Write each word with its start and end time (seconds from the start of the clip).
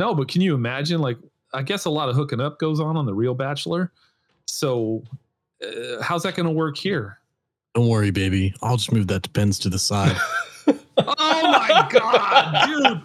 No, 0.00 0.14
but 0.14 0.28
can 0.28 0.40
you 0.40 0.54
imagine? 0.54 1.02
Like, 1.02 1.18
I 1.52 1.60
guess 1.60 1.84
a 1.84 1.90
lot 1.90 2.08
of 2.08 2.16
hooking 2.16 2.40
up 2.40 2.58
goes 2.58 2.80
on 2.80 2.96
on 2.96 3.04
the 3.04 3.12
Real 3.12 3.34
Bachelor. 3.34 3.92
So, 4.46 5.02
uh, 5.62 6.00
how's 6.00 6.22
that 6.22 6.34
going 6.34 6.46
to 6.46 6.52
work 6.52 6.78
here? 6.78 7.18
Don't 7.74 7.86
worry, 7.86 8.10
baby. 8.10 8.54
I'll 8.62 8.78
just 8.78 8.92
move 8.92 9.08
that 9.08 9.20
depends 9.20 9.58
to 9.58 9.68
the 9.68 9.78
side. 9.78 10.16
oh 10.96 11.52
my 11.52 11.86
god, 11.90 12.66
dude! 12.66 13.02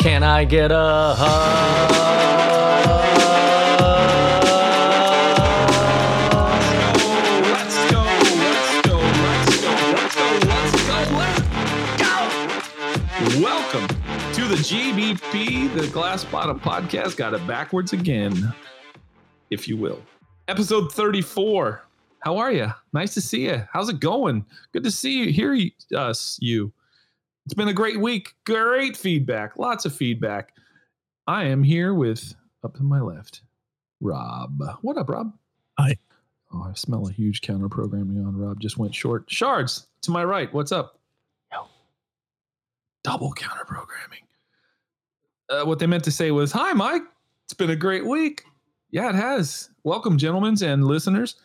Can 0.00 0.22
I 0.22 0.44
get 0.44 0.70
a 0.72 1.14
hug? 1.16 3.13
GBP, 14.64 15.74
the 15.78 15.88
Glass 15.88 16.24
Bottom 16.24 16.58
Podcast. 16.58 17.18
Got 17.18 17.34
it 17.34 17.46
backwards 17.46 17.92
again, 17.92 18.54
if 19.50 19.68
you 19.68 19.76
will. 19.76 20.00
Episode 20.48 20.90
34. 20.90 21.82
How 22.20 22.38
are 22.38 22.50
you? 22.50 22.72
Nice 22.94 23.12
to 23.12 23.20
see 23.20 23.44
you. 23.44 23.62
How's 23.70 23.90
it 23.90 24.00
going? 24.00 24.46
Good 24.72 24.84
to 24.84 24.90
see 24.90 25.18
you, 25.18 25.30
hear 25.30 25.52
you, 25.52 25.70
us, 25.94 26.38
you. 26.40 26.72
It's 27.44 27.52
been 27.52 27.68
a 27.68 27.74
great 27.74 28.00
week. 28.00 28.32
Great 28.46 28.96
feedback. 28.96 29.58
Lots 29.58 29.84
of 29.84 29.94
feedback. 29.94 30.54
I 31.26 31.44
am 31.44 31.62
here 31.62 31.92
with, 31.92 32.34
up 32.62 32.74
to 32.78 32.82
my 32.82 33.02
left, 33.02 33.42
Rob. 34.00 34.62
What 34.80 34.96
up, 34.96 35.10
Rob? 35.10 35.34
Hi. 35.78 35.98
Oh, 36.54 36.66
I 36.70 36.72
smell 36.72 37.06
a 37.06 37.12
huge 37.12 37.42
counter 37.42 37.68
programming 37.68 38.24
on 38.24 38.34
Rob. 38.34 38.60
Just 38.60 38.78
went 38.78 38.94
short. 38.94 39.30
Shards 39.30 39.88
to 40.00 40.10
my 40.10 40.24
right. 40.24 40.50
What's 40.54 40.72
up? 40.72 40.98
Yo. 41.52 41.66
Double 43.02 43.34
counter 43.34 43.66
programming. 43.66 44.20
Uh, 45.48 45.64
what 45.64 45.78
they 45.78 45.86
meant 45.86 46.04
to 46.04 46.10
say 46.10 46.30
was, 46.30 46.52
"Hi, 46.52 46.72
Mike. 46.72 47.02
It's 47.44 47.54
been 47.54 47.70
a 47.70 47.76
great 47.76 48.06
week." 48.06 48.44
Yeah, 48.90 49.08
it 49.08 49.14
has. 49.14 49.70
Welcome, 49.82 50.18
gentlemen 50.18 50.56
and 50.62 50.84
listeners. 50.84 51.36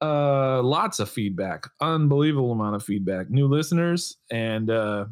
Uh, 0.00 0.62
lots 0.62 1.00
of 1.00 1.08
feedback. 1.08 1.68
Unbelievable 1.80 2.52
amount 2.52 2.76
of 2.76 2.82
feedback. 2.82 3.30
New 3.30 3.46
listeners, 3.46 4.16
and 4.30 4.70
uh, 4.70 5.06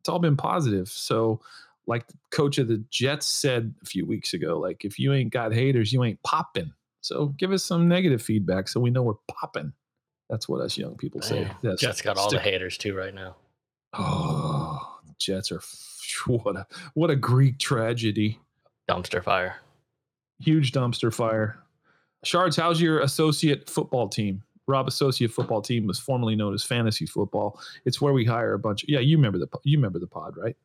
it's 0.00 0.08
all 0.08 0.18
been 0.18 0.36
positive. 0.36 0.88
So, 0.88 1.40
like 1.86 2.06
the 2.08 2.14
coach 2.30 2.58
of 2.58 2.68
the 2.68 2.84
Jets 2.90 3.26
said 3.26 3.74
a 3.82 3.86
few 3.86 4.04
weeks 4.04 4.34
ago, 4.34 4.58
like 4.58 4.84
if 4.84 4.98
you 4.98 5.12
ain't 5.12 5.32
got 5.32 5.52
haters, 5.52 5.92
you 5.92 6.02
ain't 6.04 6.22
popping. 6.22 6.72
So 7.02 7.26
give 7.26 7.52
us 7.52 7.64
some 7.64 7.88
negative 7.88 8.22
feedback 8.22 8.68
so 8.68 8.80
we 8.80 8.90
know 8.90 9.02
we're 9.02 9.14
popping. 9.28 9.72
That's 10.30 10.48
what 10.48 10.60
us 10.60 10.78
young 10.78 10.96
people 10.96 11.20
say. 11.20 11.48
That's 11.62 11.80
Jets 11.80 12.00
got 12.00 12.16
all 12.16 12.30
the 12.30 12.38
haters 12.38 12.78
too 12.78 12.94
right 12.94 13.14
now. 13.14 13.36
Oh, 13.92 14.98
Jets 15.18 15.52
are 15.52 15.60
what 16.26 16.56
a 16.56 16.66
what 16.94 17.10
a 17.10 17.16
Greek 17.16 17.58
tragedy. 17.58 18.38
Dumpster 18.90 19.22
fire. 19.22 19.56
Huge 20.40 20.72
dumpster 20.72 21.12
fire. 21.14 21.58
Shards, 22.24 22.56
how's 22.56 22.80
your 22.80 23.00
associate 23.00 23.68
football 23.70 24.08
team? 24.08 24.42
Rob 24.68 24.86
Associate 24.86 25.30
Football 25.30 25.60
Team 25.60 25.88
was 25.88 25.98
formerly 25.98 26.36
known 26.36 26.54
as 26.54 26.62
Fantasy 26.62 27.04
Football. 27.04 27.60
It's 27.84 28.00
where 28.00 28.12
we 28.12 28.24
hire 28.24 28.54
a 28.54 28.58
bunch. 28.60 28.84
yeah, 28.86 29.00
you 29.00 29.16
remember 29.16 29.38
the 29.38 29.48
you 29.64 29.76
remember 29.76 29.98
the 29.98 30.06
pod, 30.06 30.36
right? 30.36 30.56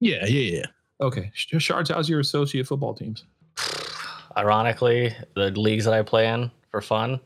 yeah, 0.00 0.24
yeah, 0.26 0.58
yeah. 0.58 0.66
Okay, 1.00 1.30
Shards, 1.34 1.90
how's 1.90 2.08
your 2.08 2.20
associate 2.20 2.68
football 2.68 2.94
teams? 2.94 3.24
Ironically, 4.36 5.14
the 5.34 5.50
leagues 5.50 5.84
that 5.84 5.94
I 5.94 6.02
play 6.02 6.28
in 6.28 6.50
for 6.70 6.80
fun, 6.80 7.20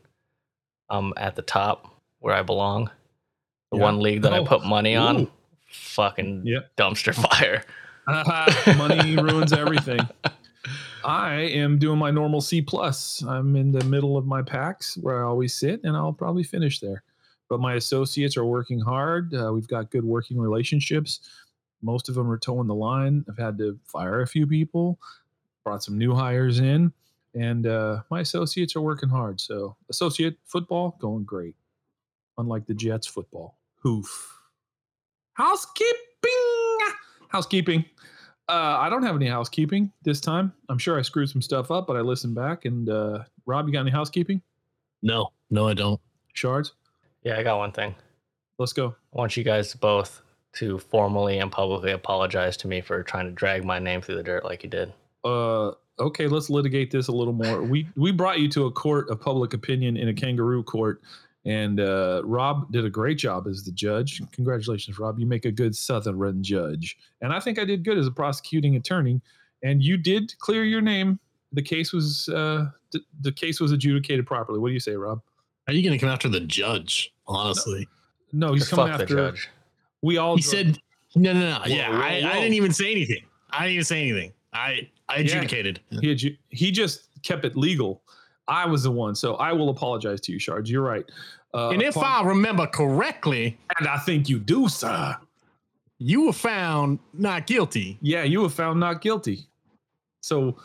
I'm 0.89 1.13
at 1.17 1.35
the 1.35 1.41
top 1.43 1.87
where 2.19 2.33
I 2.35 2.41
belong. 2.41 2.89
The 3.71 3.77
Yeah. 3.77 3.83
one 3.83 3.99
league 3.99 4.23
that 4.23 4.33
I 4.33 4.39
Oh, 4.39 4.45
put 4.45 4.65
money 4.65 4.95
on, 4.95 5.21
ooh. 5.21 5.31
Fucking 5.67 6.43
Yeah. 6.45 6.59
dumpster 6.77 7.13
fire. 7.29 7.63
Money 8.77 9.15
ruins 9.21 9.51
everything. 9.53 9.99
I 11.03 11.33
am 11.35 11.77
doing 11.77 11.97
my 11.99 12.11
normal 12.11 12.41
C 12.41 12.61
plus. 12.61 13.21
I'm 13.23 13.55
in 13.55 13.71
the 13.71 13.83
middle 13.85 14.17
of 14.17 14.25
my 14.25 14.41
packs 14.41 14.97
where 14.97 15.23
I 15.23 15.27
always 15.27 15.53
sit, 15.53 15.81
and 15.83 15.95
I'll 15.95 16.13
probably 16.13 16.43
finish 16.43 16.79
there. 16.79 17.03
But 17.49 17.59
my 17.59 17.75
associates 17.75 18.35
are 18.35 18.43
working 18.45 18.79
hard. 18.79 19.33
Uh, 19.33 19.51
we've 19.53 19.67
got 19.67 19.91
good 19.91 20.03
working 20.03 20.37
relationships. 20.37 21.21
Most 21.81 22.09
of 22.09 22.15
them 22.15 22.29
are 22.29 22.37
towing 22.37 22.67
the 22.67 22.75
line. 22.75 23.23
I've 23.29 23.37
had 23.37 23.57
to 23.59 23.79
fire 23.85 24.21
a 24.21 24.27
few 24.27 24.47
people, 24.47 24.99
brought 25.63 25.83
some 25.83 25.97
new 25.97 26.13
hires 26.13 26.59
in, 26.59 26.91
and 27.35 27.67
uh, 27.67 28.01
my 28.09 28.21
associates 28.21 28.75
are 28.75 28.81
working 28.81 29.09
hard. 29.09 29.39
So 29.39 29.75
associate 29.89 30.37
football 30.45 30.97
going 30.99 31.23
great, 31.23 31.55
unlike 32.37 32.65
the 32.65 32.73
Jets 32.73 33.07
football. 33.07 33.57
Hoof. 33.81 34.36
Housekeeping. 35.37 35.91
Housekeeping. 37.29 37.85
Uh, 38.49 38.77
I 38.79 38.89
don't 38.89 39.03
have 39.03 39.15
any 39.15 39.27
housekeeping 39.27 39.91
this 40.01 40.19
time. 40.19 40.51
I'm 40.67 40.79
sure 40.79 40.97
I 40.97 41.03
screwed 41.03 41.29
some 41.29 41.43
stuff 41.43 41.69
up, 41.69 41.85
but 41.85 41.95
I 41.95 42.01
listened 42.01 42.33
back. 42.33 42.65
And 42.65 42.89
uh, 42.89 43.19
Rob, 43.45 43.67
you 43.67 43.73
got 43.73 43.81
any 43.81 43.91
housekeeping? 43.91 44.41
No, 45.03 45.29
no, 45.51 45.67
I 45.67 45.75
don't. 45.75 46.01
Shards? 46.33 46.73
Yeah, 47.21 47.37
I 47.37 47.43
got 47.43 47.59
one 47.59 47.71
thing. 47.71 47.93
Let's 48.57 48.73
go. 48.73 48.95
I 49.13 49.17
want 49.17 49.37
you 49.37 49.43
guys 49.43 49.75
both 49.75 50.23
to 50.53 50.79
formally 50.79 51.37
and 51.37 51.51
publicly 51.51 51.91
apologize 51.91 52.57
to 52.57 52.67
me 52.67 52.81
for 52.81 53.03
trying 53.03 53.25
to 53.25 53.31
drag 53.31 53.63
my 53.63 53.77
name 53.77 54.01
through 54.01 54.15
the 54.15 54.23
dirt 54.23 54.43
like 54.43 54.63
you 54.63 54.69
did. 54.69 54.91
Uh, 55.23 55.73
okay, 55.99 56.27
let's 56.27 56.49
litigate 56.49 56.89
this 56.89 57.09
a 57.09 57.11
little 57.11 57.33
more. 57.33 57.61
We 57.61 57.87
we 57.95 58.11
brought 58.11 58.39
you 58.39 58.49
to 58.49 58.65
a 58.65 58.71
court 58.71 59.09
of 59.11 59.21
public 59.21 59.53
opinion 59.53 59.97
in 59.97 60.07
a 60.07 60.13
kangaroo 60.15 60.63
court, 60.63 61.01
and 61.45 61.79
uh, 61.79 62.21
Rob 62.25 62.71
did 62.71 62.85
a 62.85 62.89
great 62.89 63.17
job 63.17 63.47
as 63.47 63.63
the 63.63 63.71
judge. 63.71 64.21
Congratulations, 64.31 64.99
Rob. 64.99 65.19
You 65.19 65.25
make 65.25 65.45
a 65.45 65.51
good 65.51 65.75
Southern 65.75 66.43
judge, 66.43 66.97
and 67.21 67.31
I 67.33 67.39
think 67.39 67.59
I 67.59 67.65
did 67.65 67.83
good 67.83 67.97
as 67.97 68.07
a 68.07 68.11
prosecuting 68.11 68.75
attorney. 68.75 69.21
And 69.63 69.81
you 69.81 69.97
did 69.97 70.37
clear 70.39 70.63
your 70.65 70.81
name. 70.81 71.19
The 71.53 71.61
case 71.61 71.91
was 71.93 72.29
uh, 72.29 72.67
the, 72.91 72.99
the 73.21 73.31
case 73.31 73.59
was 73.59 73.71
adjudicated 73.71 74.25
properly. 74.27 74.59
What 74.59 74.67
do 74.69 74.73
you 74.73 74.79
say, 74.79 74.95
Rob? 74.95 75.21
Are 75.67 75.73
you 75.73 75.81
going 75.83 75.97
to 75.97 76.03
come 76.05 76.13
after 76.13 76.29
the 76.29 76.41
judge? 76.41 77.13
Honestly, 77.27 77.87
No, 78.31 78.53
he's 78.53 78.71
Or 78.71 78.75
coming 78.75 78.91
fuck 78.93 79.01
after. 79.01 79.15
the 79.15 79.21
judge. 79.31 79.49
We 80.01 80.17
all 80.17 80.35
he 80.35 80.41
said, 80.41 80.77
"No, 81.15 81.33
no, 81.33 81.39
no. 81.39 81.59
Whoa, 81.59 81.65
yeah, 81.67 81.89
whoa, 81.89 81.95
I, 81.97 82.21
whoa. 82.21 82.29
I 82.29 82.33
didn't 82.35 82.53
even 82.53 82.71
say 82.71 82.91
anything. 82.91 83.23
I 83.49 83.61
didn't 83.63 83.73
even 83.73 83.83
say 83.85 84.01
anything. 84.01 84.33
I, 84.53 84.87
I 85.09 85.15
Yeah. 85.17 85.21
adjudicated. 85.21 85.79
he 85.89 86.13
adju- 86.13 86.37
he 86.49 86.71
just 86.71 87.09
kept 87.23 87.43
it 87.45 87.55
legal. 87.57 88.01
I 88.47 88.65
was 88.65 88.83
the 88.83 88.91
one, 88.91 89.15
so 89.15 89.35
I 89.35 89.51
will 89.53 89.69
apologize 89.69 90.21
to 90.21 90.31
you, 90.31 90.39
Shards. 90.39 90.69
You're 90.71 90.83
right. 90.83 91.05
Uh, 91.53 91.69
and 91.69 91.81
if 91.81 91.95
upon- 91.95 92.25
I 92.25 92.27
remember 92.29 92.67
correctly, 92.67 93.57
and 93.79 93.87
I 93.87 93.97
think 93.97 94.29
you 94.29 94.39
do, 94.39 94.67
sir. 94.69 95.17
you 95.99 96.25
were 96.27 96.33
found 96.33 96.99
not 97.13 97.47
guilty. 97.47 97.97
Yeah, 98.01 98.23
you 98.23 98.41
were 98.41 98.49
found 98.49 98.79
not 98.79 99.01
guilty. 99.01 99.47
So 100.21 100.57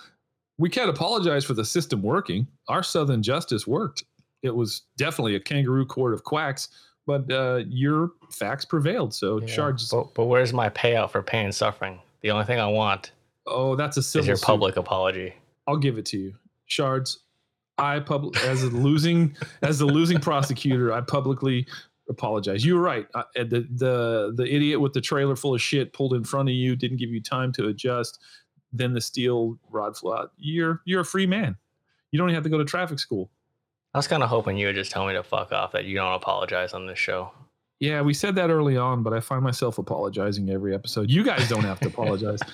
we 0.58 0.68
can't 0.68 0.90
apologize 0.90 1.44
for 1.44 1.54
the 1.54 1.64
system 1.64 2.02
working. 2.02 2.46
Our 2.68 2.82
Southern 2.82 3.22
justice 3.22 3.66
worked. 3.66 4.04
It 4.42 4.54
was 4.54 4.82
definitely 4.96 5.36
a 5.36 5.40
kangaroo 5.40 5.86
court 5.86 6.14
of 6.14 6.24
quacks, 6.24 6.68
but 7.06 7.30
uh, 7.32 7.62
your 7.68 8.10
facts 8.30 8.64
prevailed. 8.64 9.14
So 9.14 9.40
Yeah, 9.40 9.46
Shards, 9.46 9.90
But, 9.90 10.14
but 10.14 10.24
where's 10.26 10.52
my 10.52 10.68
payout 10.70 11.10
for 11.10 11.22
pain 11.22 11.46
and 11.46 11.54
suffering? 11.54 12.00
The 12.22 12.30
only 12.32 12.44
thing 12.44 12.58
I 12.60 12.66
want 12.66 13.12
oh, 13.46 13.74
that's 13.76 13.96
a 13.96 14.00
is 14.00 14.06
civil 14.06 14.26
your 14.26 14.36
suit. 14.36 14.46
public 14.46 14.76
apology. 14.76 15.34
I'll 15.66 15.76
give 15.76 15.96
it 15.98 16.06
to 16.06 16.18
you. 16.18 16.34
Shards, 16.66 17.20
I 17.78 18.00
pub 18.00 18.36
as 18.44 18.62
a 18.62 18.68
losing 18.68 19.36
as 19.62 19.78
the 19.78 19.86
losing 19.86 20.20
prosecutor, 20.20 20.92
I 20.92 21.00
publicly 21.00 21.66
apologize. 22.08 22.64
You 22.64 22.76
were 22.76 22.82
right. 22.82 23.06
I, 23.14 23.24
the 23.34 23.66
the 23.74 24.32
the 24.36 24.44
idiot 24.44 24.80
with 24.80 24.92
the 24.92 25.00
trailer 25.00 25.36
full 25.36 25.54
of 25.54 25.60
shit 25.60 25.92
pulled 25.92 26.14
in 26.14 26.24
front 26.24 26.48
of 26.48 26.54
you, 26.54 26.76
didn't 26.76 26.98
give 26.98 27.10
you 27.10 27.20
time 27.20 27.52
to 27.52 27.68
adjust. 27.68 28.20
Then 28.72 28.94
the 28.94 29.00
steel 29.00 29.58
rod 29.70 29.96
flew 29.96 30.14
out. 30.14 30.32
You're 30.36 30.80
you're 30.84 31.00
a 31.00 31.04
free 31.04 31.26
man. 31.26 31.56
You 32.10 32.18
don't 32.18 32.28
even 32.28 32.34
have 32.34 32.44
to 32.44 32.50
go 32.50 32.58
to 32.58 32.64
traffic 32.64 32.98
school. 32.98 33.30
I 33.94 33.98
was 33.98 34.08
kind 34.08 34.22
of 34.22 34.28
hoping 34.28 34.56
you 34.56 34.66
would 34.66 34.76
just 34.76 34.90
tell 34.90 35.06
me 35.06 35.12
to 35.14 35.22
fuck 35.22 35.52
off 35.52 35.72
that 35.72 35.84
you 35.84 35.96
don't 35.96 36.14
apologize 36.14 36.72
on 36.72 36.86
this 36.86 36.98
show. 36.98 37.30
Yeah, 37.80 38.00
we 38.00 38.14
said 38.14 38.36
that 38.36 38.48
early 38.48 38.76
on, 38.76 39.02
but 39.02 39.12
I 39.12 39.20
find 39.20 39.42
myself 39.42 39.76
apologizing 39.76 40.48
every 40.48 40.74
episode. 40.74 41.10
You 41.10 41.24
guys 41.24 41.48
don't 41.48 41.64
have 41.64 41.80
to 41.80 41.88
apologize. 41.88 42.40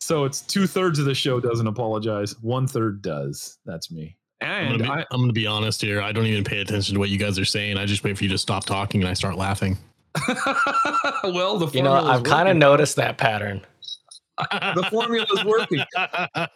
So 0.00 0.24
it's 0.24 0.40
two 0.40 0.66
thirds 0.66 0.98
of 0.98 1.04
the 1.04 1.14
show 1.14 1.38
doesn't 1.38 1.68
apologize. 1.68 2.36
One 2.40 2.66
third 2.66 3.02
does. 3.02 3.58
That's 3.64 3.88
me. 3.88 4.16
I'm 4.42 4.78
gonna, 4.78 4.84
be, 4.84 4.90
I, 4.90 5.04
I'm 5.10 5.20
gonna 5.20 5.32
be 5.32 5.46
honest 5.46 5.80
here. 5.80 6.00
I 6.00 6.12
don't 6.12 6.26
even 6.26 6.44
pay 6.44 6.60
attention 6.60 6.94
to 6.94 6.98
what 6.98 7.08
you 7.08 7.18
guys 7.18 7.38
are 7.38 7.44
saying. 7.44 7.78
I 7.78 7.86
just 7.86 8.04
wait 8.04 8.16
for 8.16 8.24
you 8.24 8.30
to 8.30 8.38
stop 8.38 8.64
talking 8.64 9.00
and 9.00 9.08
I 9.08 9.14
start 9.14 9.36
laughing. 9.36 9.78
well, 11.24 11.58
the 11.58 11.70
You 11.72 11.82
know, 11.82 11.94
I've 11.94 12.22
kind 12.22 12.48
of 12.48 12.56
noticed 12.56 12.96
that 12.96 13.18
pattern. 13.18 13.62
the 14.38 14.86
formula 14.90 15.26
is 15.32 15.44
working, 15.44 15.80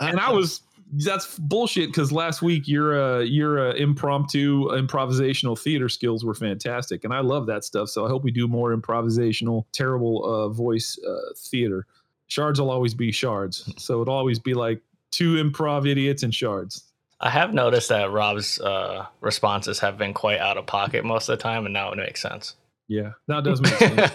and 0.00 0.21
I 0.21 0.31
was 0.31 0.62
that's 0.93 1.38
bullshit 1.38 1.88
because 1.88 2.12
last 2.12 2.43
week 2.43 2.69
your 2.69 3.00
uh, 3.00 3.21
your 3.21 3.71
uh, 3.71 3.75
impromptu 3.75 4.69
improvisational 4.71 5.59
theater 5.59 5.89
skills 5.89 6.25
were 6.25 6.35
fantastic, 6.35 7.05
and 7.05 7.12
I 7.12 7.21
love 7.21 7.47
that 7.47 7.65
stuff. 7.65 7.89
So 7.89 8.05
I 8.05 8.09
hope 8.09 8.25
we 8.25 8.31
do 8.31 8.47
more 8.47 8.77
improvisational, 8.77 9.65
terrible 9.73 10.25
uh, 10.25 10.49
voice 10.49 10.99
uh, 11.06 11.32
theater. 11.37 11.87
Shards 12.29 12.61
will 12.61 12.71
always 12.71 12.94
be 12.94 13.12
shards, 13.12 13.73
so 13.77 14.03
it'll 14.03 14.15
always 14.15 14.39
be 14.39 14.55
like 14.55 14.81
two 15.11 15.35
improv 15.35 15.89
idiots 15.89 16.23
and 16.23 16.35
shards. 16.35 16.93
I 17.21 17.31
have 17.31 17.55
noticed 17.55 17.89
that 17.89 18.11
Rob's 18.11 18.61
uh, 18.61 19.07
responses 19.21 19.79
have 19.81 19.97
been 19.97 20.13
quite 20.13 20.39
out 20.39 20.59
of 20.59 20.67
pocket 20.67 21.05
most 21.05 21.29
of 21.29 21.39
the 21.39 21.43
time, 21.43 21.65
and 21.65 21.73
now 21.73 21.91
it 21.93 21.97
makes 21.97 22.21
sense. 22.21 22.55
Yeah, 22.89 23.13
that 23.27 23.43
does 23.43 23.61
make 23.61 23.75
sense. 23.75 24.13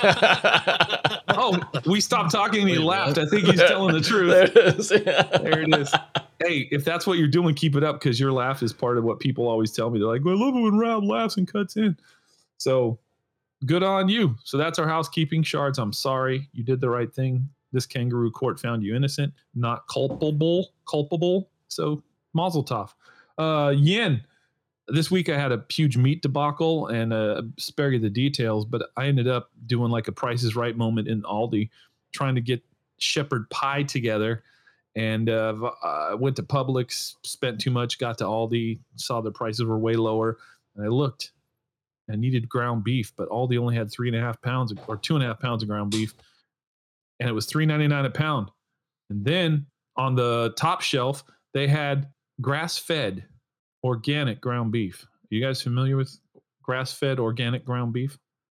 oh, 1.30 1.60
we 1.86 2.00
stopped 2.00 2.32
talking 2.32 2.62
and 2.62 2.70
he 2.70 2.78
laughed. 2.78 3.18
I 3.18 3.26
think 3.26 3.46
he's 3.46 3.60
telling 3.60 3.94
the 3.94 4.02
truth. 4.08 4.32
There 4.32 4.44
it 4.44 4.80
is. 4.80 4.90
There 4.90 5.62
it 5.62 5.76
is. 5.76 5.94
Hey, 6.40 6.70
if 6.72 6.86
that's 6.86 7.06
what 7.06 7.18
you're 7.18 7.28
doing, 7.28 7.54
keep 7.54 7.76
it 7.76 7.84
up 7.84 8.00
because 8.00 8.20
your 8.20 8.32
laugh 8.32 8.64
is 8.64 8.72
part 8.72 8.98
of 8.98 9.04
what 9.04 9.20
people 9.20 9.48
always 9.48 9.72
tell 9.72 9.90
me. 9.90 10.00
They're 10.00 10.08
like, 10.08 10.22
I 10.26 10.30
love 10.30 10.56
it 10.56 10.62
when 10.62 10.78
Rob 10.78 11.04
laughs 11.04 11.36
and 11.36 11.52
cuts 11.52 11.76
in. 11.76 11.98
So 12.58 12.98
good 13.66 13.84
on 13.84 14.08
you. 14.08 14.36
So 14.44 14.58
that's 14.58 14.80
our 14.80 14.88
housekeeping 14.88 15.44
shards. 15.44 15.78
I'm 15.78 15.94
sorry. 15.94 16.48
You 16.54 16.64
did 16.64 16.80
the 16.80 16.90
right 16.90 17.14
thing. 17.14 17.50
This 17.74 17.86
kangaroo 17.86 18.32
court 18.32 18.60
found 18.60 18.84
you 18.84 18.96
innocent, 18.96 19.34
not 19.54 19.88
culpable. 19.88 20.72
Culpable. 20.90 21.50
So 21.68 22.02
mazel 22.34 22.64
tov. 22.64 22.92
Uh, 23.38 23.72
Yin, 23.72 24.22
this 24.88 25.10
week 25.10 25.30
I 25.30 25.38
had 25.38 25.52
a 25.52 25.64
huge 25.70 25.98
meat 25.98 26.22
debacle 26.22 26.88
and 26.88 27.14
uh, 27.14 27.44
spare 27.58 27.92
you 27.92 28.00
the 28.00 28.10
details, 28.10 28.66
but 28.66 28.90
I 28.98 29.08
ended 29.08 29.28
up 29.28 29.50
doing 29.66 29.92
like 29.92 30.08
a 30.08 30.12
Price 30.12 30.44
is 30.44 30.56
Right 30.56 30.76
moment 30.76 31.08
in 31.08 31.22
Aldi, 31.24 31.70
trying 32.14 32.36
to 32.36 32.42
get 32.42 32.62
shepherd 32.98 33.50
pie 33.50 33.84
together. 33.84 34.44
And 34.96 35.30
uh, 35.30 35.72
I 35.84 36.16
went 36.16 36.36
to 36.36 36.44
Publix, 36.44 37.16
spent 37.24 37.62
too 37.62 37.72
much, 37.72 37.98
got 37.98 38.18
to 38.18 38.26
Aldi, 38.26 38.80
saw 38.96 39.22
the 39.22 39.32
prices 39.32 39.64
were 39.64 39.80
way 39.80 39.94
lower, 39.94 40.38
and 40.76 40.86
I 40.86 40.90
looked. 40.90 41.32
I 42.12 42.18
needed 42.18 42.50
ground 42.50 42.84
beef, 42.84 43.14
but 43.16 43.30
Aldi 43.30 43.58
only 43.58 43.76
had 43.76 43.90
three 43.90 44.10
and 44.10 44.18
a 44.18 44.20
half 44.20 44.42
pounds 44.42 44.74
or 44.88 44.98
two 44.98 45.16
and 45.16 45.24
a 45.24 45.28
half 45.28 45.40
pounds 45.40 45.64
of 45.64 45.70
ground 45.70 45.92
beef, 45.92 46.14
and 47.22 47.30
it 47.30 47.32
was 47.32 47.46
three 47.46 47.66
ninety 47.66 47.88
nine 47.88 48.04
a 48.04 48.10
pound. 48.10 48.50
And 49.10 49.24
then 49.24 49.68
on 49.96 50.16
the 50.16 50.54
top 50.58 50.82
shelf, 50.82 51.24
they 51.54 51.68
had 51.68 52.10
grass 52.42 52.78
fed 52.78 53.24
organic 53.84 54.42
ground 54.42 54.72
beef. 54.72 55.04
Are 55.04 55.36
you 55.36 55.42
guys 55.42 55.62
familiar 55.62 55.96
with 55.96 56.18
grass 56.62 56.92
fed 56.92 57.20
organic 57.20 57.64
ground 57.66 57.94
beef? 57.94 58.18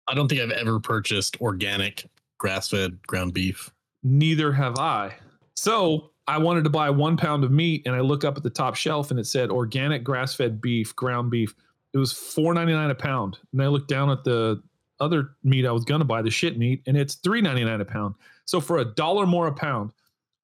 I 0.08 0.14
don't 0.14 0.28
think 0.28 0.42
I've 0.42 0.52
ever 0.52 0.80
purchased 0.80 1.40
organic 1.42 2.06
grass 2.38 2.70
fed 2.70 3.06
ground 3.08 3.34
beef. 3.34 3.72
Neither 4.04 4.52
have 4.52 4.78
I. 4.78 5.16
So 5.56 6.12
I 6.28 6.38
wanted 6.38 6.64
to 6.64 6.70
buy 6.70 6.90
one 6.90 7.18
pound 7.18 7.44
of 7.44 7.52
meat, 7.52 7.84
and 7.86 7.96
I 7.96 8.00
look 8.00 8.24
up 8.24 8.38
at 8.38 8.44
the 8.44 8.50
top 8.50 8.76
shelf, 8.76 9.12
and 9.12 9.20
it 9.20 9.28
said 9.28 9.50
organic 9.50 10.04
grass 10.04 10.34
fed 10.34 10.62
beef, 10.62 10.96
ground 10.96 11.30
beef. 11.30 11.56
It 11.94 11.98
was 11.98 12.14
four 12.14 12.54
ninety 12.54 12.74
nine 12.74 12.90
a 12.90 12.96
pound. 12.96 13.38
And 13.52 13.62
I 13.62 13.68
looked 13.68 13.90
down 13.90 14.10
at 14.10 14.24
the 14.24 14.62
other 15.00 15.32
meat 15.44 15.66
I 15.66 15.72
was 15.72 15.84
gonna 15.84 16.06
buy, 16.06 16.22
the 16.22 16.32
shit 16.32 16.58
meat, 16.58 16.82
and 16.88 16.96
it's 16.96 17.16
three 17.16 17.42
ninety 17.42 17.64
nine 17.64 17.82
a 17.82 17.86
pound. 17.86 18.16
So 18.46 18.62
for 18.62 18.80
a 18.80 18.86
dollar 18.86 19.26
more 19.26 19.48
a 19.48 19.54
pound, 19.54 19.92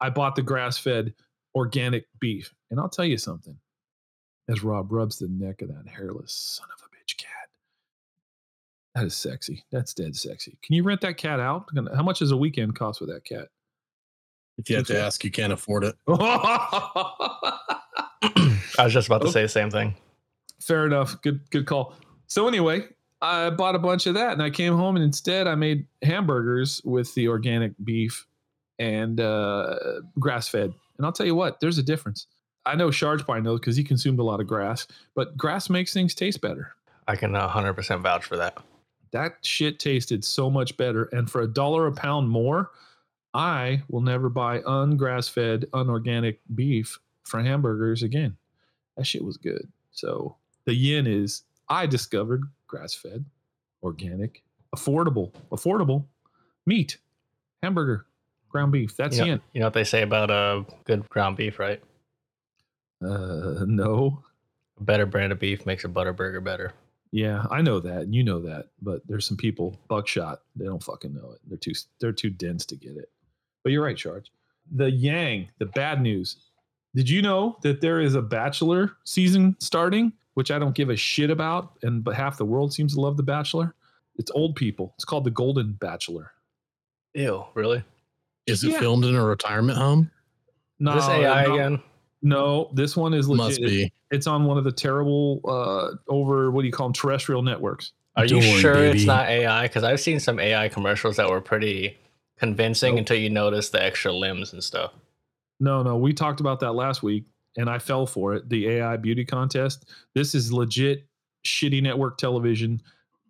I 0.02 0.10
bought 0.10 0.36
the 0.36 0.42
grass 0.42 0.78
fed 0.78 1.14
organic 1.58 2.06
beef. 2.20 2.54
And 2.70 2.80
I'll 2.80 2.90
tell 2.90 3.06
you 3.06 3.18
something. 3.18 3.58
As 4.48 4.64
Rob 4.64 4.92
rubs 4.92 5.20
the 5.20 5.28
neck 5.28 5.62
of 5.62 5.68
that 5.68 5.88
hairless 5.88 6.32
son 6.32 6.68
of 6.74 6.82
a 6.86 6.90
bitch 6.96 7.18
cat. 7.18 7.50
That 8.96 9.06
is 9.06 9.16
sexy. 9.16 9.66
That's 9.72 9.94
dead 9.94 10.16
sexy. 10.16 10.58
Can 10.64 10.76
you 10.76 10.84
rent 10.84 11.02
that 11.02 11.18
cat 11.18 11.42
out? 11.42 11.66
How 11.96 12.04
much 12.04 12.20
does 12.20 12.32
a 12.32 12.38
weekend 12.38 12.76
cost 12.76 13.02
with 13.02 13.10
that 13.10 13.26
cat? 13.26 13.50
If 14.58 14.70
you 14.70 14.78
have 14.78 14.88
to 14.88 15.00
ask, 15.00 15.24
you 15.24 15.32
can't 15.32 15.52
afford 15.54 15.84
it. 15.84 15.96
I 16.08 16.84
was 18.80 18.94
just 18.94 19.08
about 19.08 19.22
to 19.24 19.32
say 19.32 19.42
the 19.44 19.50
same 19.50 19.70
thing. 19.70 19.96
Fair 20.62 20.86
enough. 20.86 21.22
Good 21.22 21.42
good 21.52 21.68
call. 21.68 21.96
So 22.28 22.48
anyway, 22.48 22.88
I 23.22 23.50
bought 23.50 23.76
a 23.76 23.80
bunch 23.80 24.08
of 24.08 24.14
that 24.16 24.34
and 24.34 24.42
I 24.42 24.50
came 24.50 24.76
home 24.76 24.96
and 24.96 25.04
instead 25.04 25.46
I 25.48 25.56
made 25.56 25.86
hamburgers 26.04 26.82
with 26.84 27.14
the 27.14 27.28
organic 27.28 27.74
beef 27.84 28.26
and 28.80 29.20
uh, 29.20 29.76
grass 30.20 30.48
fed. 30.48 30.74
And 30.98 31.06
I'll 31.06 31.12
tell 31.12 31.26
you 31.26 31.36
what, 31.36 31.60
there's 31.60 31.78
a 31.78 31.84
difference. 31.84 32.28
I 32.66 32.76
know 32.76 32.92
Sharge 32.92 33.24
probably 33.24 33.44
knows 33.44 33.60
because 33.60 33.78
he 33.78 33.84
consumed 33.84 34.20
a 34.20 34.24
lot 34.24 34.42
of 34.42 34.48
grass, 34.48 34.88
but 35.16 35.38
grass 35.38 35.70
makes 35.70 35.94
things 35.94 36.14
taste 36.14 36.42
better. 36.42 36.74
I 37.08 37.16
can 37.16 37.32
100% 37.32 38.02
vouch 38.02 38.26
for 38.26 38.36
that. 38.38 38.58
That 39.12 39.38
shit 39.42 39.80
tasted 39.80 40.26
so 40.26 40.50
much 40.50 40.76
better. 40.76 41.06
And 41.14 41.30
for 41.30 41.42
a 41.42 41.48
dollar 41.48 41.88
a 41.88 41.94
pound 41.94 42.30
more, 42.30 42.72
I 43.34 43.84
will 43.88 44.02
never 44.02 44.28
buy 44.30 44.60
ungrass 44.60 45.30
fed, 45.30 45.66
unorganic 45.74 46.42
beef 46.54 47.00
for 47.24 47.42
hamburgers 47.42 48.04
again. 48.04 48.36
That 48.98 49.06
shit 49.06 49.24
was 49.24 49.38
good. 49.38 49.72
So 49.92 50.36
the 50.66 50.74
yin 50.74 51.08
is 51.08 51.44
I 51.70 51.86
discovered 51.86 52.44
grass 52.68 52.94
fed, 52.94 53.26
organic, 53.82 54.44
affordable, 54.76 55.32
affordable 55.52 56.06
meat, 56.66 56.98
hamburger, 57.64 58.06
ground 58.58 58.72
beef. 58.72 58.96
That's 58.98 59.18
You 59.18 59.22
know, 59.24 59.28
yin. 59.32 59.42
you 59.54 59.60
know 59.60 59.68
what 59.68 59.74
they 59.74 59.84
say 59.84 60.02
about 60.02 60.32
uh, 60.32 60.64
good 60.86 61.08
ground 61.10 61.38
beef, 61.38 61.60
right? 61.60 61.82
Uh, 63.04 63.64
no. 63.68 64.24
A 64.80 64.84
better 64.84 65.06
brand 65.06 65.32
of 65.32 65.40
beef 65.40 65.66
makes 65.66 65.84
a 65.84 65.88
butter 65.88 66.14
burger 66.14 66.42
better. 66.42 66.74
Yeah, 67.12 67.46
I 67.50 67.62
know 67.62 67.80
that, 67.80 68.02
and 68.02 68.14
you 68.14 68.24
know 68.24 68.42
that, 68.42 68.66
but 68.82 69.02
there's 69.08 69.26
some 69.26 69.38
people 69.38 69.80
buckshot. 69.88 70.42
They 70.56 70.66
don't 70.66 70.84
fucking 70.84 71.14
know 71.14 71.32
it. 71.32 71.40
They're 71.48 71.58
too 71.58 71.74
they're 72.02 72.12
too 72.12 72.30
dense 72.30 72.66
to 72.66 72.76
get 72.76 72.98
it. 72.98 73.10
But 73.64 73.72
you're 73.72 73.84
right, 73.84 73.96
Charge. 73.96 74.30
The 74.76 74.92
Yang, 74.92 75.50
the 75.60 75.68
bad 75.68 76.02
news. 76.02 76.36
Did 76.96 77.10
you 77.10 77.22
know 77.22 77.58
that 77.62 77.80
there 77.80 78.02
is 78.02 78.16
a 78.16 78.22
Bachelor 78.22 78.92
season 79.06 79.56
starting, 79.60 80.12
which 80.34 80.52
I 80.52 80.60
don't 80.60 80.76
give 80.76 80.90
a 80.90 80.96
shit 80.98 81.30
about, 81.30 81.78
and 81.82 82.04
but 82.04 82.16
half 82.16 82.38
the 82.38 82.46
world 82.46 82.74
seems 82.74 82.96
to 82.96 83.02
love 83.02 83.18
the 83.18 83.24
Bachelor. 83.24 83.74
It's 84.18 84.32
old 84.32 84.56
people. 84.56 84.94
It's 84.96 85.06
called 85.06 85.24
the 85.24 85.32
Golden 85.32 85.74
Bachelor. 85.74 86.32
Ew, 87.14 87.46
really? 87.54 87.84
Is 88.48 88.64
it 88.64 88.72
Yeah. 88.72 88.80
filmed 88.80 89.06
in 89.06 89.16
a 89.16 89.24
retirement 89.24 89.78
home? 89.78 90.10
No, 90.80 90.92
Is 90.96 91.06
this 91.06 91.10
AI 91.10 91.46
no, 91.46 91.54
again? 91.54 91.80
No, 92.22 92.72
this 92.74 92.96
one 92.98 93.14
is 93.14 93.28
legit. 93.28 93.46
Must 93.46 93.62
be. 93.62 93.92
It's 94.10 94.26
on 94.26 94.46
one 94.46 94.58
of 94.58 94.64
the 94.64 94.72
terrible 94.72 95.42
uh 95.46 95.92
over 96.08 96.50
what 96.52 96.62
do 96.62 96.68
you 96.68 96.72
call 96.74 96.88
them 96.88 96.94
terrestrial 96.94 97.42
networks. 97.44 97.92
Are 98.16 98.26
you 98.26 98.40
Don't 98.40 98.50
worry, 98.50 98.60
sure 98.62 98.84
it's 98.86 99.06
not 99.06 99.28
AI? 99.28 99.64
Because 99.64 99.84
I've 99.84 100.00
seen 100.00 100.20
some 100.20 100.40
AI 100.40 100.70
commercials 100.70 101.18
that 101.18 101.30
were 101.30 101.42
pretty 101.42 101.98
convincing 102.40 102.94
Nope. 102.96 103.00
until 103.00 103.18
you 103.18 103.30
notice 103.30 103.70
the 103.70 103.84
extra 103.84 104.12
limbs 104.12 104.54
and 104.54 104.64
stuff. 104.64 104.94
No, 105.60 105.84
no, 105.84 105.98
we 105.98 106.14
talked 106.14 106.40
about 106.40 106.60
that 106.62 106.74
last 106.74 107.04
week 107.04 107.26
and 107.58 107.70
I 107.70 107.80
fell 107.80 108.06
for 108.06 108.34
it. 108.36 108.50
The 108.50 108.68
AI 108.70 108.98
beauty 108.98 109.26
contest. 109.26 109.86
This 110.16 110.34
is 110.34 110.52
legit 110.54 111.06
shitty 111.46 111.82
network 111.84 112.18
television. 112.18 112.82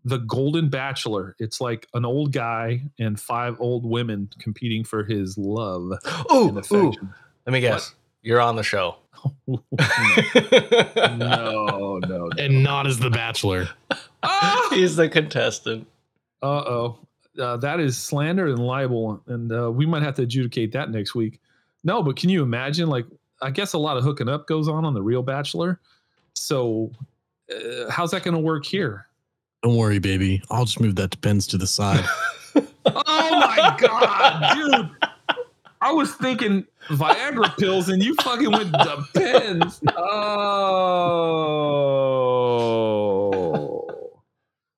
The 0.07 0.19
Golden 0.19 0.69
Bachelor. 0.69 1.35
It's 1.37 1.59
like 1.59 1.87
an 1.93 2.05
old 2.05 2.31
guy 2.31 2.81
and 2.97 3.19
five 3.19 3.59
old 3.59 3.85
women 3.85 4.29
competing 4.39 4.85
for 4.85 5.03
his 5.03 5.37
love 5.37 5.91
Ooh, 6.31 6.47
and 6.49 6.71
ooh. 6.71 6.93
Let 7.45 7.53
me 7.53 7.59
guess. 7.59 7.93
You're 8.21 8.39
on 8.39 8.55
the 8.55 8.63
show. 8.63 8.95
no, 9.47 9.59
no, 11.17 11.99
no. 11.99 12.29
And 12.37 12.63
not 12.63 12.87
as 12.87 12.99
the 12.99 13.09
bachelor. 13.09 13.69
Ah! 14.23 14.67
He's 14.71 14.95
the 14.95 15.07
contestant. 15.07 15.87
Uh-oh. 16.41 16.97
Uh, 17.39 17.55
that 17.57 17.79
is 17.79 17.95
slander 17.95 18.47
and 18.47 18.57
libel, 18.57 19.21
and 19.27 19.51
uh, 19.53 19.71
we 19.71 19.85
might 19.85 20.01
have 20.01 20.15
to 20.15 20.23
adjudicate 20.23 20.71
that 20.71 20.89
next 20.89 21.13
week. 21.13 21.39
No, 21.83 22.01
but 22.01 22.15
can 22.15 22.29
you 22.29 22.41
imagine? 22.41 22.89
Like, 22.89 23.05
I 23.43 23.51
guess 23.51 23.73
a 23.73 23.77
lot 23.77 23.95
of 23.95 24.03
hooking 24.03 24.27
up 24.27 24.47
goes 24.47 24.67
on 24.67 24.85
on 24.85 24.95
the 24.95 25.03
real 25.03 25.21
Bachelor. 25.21 25.79
So, 26.33 26.91
uh, 27.53 27.89
how's 27.91 28.11
that 28.11 28.23
going 28.23 28.33
to 28.33 28.41
work 28.41 28.65
here? 28.65 29.06
Don't 29.63 29.75
worry, 29.75 29.99
baby. 29.99 30.41
I'll 30.49 30.65
just 30.65 30.79
move 30.79 30.95
that 30.95 31.09
depends 31.09 31.47
to 31.47 31.57
the 31.57 31.67
side. 31.67 32.05
Oh 32.89 33.39
my 33.39 33.75
god, 33.77 34.55
dude! 34.55 34.89
I 35.81 35.91
was 35.91 36.13
thinking 36.15 36.65
Viagra 36.87 37.55
pills, 37.57 37.89
and 37.89 38.01
you 38.01 38.15
fucking 38.15 38.49
went 38.49 38.71
depends. 38.71 39.81
Oh, 39.97 40.77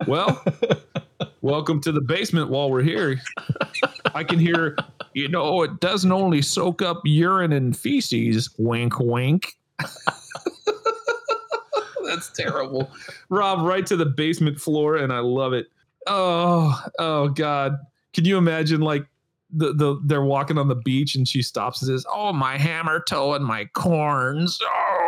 well. 0.08 0.44
Welcome 1.42 1.80
to 1.82 1.92
the 1.94 2.02
basement 2.02 2.50
while 2.50 2.70
we're 2.70 2.82
here. 2.82 3.22
I 4.14 4.26
can 4.26 4.40
hear, 4.40 4.76
you 5.14 5.30
know, 5.30 5.42
oh, 5.42 5.62
it 5.64 5.80
doesn't 5.80 6.12
only 6.12 6.42
soak 6.42 6.82
up 6.82 7.02
urine 7.06 7.54
and 7.54 7.78
feces. 7.78 8.50
Wink, 8.58 9.00
wink. 9.00 9.54
That's 12.10 12.30
terrible. 12.32 12.92
Rob, 13.30 13.66
right 13.66 13.86
to 13.86 13.96
the 13.96 14.06
basement 14.06 14.60
floor, 14.60 14.96
and 14.96 15.14
I 15.14 15.20
love 15.20 15.54
it. 15.54 15.68
Oh, 16.08 16.84
oh 16.98 17.30
God. 17.30 17.78
Can 18.14 18.26
you 18.26 18.38
imagine 18.38 18.82
like 18.82 19.06
the, 19.52 19.74
the 19.74 20.02
they're 20.06 20.24
walking 20.24 20.58
on 20.58 20.68
the 20.68 20.76
beach 20.76 21.16
and 21.16 21.28
she 21.28 21.42
stops 21.42 21.82
and 21.82 21.90
says, 21.90 22.06
Oh, 22.12 22.34
my 22.34 22.58
hammer 22.58 23.04
toe 23.08 23.34
and 23.34 23.46
my 23.46 23.66
corns. 23.74 24.60
Oh 24.62 25.00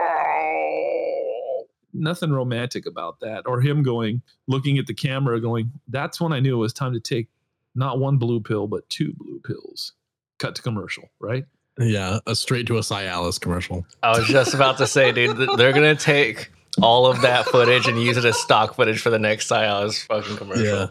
nothing 1.93 2.31
romantic 2.31 2.85
about 2.85 3.19
that. 3.19 3.43
Or 3.45 3.61
him 3.61 3.83
going, 3.83 4.21
looking 4.47 4.77
at 4.77 4.87
the 4.87 4.93
camera, 4.93 5.39
going, 5.41 5.71
That's 5.87 6.21
when 6.21 6.33
I 6.33 6.39
knew 6.39 6.55
it 6.55 6.59
was 6.59 6.73
time 6.73 6.93
to 6.93 6.99
take 6.99 7.27
not 7.75 7.99
one 7.99 8.17
blue 8.17 8.39
pill, 8.39 8.67
but 8.67 8.87
two 8.89 9.13
blue 9.17 9.39
pills. 9.39 9.93
Cut 10.39 10.55
to 10.55 10.61
commercial, 10.61 11.09
right? 11.19 11.45
yeah, 11.79 12.19
a 12.27 12.35
straight 12.35 12.67
to 12.67 12.77
a 12.77 12.81
Cialis 12.81 13.39
commercial. 13.39 13.85
I 14.03 14.17
was 14.17 14.27
just 14.27 14.53
about 14.53 14.77
to 14.79 14.87
say, 14.87 15.11
dude, 15.11 15.37
they're 15.57 15.73
gonna 15.73 15.95
take 15.95 16.51
all 16.81 17.05
of 17.05 17.21
that 17.21 17.45
footage 17.47 17.87
and 17.87 18.01
use 18.01 18.17
it 18.17 18.25
as 18.25 18.37
stock 18.39 18.75
footage 18.75 19.01
for 19.01 19.09
the 19.09 19.19
next 19.19 19.49
Cialis 19.49 20.05
fucking 20.05 20.37
commercial. 20.37 20.63
Yeah. 20.63 20.87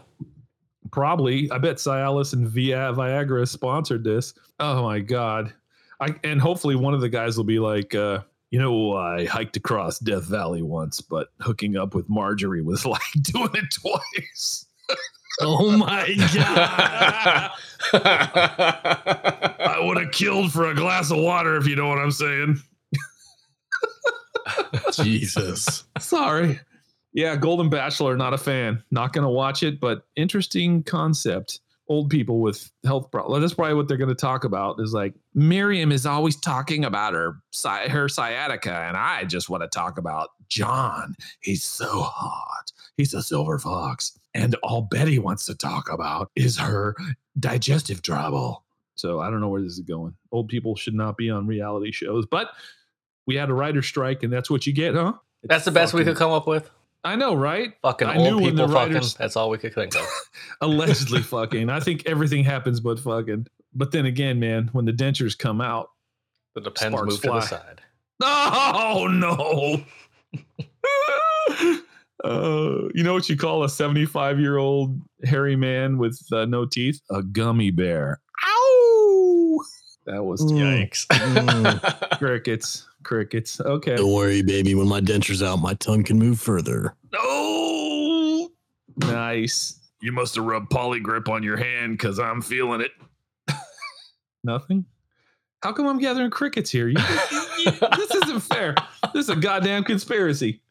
Probably. 0.91 1.49
I 1.51 1.57
bet 1.57 1.77
Cialis 1.77 2.33
and 2.33 2.47
Via 2.47 2.93
Viagra 2.93 3.47
sponsored 3.47 4.03
this. 4.03 4.33
Oh 4.59 4.83
my 4.83 4.99
God. 4.99 5.53
I 5.99 6.13
and 6.23 6.41
hopefully 6.41 6.75
one 6.75 6.93
of 6.93 7.01
the 7.01 7.09
guys 7.09 7.37
will 7.37 7.45
be 7.45 7.59
like, 7.59 7.95
uh, 7.95 8.19
You 8.49 8.59
know, 8.59 8.95
I 8.97 9.25
hiked 9.25 9.55
across 9.55 9.99
Death 9.99 10.25
Valley 10.25 10.61
once, 10.61 10.99
but 10.99 11.29
hooking 11.39 11.77
up 11.77 11.95
with 11.95 12.09
Marjorie 12.09 12.61
was 12.61 12.85
like 12.87 13.01
doing 13.21 13.51
it 13.53 13.71
twice. 13.73 14.65
Oh 15.39 15.71
my 15.77 16.13
god! 16.35 17.51
I 17.93 19.77
would 19.81 19.97
have 19.97 20.11
killed 20.11 20.51
for 20.51 20.69
a 20.69 20.75
glass 20.75 21.09
of 21.09 21.17
water 21.19 21.55
if 21.55 21.65
you 21.65 21.75
know 21.75 21.87
what 21.87 21.97
I'm 21.99 22.11
saying. 22.11 22.61
Jesus. 24.93 25.83
Sorry. 25.99 26.59
Yeah, 27.13 27.35
Golden 27.35 27.69
Bachelor, 27.69 28.15
not 28.15 28.33
a 28.33 28.37
fan. 28.37 28.83
Not 28.91 29.13
going 29.13 29.23
to 29.23 29.29
watch 29.29 29.63
it, 29.63 29.79
but 29.79 30.05
interesting 30.15 30.83
concept. 30.83 31.59
Old 31.89 32.09
people 32.09 32.39
with 32.39 32.71
health 32.85 33.11
problems. 33.11 33.41
That's 33.41 33.53
probably 33.53 33.73
what 33.73 33.89
they're 33.89 33.97
going 33.97 34.07
to 34.07 34.15
talk 34.15 34.45
about. 34.45 34.79
Is 34.79 34.93
like 34.93 35.13
Miriam 35.33 35.91
is 35.91 36.05
always 36.05 36.39
talking 36.39 36.85
about 36.85 37.13
her 37.13 37.35
sci- 37.51 37.89
her 37.89 38.07
sciatica, 38.07 38.71
and 38.71 38.95
I 38.95 39.25
just 39.25 39.49
want 39.49 39.63
to 39.63 39.67
talk 39.67 39.97
about 39.97 40.29
John. 40.47 41.15
He's 41.41 41.65
so 41.65 42.01
hot. 42.01 42.71
He's 42.95 43.13
a 43.13 43.21
silver 43.21 43.59
fox, 43.59 44.17
and 44.33 44.55
all 44.63 44.83
Betty 44.83 45.19
wants 45.19 45.45
to 45.47 45.55
talk 45.55 45.91
about 45.91 46.31
is 46.37 46.57
her 46.57 46.95
digestive 47.37 48.01
trouble. 48.01 48.63
So 48.95 49.19
I 49.19 49.29
don't 49.29 49.41
know 49.41 49.49
where 49.49 49.61
this 49.61 49.73
is 49.73 49.79
going. 49.81 50.13
Old 50.31 50.47
people 50.47 50.75
should 50.75 50.93
not 50.93 51.17
be 51.17 51.29
on 51.29 51.47
reality 51.47 51.91
shows, 51.91 52.25
but 52.25 52.51
we 53.27 53.35
had 53.35 53.49
a 53.49 53.53
writer 53.53 53.81
strike, 53.81 54.23
and 54.23 54.31
that's 54.31 54.49
what 54.49 54.65
you 54.67 54.73
get, 54.73 54.95
huh? 54.95 55.13
That's 55.43 55.65
the 55.65 55.71
best 55.71 55.93
we 55.93 56.03
could 56.03 56.15
come 56.17 56.31
up 56.31 56.47
with. 56.47 56.69
I 57.03 57.15
know, 57.15 57.33
right? 57.33 57.73
Fucking 57.81 58.07
I 58.07 58.17
old 58.17 58.41
when 58.43 58.55
the 58.55 58.63
people 58.63 58.75
fucking. 58.75 58.93
writers- 58.93 59.13
That's 59.15 59.35
all 59.35 59.49
we 59.49 59.57
could 59.57 59.73
think 59.73 59.95
of. 59.95 60.05
Allegedly 60.61 61.21
fucking. 61.23 61.69
I 61.69 61.79
think 61.79 62.05
everything 62.05 62.43
happens 62.43 62.79
but 62.79 62.99
fucking. 62.99 63.47
But 63.73 63.91
then 63.91 64.05
again, 64.05 64.39
man, 64.39 64.69
when 64.73 64.85
the 64.85 64.91
dentures 64.93 65.35
come 65.37 65.61
out, 65.61 65.89
The 66.53 66.61
depends 66.61 66.93
Sparks 66.95 67.09
move 67.11 67.21
to 67.21 67.27
the 67.27 67.41
fly. 67.41 67.45
side. 67.45 67.81
oh 68.21 69.07
no. 69.09 69.83
Uh, 72.23 72.87
you 72.93 73.03
know 73.03 73.13
what 73.15 73.27
you 73.29 73.35
call 73.35 73.63
a 73.63 73.69
75 73.69 74.39
year 74.39 74.57
old 74.57 75.01
hairy 75.23 75.55
man 75.55 75.97
with 75.97 76.21
uh, 76.31 76.45
no 76.45 76.67
teeth? 76.67 77.01
A 77.09 77.23
gummy 77.23 77.71
bear. 77.71 78.21
Ow! 78.45 78.80
That 80.11 80.23
was 80.23 80.41
Mm. 80.41 80.89
Yikes. 80.91 82.09
crickets. 82.19 82.85
Crickets. 83.03 83.61
Okay. 83.61 83.95
Don't 83.95 84.11
worry, 84.11 84.41
baby. 84.41 84.75
When 84.75 84.89
my 84.89 84.99
denture's 84.99 85.41
out, 85.41 85.59
my 85.61 85.73
tongue 85.75 86.03
can 86.03 86.19
move 86.19 86.37
further. 86.37 86.93
Oh, 87.17 88.51
nice. 88.97 89.79
You 90.01 90.11
must 90.11 90.35
have 90.35 90.43
rubbed 90.43 90.69
Poligrip 90.69 91.29
on 91.29 91.43
your 91.43 91.55
hand 91.55 91.93
because 91.97 92.19
I'm 92.19 92.41
feeling 92.41 92.81
it. 92.81 92.91
Nothing. 94.43 94.83
How 95.63 95.71
come 95.71 95.87
I'm 95.87 95.97
gathering 95.99 96.29
crickets 96.29 96.69
here? 96.69 96.89
You, 96.89 96.97
you- 96.99 97.71
you- 97.71 97.87
this 97.95 98.13
isn't 98.23 98.41
fair. 98.41 98.75
This 99.13 99.25
is 99.25 99.29
a 99.29 99.35
goddamn 99.37 99.85
conspiracy. 99.85 100.61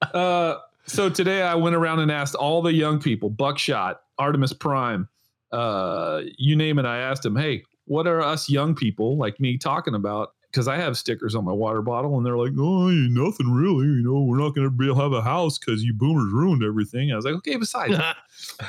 Uh, 0.00 0.54
so 0.86 1.10
today 1.10 1.42
I 1.42 1.54
went 1.54 1.76
around 1.76 1.98
and 2.00 2.10
asked 2.10 2.34
all 2.34 2.62
the 2.62 2.72
young 2.72 2.98
people, 2.98 3.28
Buckshot, 3.28 4.00
Artemis 4.18 4.52
Prime, 4.54 5.06
uh, 5.52 6.22
you 6.38 6.56
name 6.56 6.78
it. 6.78 6.86
I 6.86 6.98
asked 6.98 7.22
them, 7.24 7.36
hey, 7.36 7.64
what 7.90 8.06
are 8.06 8.22
us 8.22 8.48
young 8.48 8.72
people 8.72 9.16
like 9.16 9.40
me 9.40 9.58
talking 9.58 9.96
about? 9.96 10.34
Because 10.48 10.68
I 10.68 10.76
have 10.76 10.96
stickers 10.96 11.34
on 11.34 11.44
my 11.44 11.52
water 11.52 11.82
bottle, 11.82 12.16
and 12.16 12.24
they're 12.24 12.38
like, 12.38 12.52
"Oh, 12.56 12.88
nothing 12.88 13.50
really. 13.50 13.86
You 13.86 14.02
know, 14.04 14.20
we're 14.20 14.38
not 14.38 14.54
going 14.54 14.64
to 14.64 14.70
be 14.70 14.84
able 14.86 14.94
to 14.94 15.02
have 15.02 15.12
a 15.12 15.22
house 15.22 15.58
because 15.58 15.82
you 15.82 15.92
boomers 15.92 16.32
ruined 16.32 16.62
everything." 16.62 17.10
I 17.10 17.16
was 17.16 17.24
like, 17.24 17.34
"Okay, 17.34 17.56
besides, 17.56 17.98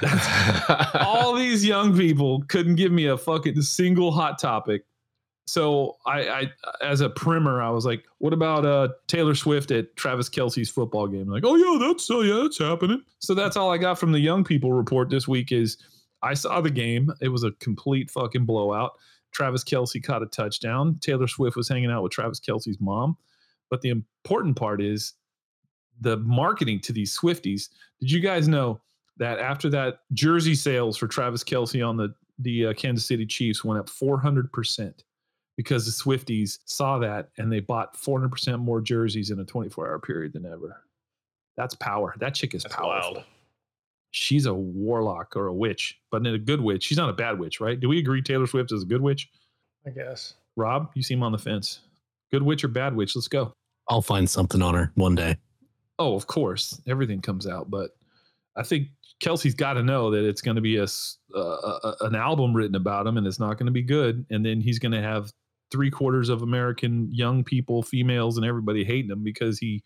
all 0.95 1.35
these 1.35 1.63
young 1.63 1.95
people 1.95 2.43
couldn't 2.47 2.75
give 2.75 2.91
me 2.91 3.05
a 3.05 3.17
fucking 3.17 3.61
single 3.61 4.11
hot 4.11 4.39
topic. 4.39 4.85
So 5.45 5.97
I, 6.07 6.29
I 6.29 6.51
as 6.81 7.01
a 7.01 7.09
primer, 7.09 7.61
I 7.61 7.69
was 7.69 7.85
like, 7.85 8.03
"What 8.17 8.33
about 8.33 8.65
uh 8.65 8.89
Taylor 9.05 9.35
Swift 9.35 9.69
at 9.69 9.95
Travis 9.97 10.29
Kelce's 10.29 10.69
football 10.69 11.07
game?" 11.07 11.27
Like, 11.27 11.43
"Oh 11.45 11.55
yeah, 11.55 11.77
that's 11.87 12.09
oh 12.09 12.21
yeah, 12.21 12.41
that's 12.41 12.57
happening." 12.57 13.03
So 13.19 13.35
that's 13.35 13.55
all 13.55 13.71
I 13.71 13.77
got 13.77 13.99
from 13.99 14.13
the 14.13 14.19
young 14.19 14.43
people 14.43 14.73
report 14.73 15.11
this 15.11 15.27
week. 15.27 15.51
Is 15.51 15.77
I 16.23 16.33
saw 16.33 16.61
the 16.61 16.69
game. 16.69 17.11
It 17.21 17.29
was 17.29 17.43
a 17.43 17.51
complete 17.53 18.09
fucking 18.11 18.45
blowout. 18.45 18.93
Travis 19.31 19.63
Kelce 19.63 20.03
caught 20.03 20.21
a 20.23 20.27
touchdown. 20.27 20.97
Taylor 21.01 21.27
Swift 21.27 21.55
was 21.55 21.67
hanging 21.69 21.89
out 21.89 22.03
with 22.03 22.11
Travis 22.11 22.39
Kelce's 22.39 22.79
mom. 22.79 23.17
But 23.69 23.81
the 23.81 23.89
important 23.89 24.55
part 24.55 24.81
is 24.81 25.13
the 26.01 26.17
marketing 26.17 26.79
to 26.81 26.93
these 26.93 27.17
Swifties. 27.17 27.69
Did 27.99 28.11
you 28.11 28.19
guys 28.19 28.47
know 28.47 28.81
that 29.17 29.39
after 29.39 29.69
that 29.69 29.99
jersey 30.13 30.55
sales 30.55 30.97
for 30.97 31.07
Travis 31.07 31.43
Kelce 31.43 31.87
on 31.87 31.97
the 31.97 32.13
the 32.39 32.67
uh, 32.67 32.73
Kansas 32.73 33.05
City 33.05 33.25
Chiefs 33.25 33.63
went 33.63 33.79
up 33.79 33.87
400% 33.87 34.93
because 35.57 35.85
the 35.85 35.91
Swifties 35.91 36.57
saw 36.65 36.97
that 36.97 37.29
and 37.37 37.51
they 37.51 37.59
bought 37.59 37.95
400% 37.95 38.57
more 38.59 38.81
jerseys 38.81 39.29
in 39.29 39.39
a 39.39 39.45
24 39.45 39.87
hour 39.87 39.99
period 39.99 40.33
than 40.33 40.45
ever. 40.47 40.83
That's 41.55 41.75
power. 41.75 42.15
That 42.17 42.33
chick 42.33 42.55
is 42.55 42.63
That's 42.63 42.75
powerful. 42.75 43.13
wild. 43.13 43.25
She's 44.11 44.45
a 44.45 44.53
warlock 44.53 45.35
or 45.35 45.47
a 45.47 45.53
witch, 45.53 45.99
but 46.11 46.25
in 46.25 46.33
a 46.33 46.37
good 46.37 46.61
witch. 46.61 46.83
She's 46.83 46.97
not 46.97 47.09
a 47.09 47.13
bad 47.13 47.39
witch, 47.39 47.59
right? 47.61 47.79
Do 47.79 47.87
we 47.89 47.97
agree 47.99 48.21
Taylor 48.21 48.45
Swift 48.47 48.71
is 48.71 48.83
a 48.83 48.85
good 48.85 49.01
witch? 49.01 49.29
I 49.85 49.89
guess. 49.89 50.33
Rob, 50.57 50.91
you 50.95 51.01
seem 51.03 51.23
on 51.23 51.31
the 51.31 51.37
fence. 51.37 51.79
Good 52.31 52.43
witch 52.43 52.63
or 52.63 52.67
bad 52.67 52.95
witch? 52.95 53.15
Let's 53.15 53.27
go. 53.29 53.53
I'll 53.89 54.01
find 54.01 54.29
something 54.29 54.61
on 54.61 54.73
her 54.75 54.91
one 54.95 55.15
day. 55.15 55.37
Oh, 55.97 56.15
of 56.15 56.27
course, 56.27 56.79
everything 56.87 57.21
comes 57.21 57.47
out, 57.47 57.69
but 57.71 57.91
I 58.55 58.63
think 58.63 58.89
Kelce's 59.21 59.53
got 59.53 59.73
to 59.73 59.83
know 59.83 60.11
that 60.11 60.27
it's 60.27 60.41
going 60.41 60.55
to 60.55 60.61
be 60.61 60.77
a, 60.77 60.83
s- 60.83 61.17
uh, 61.35 61.39
a- 61.39 61.79
a- 61.83 61.95
an 62.07 62.15
album 62.15 62.53
written 62.53 62.75
about 62.75 63.07
him, 63.07 63.17
and 63.17 63.25
it's 63.25 63.39
not 63.39 63.57
going 63.57 63.67
to 63.67 63.71
be 63.71 63.81
good. 63.83 64.25
And 64.29 64.45
then 64.45 64.59
he's 64.61 64.79
going 64.79 64.91
to 64.93 65.01
have 65.01 65.31
three 65.71 65.89
quarters 65.91 66.27
of 66.29 66.41
American 66.41 67.07
young 67.13 67.43
people, 67.43 67.81
females, 67.81 68.35
and 68.37 68.45
everybody 68.45 68.83
hating 68.83 69.11
him 69.11 69.23
because 69.23 69.57
he 69.59 69.83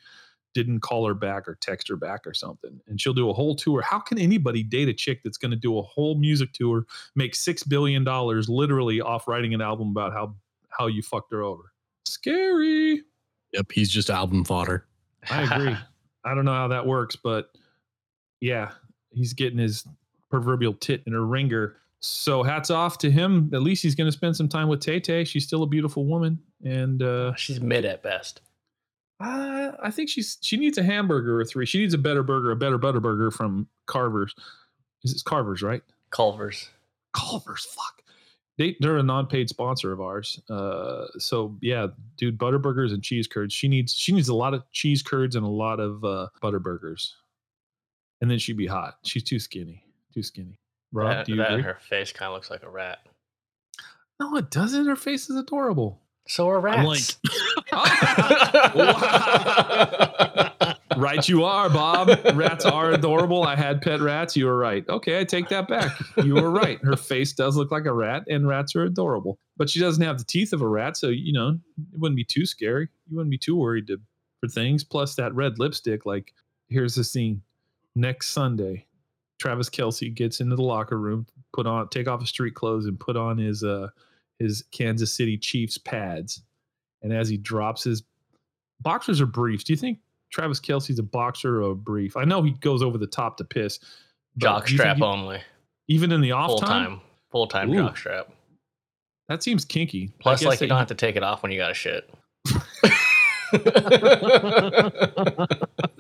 didn't 0.56 0.80
call 0.80 1.06
her 1.06 1.14
back 1.14 1.48
or 1.48 1.56
text 1.62 1.88
her 1.90 1.98
back 1.98 2.26
or 2.26 2.34
something. 2.34 2.80
And 2.88 3.00
she'll 3.00 3.14
do 3.14 3.30
a 3.30 3.34
whole 3.34 3.56
tour. 3.56 3.82
How 3.82 4.00
can 4.00 4.18
anybody 4.18 4.64
date 4.64 4.88
a 4.88 4.94
chick 4.94 5.22
that's 5.24 5.38
going 5.38 5.52
to 5.52 5.58
do 5.58 5.78
a 5.78 5.82
whole 5.84 6.16
music 6.16 6.54
tour, 6.54 6.86
make 7.14 7.36
six 7.36 7.62
billion 7.62 8.04
dollars 8.04 8.50
literally 8.50 9.02
off 9.02 9.28
writing 9.28 9.54
an 9.54 9.62
album 9.62 9.90
about 9.90 10.14
how 10.14 10.34
how 10.70 10.88
you 10.88 11.04
fucked 11.04 11.32
her 11.32 11.44
over? 11.44 11.74
Scary. 12.06 13.04
Yep, 13.54 13.72
he's 13.72 13.92
just 13.92 14.10
album 14.10 14.46
fodder. 14.46 14.88
I 15.30 15.44
agree. 15.44 15.76
I 16.24 16.34
don't 16.34 16.46
know 16.46 16.54
how 16.54 16.70
that 16.70 16.88
works, 16.88 17.16
but 17.16 17.52
yeah, 18.40 18.72
he's 19.12 19.34
getting 19.34 19.60
his 19.60 19.86
proverbial 20.32 20.74
tit 20.74 21.04
in 21.06 21.14
a 21.14 21.22
ringer. 21.22 21.76
So 22.00 22.44
hats 22.44 22.70
off 22.70 22.98
to 23.00 23.12
him. 23.12 23.52
At 23.54 23.62
least 23.62 23.84
he's 23.84 23.96
going 23.96 24.08
to 24.08 24.12
spend 24.12 24.36
some 24.36 24.48
time 24.48 24.68
with 24.68 24.80
Tay 24.80 25.00
Tay. 25.00 25.24
She's 25.24 25.46
still 25.46 25.64
a 25.64 25.68
beautiful 25.68 26.06
woman, 26.06 26.40
and 26.64 27.04
uh, 27.04 27.36
She's 27.36 27.60
mid 27.60 27.86
at 27.86 28.02
best. 28.02 28.42
Uh, 29.20 29.72
I 29.82 29.92
think 29.92 30.10
she's 30.10 30.38
she 30.42 30.58
needs 30.58 30.78
a 30.78 30.84
hamburger 30.84 31.40
or 31.40 31.46
three. 31.46 31.66
She 31.66 31.80
needs 31.80 31.94
a 31.94 31.98
better 31.98 32.24
burger, 32.24 32.52
a 32.52 32.56
better 32.56 32.78
butter 32.78 33.00
burger 33.00 33.32
from 33.32 33.68
Carver's. 33.86 34.36
Is 35.04 35.14
it 35.14 35.24
Carver's, 35.24 35.62
right? 35.62 35.82
Culver's. 36.10 36.70
Culver's. 37.14 37.66
Fuck. 37.66 38.02
They 38.58 38.76
they're 38.80 38.98
a 38.98 39.04
non-paid 39.04 39.50
sponsor 39.50 39.92
of 39.92 40.02
ours. 40.02 40.40
Uh, 40.50 41.08
so 41.18 41.58
yeah, 41.62 41.88
dude, 42.18 42.38
butter 42.38 42.60
burgers 42.60 42.92
and 42.92 43.04
cheese 43.04 43.28
curds. 43.28 43.54
She 43.54 43.68
needs 43.68 43.94
she 43.94 44.12
needs 44.12 44.30
a 44.30 44.36
lot 44.36 44.54
of 44.54 44.70
cheese 44.72 45.02
curds 45.02 45.36
and 45.36 45.46
a 45.46 45.50
lot 45.50 45.80
of 45.80 46.04
uh, 46.04 46.28
butter 46.42 46.60
burgers, 46.60 47.16
and 48.22 48.30
then 48.30 48.38
she'd 48.38 48.58
be 48.58 48.68
hot. 48.68 48.98
She's 49.04 49.24
too 49.24 49.40
skinny. 49.40 49.84
Too 50.14 50.24
skinny. 50.24 50.60
Rob, 50.94 51.10
that, 51.10 51.26
do 51.26 51.34
you 51.34 51.38
that 51.40 51.52
agree? 51.52 51.64
her 51.64 51.78
face 51.82 52.14
kind 52.14 52.30
of 52.30 52.36
looks 52.36 52.50
like 52.50 52.64
a 52.64 52.70
rat. 52.70 53.00
No, 54.20 54.38
it 54.38 54.50
doesn't. 54.50 54.86
Her 54.86 54.96
face 54.96 55.30
is 55.30 55.36
adorable. 55.36 56.00
So 56.28 56.50
are 56.50 56.66
I'm 56.68 56.88
rats. 56.88 57.18
right, 60.98 61.27
you 61.27 61.44
are, 61.44 61.70
Bob. 61.70 62.08
Rats 62.36 62.65
are 62.65 62.91
adorable. 62.91 63.44
I 63.44 63.55
had 63.55 63.82
pet 63.82 64.00
rats. 64.00 64.38
You 64.38 64.46
were 64.46 64.58
right. 64.58 64.88
Okay, 64.88 65.20
I 65.20 65.25
take 65.25 65.50
that 65.50 65.67
back. 65.67 65.91
You 66.24 66.36
were 66.36 66.50
right. 66.50 66.79
Her 66.82 66.96
face 66.96 67.34
does 67.34 67.58
look 67.58 67.72
like 67.72 67.86
a 67.86 67.94
rat, 67.94 68.24
and 68.29 68.48
rats 68.48 68.75
are 68.75 68.84
adorable. 68.84 69.38
But 69.58 69.70
she 69.70 69.79
doesn't 69.79 70.03
have 70.03 70.17
the 70.17 70.24
teeth 70.24 70.53
of 70.53 70.62
a 70.62 70.67
rat, 70.67 70.96
so 70.96 71.10
you 71.10 71.34
know 71.34 71.50
it 71.50 72.00
wouldn't 72.00 72.17
be 72.17 72.24
too 72.24 72.46
scary. 72.46 72.88
You 73.10 73.17
wouldn't 73.17 73.32
be 73.32 73.38
too 73.38 73.58
worried 73.58 73.88
to, 73.88 74.00
for 74.39 74.48
things. 74.48 74.84
Plus, 74.84 75.15
that 75.15 75.36
red 75.36 75.60
lipstick. 75.60 76.05
Like, 76.05 76.34
here's 76.70 76.96
the 76.96 77.03
scene. 77.03 77.41
Next 77.96 78.29
Sunday, 78.29 78.86
Travis 79.39 79.70
Kelce 79.70 80.13
gets 80.13 80.39
into 80.39 80.55
the 80.55 80.63
locker 80.63 80.98
room, 80.98 81.27
put 81.53 81.67
on, 81.67 81.89
take 81.89 82.08
off 82.08 82.22
his 82.22 82.29
street 82.29 82.55
clothes, 82.55 82.86
and 82.86 83.00
put 83.00 83.17
on 83.17 83.38
his 83.38 83.63
uh 83.63 83.89
his 84.39 84.63
Kansas 84.72 85.13
City 85.13 85.38
Chiefs 85.38 85.77
pads. 85.77 86.41
And 87.06 87.14
as 87.14 87.30
he 87.30 87.38
drops 87.38 87.84
his 87.84 88.02
boxers 88.82 89.22
are 89.22 89.28
briefs. 89.28 89.64
Do 89.64 89.74
you 89.74 89.78
think 89.78 90.00
Travis 90.32 90.60
Kelce's 90.60 90.98
a 90.98 91.04
boxer 91.04 91.62
or 91.64 91.70
a 91.72 91.76
brief? 91.76 92.18
I 92.18 92.24
know 92.26 92.42
he 92.42 92.52
goes 92.54 92.82
over 92.82 92.98
the 92.98 93.06
top 93.06 93.38
to 93.38 93.44
piss. 93.44 93.80
jock 94.38 94.66
do 94.66 94.72
you 94.74 94.78
think 94.80 94.82
strap 94.82 94.98
he- 94.98 95.04
only. 95.04 95.40
even 95.88 96.12
in 96.12 96.20
the 96.22 96.32
off 96.32 96.50
Full 96.50 96.58
time, 96.60 96.86
time. 96.88 97.02
Full 97.32 97.46
time 97.48 97.72
jock 97.72 97.96
strap. 97.96 98.30
that 99.30 99.44
seems 99.44 99.64
kinky. 99.66 100.12
Plus, 100.20 100.44
like, 100.44 100.60
you 100.62 100.68
don't 100.68 100.80
have 100.80 100.88
to 100.88 100.96
take 100.96 101.16
it 101.16 101.22
off 101.22 101.44
when 101.44 101.52
you 101.52 101.60
got 101.60 101.70
a 101.70 101.76
shit. 101.76 102.10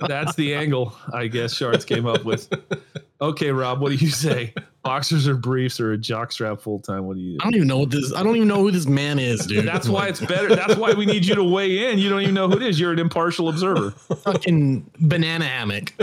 That's 0.07 0.35
the 0.35 0.53
angle 0.55 0.95
I 1.13 1.27
guess 1.27 1.53
Shards 1.53 1.85
came 1.85 2.05
up 2.07 2.25
with. 2.25 2.49
Okay, 3.21 3.51
Rob, 3.51 3.79
what 3.79 3.89
do 3.89 3.95
you 3.95 4.09
say? 4.09 4.53
Boxers 4.83 5.27
or 5.27 5.35
briefs 5.35 5.79
or 5.79 5.93
a 5.93 5.97
jockstrap 5.97 6.61
full 6.61 6.79
time. 6.79 7.05
What 7.05 7.15
do 7.15 7.21
you? 7.21 7.37
I 7.41 7.45
don't 7.45 7.55
even 7.55 7.67
know 7.67 7.79
what 7.79 7.89
this. 7.89 8.13
I 8.13 8.21
don't 8.21 8.35
even 8.35 8.47
know 8.47 8.61
who 8.61 8.71
this 8.71 8.85
man 8.85 9.17
is, 9.17 9.45
dude. 9.47 9.65
That's 9.65 9.89
why 9.89 10.07
it's 10.07 10.19
better. 10.19 10.55
That's 10.55 10.75
why 10.75 10.93
we 10.93 11.05
need 11.07 11.25
you 11.25 11.33
to 11.33 11.43
weigh 11.43 11.91
in. 11.91 11.97
You 11.97 12.09
don't 12.09 12.21
even 12.21 12.35
know 12.35 12.47
who 12.47 12.57
it 12.57 12.61
is. 12.61 12.79
You're 12.79 12.91
an 12.91 12.99
impartial 12.99 13.49
observer. 13.49 13.91
fucking 13.91 14.89
banana 14.99 15.45
hammock. 15.45 15.93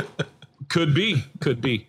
Could 0.69 0.95
be. 0.95 1.23
Could 1.41 1.61
be. 1.61 1.87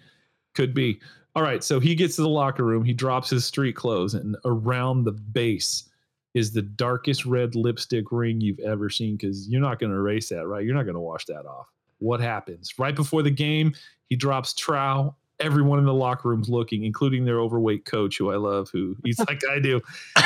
Could 0.53 0.75
be. 0.75 0.99
All 1.35 1.41
right. 1.41 1.63
So 1.63 1.79
he 1.79 1.95
gets 1.95 2.15
to 2.17 2.21
the 2.21 2.29
locker 2.29 2.63
room. 2.63 2.83
He 2.83 2.93
drops 2.93 3.29
his 3.29 3.43
street 3.45 3.75
clothes, 3.75 4.13
and 4.13 4.37
around 4.45 5.05
the 5.05 5.13
base 5.13 5.89
is 6.35 6.51
the 6.51 6.61
darkest 6.61 7.25
red 7.25 7.55
lipstick 7.55 8.11
ring 8.11 8.39
you've 8.39 8.59
ever 8.59 8.89
seen. 8.91 9.15
Because 9.15 9.47
you're 9.47 9.61
not 9.61 9.79
going 9.79 9.91
to 9.91 9.97
erase 9.97 10.29
that, 10.29 10.45
right? 10.45 10.63
You're 10.63 10.75
not 10.75 10.83
going 10.83 10.93
to 10.93 11.01
wash 11.01 11.25
that 11.25 11.47
off. 11.47 11.67
What 12.03 12.19
happens 12.19 12.77
right 12.77 12.93
before 12.93 13.23
the 13.23 13.31
game? 13.31 13.73
He 14.09 14.17
drops 14.17 14.53
trow. 14.53 15.15
Everyone 15.39 15.79
in 15.79 15.85
the 15.85 15.93
locker 15.93 16.27
room's 16.29 16.49
looking, 16.49 16.83
including 16.83 17.23
their 17.23 17.39
overweight 17.39 17.85
coach, 17.85 18.17
who 18.17 18.29
I 18.29 18.35
love, 18.35 18.69
who 18.71 18.97
he's 19.05 19.17
like 19.27 19.41
I 19.49 19.59
do. 19.59 19.79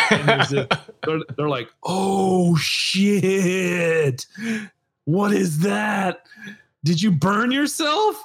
And 0.10 0.28
there's 0.28 0.54
a- 0.54 0.68
they're, 1.06 1.20
they're 1.38 1.48
like, 1.50 1.70
"Oh 1.84 2.56
shit! 2.58 4.26
What 5.06 5.32
is 5.34 5.60
that? 5.60 6.26
Did 6.84 7.00
you 7.02 7.12
burn 7.12 7.52
yourself?" 7.52 8.22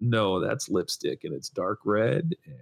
No, 0.00 0.38
that's 0.40 0.68
lipstick, 0.68 1.24
and 1.24 1.34
it's 1.34 1.48
dark 1.48 1.80
red, 1.84 2.34
and 2.46 2.54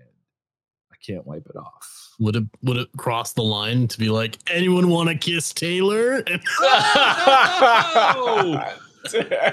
I 0.93 0.97
can't 1.05 1.27
wipe 1.27 1.47
it 1.49 1.57
off. 1.57 2.15
Would 2.19 2.37
it 2.37 2.45
would 2.63 2.77
it 2.79 2.89
cross 2.97 3.35
the 3.35 3.43
line 3.45 3.89
to 3.89 3.99
be 3.99 4.09
like 4.09 4.39
anyone 4.51 4.89
want 4.89 5.11
to 5.11 5.15
kiss 5.17 5.53
Taylor? 5.53 6.25
No, 7.61 8.65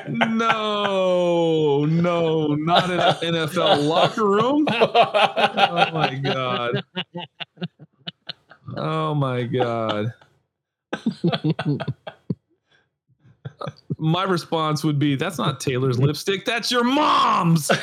no, 0.10 1.86
no, 1.86 2.48
not 2.56 2.90
in 2.90 3.00
an 3.00 3.16
NFL 3.48 3.88
locker 3.88 4.26
room. 4.28 4.68
Oh 4.70 5.92
my 5.94 6.16
god. 6.16 6.84
Oh 8.76 9.16
my 9.16 9.44
god. 9.44 10.14
My 13.98 14.24
response 14.24 14.84
would 14.84 15.00
be 15.00 15.16
that's 15.16 15.38
not 15.40 15.60
Taylor's 15.60 15.98
lipstick, 15.98 16.46
that's 16.46 16.72
your 16.72 16.84
mom's. 16.84 17.72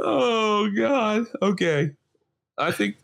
oh 0.00 0.70
god. 0.76 1.26
Okay. 1.42 1.90
I 2.56 2.70
think 2.70 2.96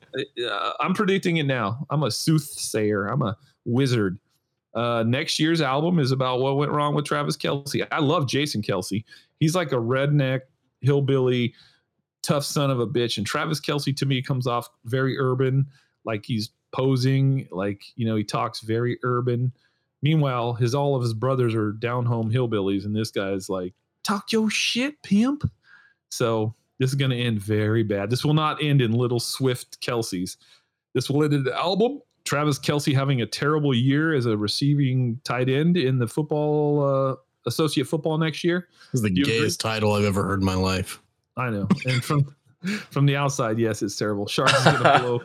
uh, 0.48 0.72
I'm 0.80 0.94
predicting 0.94 1.36
it 1.38 1.46
now. 1.46 1.86
I'm 1.90 2.02
a 2.02 2.10
soothsayer. 2.10 3.06
I'm 3.06 3.22
a 3.22 3.36
wizard. 3.64 4.18
Uh, 4.74 5.02
next 5.06 5.38
year's 5.38 5.60
album 5.60 5.98
is 5.98 6.12
about 6.12 6.40
what 6.40 6.56
went 6.56 6.70
wrong 6.70 6.94
with 6.94 7.04
Travis 7.04 7.36
Kelce. 7.36 7.86
I 7.90 7.98
love 7.98 8.28
Jason 8.28 8.62
Kelce. 8.62 9.04
He's 9.38 9.54
like 9.54 9.72
a 9.72 9.76
redneck 9.76 10.42
hillbilly, 10.80 11.54
tough 12.22 12.44
son 12.44 12.70
of 12.70 12.80
a 12.80 12.86
bitch. 12.86 13.18
And 13.18 13.26
Travis 13.26 13.60
Kelce 13.60 13.96
to 13.96 14.06
me 14.06 14.22
comes 14.22 14.46
off 14.46 14.68
very 14.84 15.18
urban, 15.18 15.66
like 16.04 16.24
he's 16.24 16.50
posing, 16.72 17.48
like 17.50 17.82
you 17.96 18.06
know 18.06 18.16
he 18.16 18.24
talks 18.24 18.60
very 18.60 18.98
urban. 19.02 19.52
Meanwhile, 20.02 20.54
his 20.54 20.74
all 20.74 20.94
of 20.94 21.02
his 21.02 21.14
brothers 21.14 21.54
are 21.54 21.72
down 21.72 22.06
home 22.06 22.30
hillbillies, 22.30 22.84
and 22.84 22.94
this 22.94 23.10
guy's 23.10 23.48
like 23.48 23.74
talk 24.04 24.32
your 24.32 24.50
shit, 24.50 25.02
pimp. 25.02 25.50
So 26.10 26.54
this 26.78 26.90
is 26.90 26.96
going 26.96 27.10
to 27.10 27.16
end 27.16 27.40
very 27.40 27.82
bad. 27.82 28.10
This 28.10 28.24
will 28.24 28.34
not 28.34 28.62
end 28.62 28.80
in 28.80 28.92
little 28.92 29.20
swift 29.20 29.80
Kelces. 29.80 30.36
This 30.94 31.10
will 31.10 31.22
end 31.24 31.34
in 31.34 31.44
the 31.44 31.56
album. 31.56 32.00
Travis 32.24 32.58
Kelce 32.58 32.94
having 32.94 33.22
a 33.22 33.26
terrible 33.26 33.74
year 33.74 34.14
as 34.14 34.26
a 34.26 34.36
receiving 34.36 35.20
tight 35.24 35.48
end 35.48 35.76
in 35.76 35.98
the 35.98 36.06
football 36.06 36.82
uh, 36.84 37.16
associate 37.46 37.86
football 37.86 38.18
next 38.18 38.44
year. 38.44 38.68
This 38.92 38.98
is 38.98 39.02
the 39.02 39.14
You 39.14 39.22
agree? 39.22 39.38
gayest 39.40 39.60
title 39.60 39.92
I've 39.94 40.04
ever 40.04 40.24
heard 40.24 40.40
in 40.40 40.44
my 40.46 40.54
life. 40.54 41.00
I 41.36 41.50
know. 41.50 41.66
And 41.86 42.04
from 42.04 42.34
from 42.90 43.06
the 43.06 43.16
outside, 43.16 43.58
yes, 43.58 43.82
it's 43.82 43.96
terrible. 43.96 44.26
Sharks 44.26 44.52
is 44.58 44.64
going 44.64 44.82
to 44.82 44.98
blow 44.98 45.20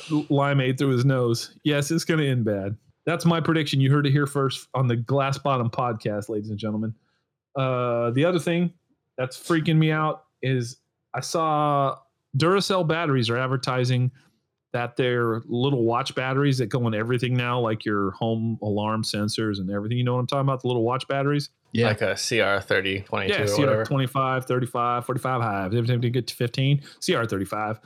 limeade 0.30 0.78
through 0.78 0.90
his 0.90 1.04
nose. 1.04 1.56
Yes, 1.62 1.90
it's 1.90 2.04
going 2.04 2.20
to 2.20 2.26
end 2.28 2.44
bad. 2.44 2.76
That's 3.06 3.26
my 3.26 3.40
prediction. 3.40 3.80
You 3.80 3.90
heard 3.92 4.06
it 4.06 4.12
here 4.12 4.26
first 4.26 4.66
on 4.74 4.88
the 4.88 4.96
Glass 4.96 5.36
Bottom 5.36 5.68
podcast, 5.68 6.28
ladies 6.30 6.48
and 6.48 6.58
gentlemen. 6.58 6.94
Uh, 7.54 8.10
the 8.12 8.24
other 8.24 8.38
thing 8.38 8.72
that's 9.18 9.36
freaking 9.36 9.76
me 9.76 9.90
out 9.92 10.24
is 10.42 10.78
I 11.12 11.20
saw 11.20 11.96
Duracell 12.38 12.88
batteries 12.88 13.28
are 13.28 13.36
advertising 13.36 14.10
that 14.74 14.96
they're 14.96 15.40
little 15.46 15.84
watch 15.84 16.16
batteries 16.16 16.58
that 16.58 16.66
go 16.66 16.84
in 16.88 16.94
everything 16.94 17.34
now, 17.34 17.60
like 17.60 17.84
your 17.84 18.10
home 18.10 18.58
alarm 18.60 19.04
sensors 19.04 19.60
and 19.60 19.70
everything. 19.70 19.96
You 19.96 20.02
know 20.02 20.14
what 20.14 20.20
I'm 20.20 20.26
talking 20.26 20.42
about? 20.42 20.62
The 20.62 20.66
little 20.66 20.82
watch 20.82 21.06
batteries. 21.06 21.48
Yeah, 21.70 21.86
Like 21.86 22.02
a 22.02 22.14
CR 22.14 22.60
30, 22.60 23.00
22 23.02 23.32
Yeah, 23.32 23.46
CR 23.46 23.60
whatever. 23.60 23.84
25, 23.84 24.46
35, 24.46 25.06
45 25.06 25.40
hives. 25.42 25.74
Everything 25.76 26.00
to 26.02 26.10
get 26.10 26.26
to 26.26 26.34
15. 26.34 26.82
CR 27.04 27.24
35. 27.24 27.80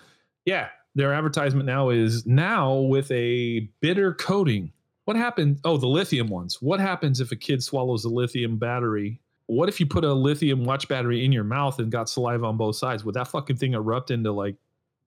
Yeah, 0.47 0.69
their 0.95 1.13
advertisement 1.13 1.67
now 1.67 1.91
is 1.91 2.27
now 2.27 2.75
with 2.79 3.11
a 3.11 3.69
bitter 3.81 4.15
coating. 4.15 4.73
What 5.05 5.17
happened? 5.19 5.61
Oh, 5.65 5.77
the 5.77 5.87
lithium 5.87 6.29
ones. 6.29 6.63
What 6.63 6.81
happens 6.81 7.21
if 7.21 7.33
a 7.33 7.37
kid 7.37 7.63
swallows 7.63 8.07
a 8.07 8.09
lithium 8.09 8.57
battery? 8.57 9.21
What 9.47 9.69
if 9.69 9.79
you 9.79 9.85
put 9.87 10.05
a 10.05 10.13
lithium 10.15 10.65
watch 10.65 10.89
battery 10.89 11.23
in 11.25 11.33
your 11.33 11.45
mouth 11.45 11.79
and 11.79 11.93
got 11.93 12.09
saliva 12.09 12.47
on 12.47 12.57
both 12.57 12.77
sides? 12.77 13.05
Would 13.05 13.15
that 13.15 13.29
fucking 13.29 13.57
thing 13.57 13.75
erupt 13.75 14.11
into 14.11 14.33
like 14.33 14.57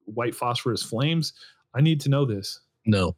white 0.06 0.36
phosphorus 0.36 0.84
flames? 0.84 1.34
I 1.74 1.82
need 1.82 2.02
to 2.02 2.10
know 2.10 2.26
this. 2.26 2.60
no. 2.86 3.16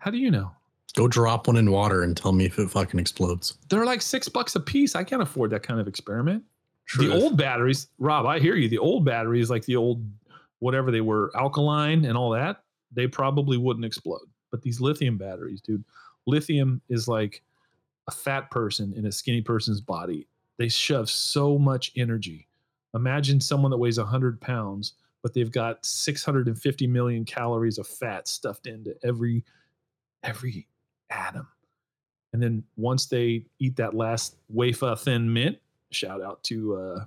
How 0.00 0.12
do 0.12 0.18
you 0.18 0.30
know? 0.30 0.52
Go 0.94 1.08
drop 1.08 1.48
one 1.48 1.56
in 1.56 1.72
water 1.72 2.04
and 2.04 2.16
tell 2.16 2.30
me 2.30 2.44
if 2.44 2.56
it 2.58 2.70
fucking 2.70 3.00
explodes. 3.00 3.58
They're 3.68 3.84
like 3.84 4.00
six 4.00 4.28
bucks 4.28 4.54
a 4.54 4.60
piece. 4.60 4.94
I 4.94 5.02
can't 5.02 5.20
afford 5.20 5.50
that 5.50 5.64
kind 5.64 5.80
of 5.80 5.88
experiment. 5.88 6.44
Truth. 6.86 7.08
The 7.08 7.14
old 7.20 7.36
batteries, 7.36 7.88
Rob, 7.98 8.26
I 8.26 8.38
hear 8.38 8.54
you. 8.54 8.68
The 8.68 8.78
old 8.78 9.04
batteries, 9.04 9.50
like 9.50 9.64
the 9.64 9.74
old 9.74 10.04
whatever 10.60 10.90
they 10.92 11.00
were, 11.00 11.32
alkaline 11.36 12.04
and 12.04 12.16
all 12.16 12.30
that, 12.30 12.62
they 12.92 13.08
probably 13.08 13.56
wouldn't 13.56 13.84
explode. 13.84 14.26
But 14.52 14.62
these 14.62 14.80
lithium 14.80 15.18
batteries, 15.18 15.60
dude, 15.60 15.84
lithium 16.26 16.80
is 16.88 17.08
like 17.08 17.42
a 18.06 18.12
fat 18.12 18.50
person 18.50 18.94
in 18.94 19.06
a 19.06 19.12
skinny 19.12 19.42
person's 19.42 19.80
body. 19.80 20.28
They 20.58 20.68
shove 20.68 21.10
so 21.10 21.58
much 21.58 21.92
energy. 21.96 22.46
Imagine 22.94 23.40
someone 23.40 23.70
that 23.72 23.78
weighs 23.78 23.98
100 23.98 24.40
pounds, 24.40 24.94
but 25.22 25.34
they've 25.34 25.50
got 25.50 25.84
650 25.84 26.86
million 26.86 27.24
calories 27.24 27.78
of 27.78 27.86
fat 27.86 28.28
stuffed 28.28 28.66
into 28.66 28.94
every 29.04 29.44
every 30.22 30.66
atom. 31.10 31.48
And 32.32 32.42
then 32.42 32.64
once 32.76 33.06
they 33.06 33.44
eat 33.58 33.76
that 33.76 33.94
last 33.94 34.36
wafer 34.48 34.94
thin 34.96 35.32
mint, 35.32 35.58
shout 35.90 36.22
out 36.22 36.42
to 36.44 36.76
uh 36.76 37.04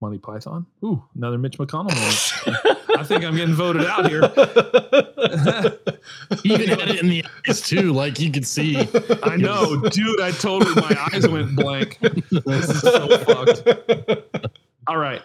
Monty 0.00 0.18
Python. 0.18 0.66
Ooh, 0.82 1.02
another 1.14 1.36
Mitch 1.36 1.58
McConnell 1.58 1.94
moment. 1.94 2.78
I 2.98 3.04
think 3.04 3.24
I'm 3.24 3.36
getting 3.36 3.54
voted 3.54 3.84
out 3.84 4.08
here. 4.08 4.22
He 6.42 6.54
even 6.54 6.68
had 6.68 6.88
it 6.88 7.00
in 7.00 7.08
the 7.08 7.24
eyes 7.48 7.60
too, 7.60 7.92
like 7.92 8.18
you 8.18 8.30
could 8.30 8.46
see. 8.46 8.78
I 9.22 9.36
know, 9.36 9.76
dude. 9.88 10.20
I 10.20 10.30
totally 10.32 10.74
my 10.74 11.10
eyes 11.12 11.28
went 11.28 11.54
blank. 11.54 11.98
This 12.30 12.70
is 12.70 12.80
so 12.80 13.18
fucked. 13.18 13.62
All 14.86 14.96
right. 14.98 15.22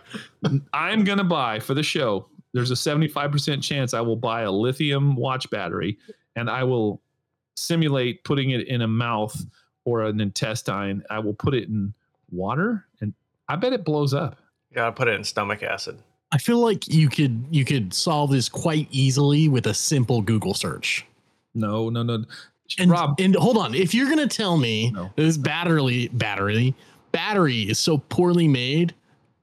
I'm 0.74 1.04
gonna 1.04 1.24
buy 1.24 1.60
for 1.60 1.74
the 1.74 1.84
show. 1.84 2.28
There's 2.54 2.72
a 2.72 2.76
75% 2.76 3.62
chance 3.62 3.94
I 3.94 4.02
will 4.02 4.16
buy 4.16 4.42
a 4.44 4.52
lithium 4.52 5.16
watch 5.16 5.50
battery 5.50 5.98
and 6.36 6.50
I 6.50 6.64
will 6.64 7.02
simulate 7.56 8.24
putting 8.24 8.52
it 8.52 8.68
in 8.68 8.82
a 8.82 8.88
mouth 8.88 9.36
or 9.86 10.04
an 10.04 10.20
intestine. 10.22 11.04
I 11.10 11.20
will 11.20 11.34
put 11.34 11.54
it 11.54 11.68
in 11.68 11.94
water 12.32 12.86
and 13.02 13.14
I 13.48 13.56
bet 13.56 13.74
it 13.74 13.84
blows 13.86 14.14
up. 14.14 14.38
You 14.72 14.76
gotta 14.76 14.92
put 14.92 15.08
it 15.08 15.16
in 15.16 15.24
stomach 15.24 15.64
acid. 15.64 16.00
I 16.32 16.38
feel 16.38 16.60
like 16.60 16.88
you 16.88 17.08
could 17.10 17.46
you 17.50 17.64
could 17.66 17.94
solve 17.94 18.32
this 18.32 18.50
quite 18.50 18.88
easily 18.92 19.48
with 19.48 19.68
a 19.68 19.74
simple 19.74 20.22
Google 20.22 20.54
search. 20.54 21.06
No, 21.54 21.90
no, 21.90 22.04
no. 22.04 22.26
And 22.80 22.90
Rob, 22.90 23.20
and 23.22 23.36
hold 23.36 23.58
on, 23.58 23.74
if 23.76 23.94
you're 23.94 24.10
gonna 24.10 24.28
tell 24.28 24.58
me 24.58 24.92
No. 24.92 25.12
this 25.16 25.38
battery 25.38 26.10
battery 26.14 26.74
battery 27.12 27.62
is 27.70 27.80
so 27.80 27.98
poorly 28.00 28.48
made 28.48 28.94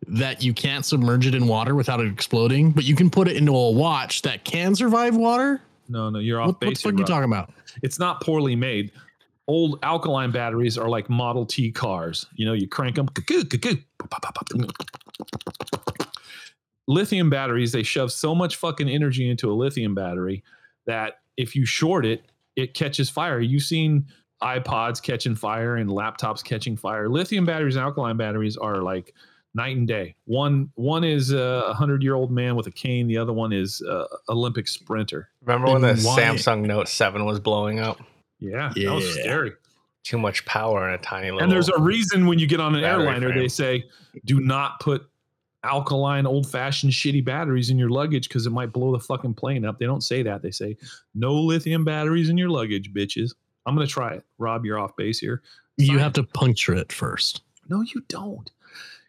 that 0.09 0.43
you 0.43 0.53
can't 0.53 0.85
submerge 0.85 1.27
it 1.27 1.35
in 1.35 1.47
water 1.47 1.75
without 1.75 2.01
it 2.01 2.07
exploding, 2.09 2.71
but 2.73 2.85
you 2.85 2.95
can 2.97 3.09
put 3.11 3.29
it 3.29 3.37
into 3.37 3.53
a 3.57 3.71
watch 3.71 4.23
that 4.23 4.45
can 4.45 4.75
survive 4.75 5.17
water. 5.17 5.61
no, 5.89 6.11
no, 6.11 6.19
you're 6.19 6.41
off 6.41 6.49
What, 6.49 6.65
what 6.65 6.75
the 6.75 6.81
fuck 6.81 6.95
are 6.95 6.99
you 6.99 7.05
talking 7.05 7.25
about? 7.31 7.51
it's 7.83 7.99
not 7.99 8.21
poorly 8.21 8.57
made. 8.57 8.91
Old 9.49 9.79
alkaline 9.83 10.31
batteries 10.31 10.79
are 10.79 10.89
like 10.89 11.11
Model 11.11 11.45
T 11.47 11.71
cars. 11.73 12.27
You 12.35 12.47
know, 12.47 12.53
you 12.53 12.69
crank 12.69 12.97
them. 12.97 13.09
Lithium 16.89 17.31
batteries, 17.31 17.73
they 17.73 17.83
shove 17.83 18.13
so 18.13 18.35
much 18.35 18.57
fucking 18.57 18.89
energy 18.89 19.29
into 19.29 19.51
a 19.51 19.55
lithium 19.55 19.95
battery 19.95 20.43
that 20.87 21.21
if 21.37 21.55
you 21.55 21.65
short 21.65 22.05
it, 22.05 22.25
it 22.57 22.75
catches 22.75 23.09
fire. 23.09 23.41
You've 23.41 23.63
seen 23.63 24.07
iPods 24.43 25.01
catching 25.01 25.35
fire 25.37 25.77
and 25.77 25.89
laptops 25.89 26.43
catching 26.43 26.77
fire. 26.77 27.09
Lithium 27.09 27.47
batteries 27.47 27.77
and 27.77 27.85
alkaline 27.85 28.17
batteries 28.17 28.57
are 28.57 28.83
like 28.83 29.15
night 29.55 29.77
and 29.77 29.87
day. 29.87 30.15
One 30.25 30.71
one 30.75 31.05
is 31.05 31.33
a 31.33 31.75
hundred 31.75 32.03
year 32.03 32.15
old 32.15 32.31
man 32.31 32.57
with 32.57 32.67
a 32.67 32.71
cane. 32.71 33.07
The 33.07 33.19
other 33.19 33.33
one 33.33 33.53
is 33.53 33.81
a 33.83 34.07
Olympic 34.29 34.67
sprinter. 34.69 35.29
Remember 35.45 35.73
when 35.73 35.83
the 35.83 35.95
why- 36.03 36.21
Samsung 36.21 36.63
Note 36.67 36.89
7 36.89 37.25
was 37.25 37.39
blowing 37.41 37.79
up? 37.81 38.01
Yeah, 38.41 38.73
that 38.75 38.93
was 38.95 39.17
Yeah. 39.17 39.23
scary. 39.23 39.53
Too 40.05 40.19
much 40.19 40.45
power 40.47 40.89
in 40.89 40.95
a 40.95 40.99
tiny 40.99 41.27
little. 41.31 41.43
And 41.43 41.53
there's 41.53 41.69
a 41.69 41.79
reason 41.81 42.27
when 42.27 42.39
you 42.41 42.47
get 42.49 42.59
on 42.61 42.75
an 42.75 42.83
airliner, 42.83 43.29
frame. 43.29 43.39
they 43.39 43.47
say, 43.49 43.85
do 44.25 44.41
not 44.41 44.81
put 44.81 45.07
alkaline, 45.65 46.27
old 46.27 46.51
fashioned, 46.51 46.93
shitty 46.93 47.25
batteries 47.25 47.71
in 47.71 47.79
your 47.79 47.89
luggage 47.91 48.27
because 48.29 48.47
it 48.47 48.51
might 48.51 48.73
blow 48.73 48.91
the 48.91 48.99
fucking 48.99 49.35
plane 49.35 49.65
up. 49.65 49.79
They 49.79 49.87
don't 49.87 50.03
say 50.03 50.23
that. 50.25 50.43
They 50.43 50.51
say 50.51 50.77
no 51.15 51.35
lithium 51.35 51.85
batteries 51.85 52.29
in 52.31 52.37
your 52.37 52.49
luggage, 52.51 52.93
bitches. 52.93 53.33
I'm 53.65 53.77
gonna 53.77 53.87
try 53.87 54.15
it. 54.15 54.25
Rob, 54.39 54.65
you're 54.65 54.79
off 54.79 54.97
base 54.97 55.21
here. 55.21 55.41
You 55.77 55.99
have 55.99 56.15
to 56.15 56.25
puncture 56.25 56.75
it 56.75 56.91
first. 56.91 57.43
No, 57.69 57.81
you 57.83 58.03
don't. 58.09 58.51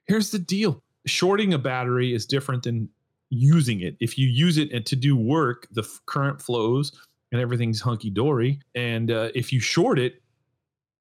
Here's 0.07 0.31
the 0.31 0.39
deal 0.39 0.81
shorting 1.05 1.53
a 1.53 1.57
battery 1.57 2.13
is 2.13 2.25
different 2.25 2.63
than 2.63 2.89
using 3.29 3.81
it. 3.81 3.95
If 3.99 4.17
you 4.17 4.27
use 4.27 4.57
it 4.57 4.85
to 4.85 4.95
do 4.95 5.17
work, 5.17 5.67
the 5.71 5.81
f- 5.81 5.99
current 6.05 6.41
flows 6.41 6.91
and 7.31 7.41
everything's 7.41 7.81
hunky 7.81 8.09
dory. 8.09 8.59
And 8.75 9.11
uh, 9.11 9.29
if 9.33 9.51
you 9.51 9.59
short 9.59 9.99
it, 9.99 10.21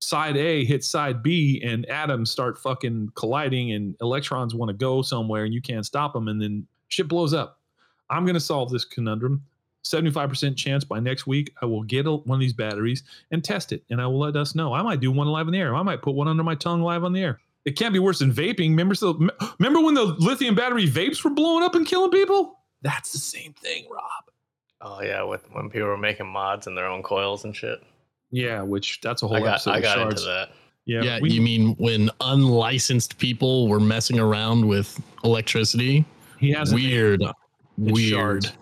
side 0.01 0.37
A 0.37 0.65
hits 0.65 0.89
side 0.89 1.23
B 1.23 1.63
and 1.65 1.87
atoms 1.87 2.31
start 2.31 2.59
fucking 2.59 3.11
colliding 3.15 3.73
and 3.73 3.95
electrons 4.01 4.55
want 4.55 4.71
to 4.71 4.75
go 4.75 5.03
somewhere 5.03 5.45
and 5.45 5.55
you 5.55 5.63
can't 5.63 5.87
stop 5.87 6.13
them 6.13 6.29
and 6.29 6.41
then 6.41 6.67
shit 6.89 7.07
blows 7.07 7.33
up. 7.33 7.61
I'm 8.11 8.25
going 8.25 8.35
to 8.35 8.41
solve 8.41 8.71
this 8.71 8.85
conundrum. 8.85 9.45
75% 9.85 10.57
chance 10.57 10.85
by 10.85 11.01
next 11.01 11.27
week 11.27 11.53
I 11.61 11.67
will 11.67 11.83
get 11.83 12.07
a, 12.07 12.13
one 12.13 12.37
of 12.37 12.41
these 12.41 12.53
batteries 12.53 13.03
and 13.31 13.45
test 13.45 13.73
it 13.73 13.85
and 13.91 14.01
I 14.01 14.07
will 14.07 14.21
let 14.21 14.37
us 14.37 14.55
know. 14.55 14.73
I 14.73 14.83
might 14.83 15.01
do 15.01 15.11
one 15.11 15.29
live 15.29 15.49
in 15.49 15.53
the 15.53 15.59
air. 15.59 15.75
I 15.75 15.83
might 15.83 16.03
put 16.03 16.15
one 16.15 16.29
under 16.29 16.43
my 16.43 16.55
tongue 16.55 16.83
live 16.83 17.05
on 17.05 17.13
the 17.13 17.23
air. 17.23 17.41
It 17.65 17.77
can't 17.77 17.93
be 17.93 17.99
worse 18.01 18.19
than 18.19 18.33
vaping. 18.33 18.71
Remember, 18.71 18.95
so, 18.95 19.19
remember 19.59 19.81
when 19.81 19.95
the 19.95 20.05
lithium 20.05 20.55
battery 20.55 20.89
vapes 20.89 21.23
were 21.23 21.31
blowing 21.31 21.63
up 21.65 21.75
and 21.75 21.87
killing 21.87 22.11
people? 22.11 22.59
That's 22.83 23.13
the 23.13 23.19
same 23.19 23.53
thing, 23.53 23.87
Rob. 23.91 24.03
Oh 24.81 25.01
yeah, 25.01 25.23
with 25.23 25.45
when 25.53 25.71
people 25.71 25.87
were 25.89 25.97
making 25.97 26.27
mods 26.27 26.67
in 26.67 26.75
their 26.75 26.87
own 26.87 27.03
coils 27.05 27.45
and 27.45 27.55
shit. 27.55 27.81
Yeah, 28.33 28.63
which 28.63 29.01
that's 29.01 29.23
a 29.23 29.29
whole 29.29 29.37
I 29.37 29.41
got 29.41 29.49
episode. 29.55 29.71
I 29.71 29.77
of 29.77 29.83
got 29.85 29.95
shards. 29.95 30.21
into 30.23 30.33
that. 30.33 30.49
Yeah, 30.87 31.03
Yeah, 31.03 31.19
we- 31.21 31.31
you 31.31 31.41
mean 31.41 31.75
when 31.77 32.11
unlicensed 32.21 33.17
people 33.19 33.69
were 33.69 33.79
messing 33.79 34.19
around 34.19 34.67
with 34.67 35.01
electricity? 35.23 36.05
he 36.39 36.51
has 36.51 36.73
a. 36.73 36.75
Weird. 36.75 37.23
Weird. 37.79 38.09
Shards. 38.11 38.53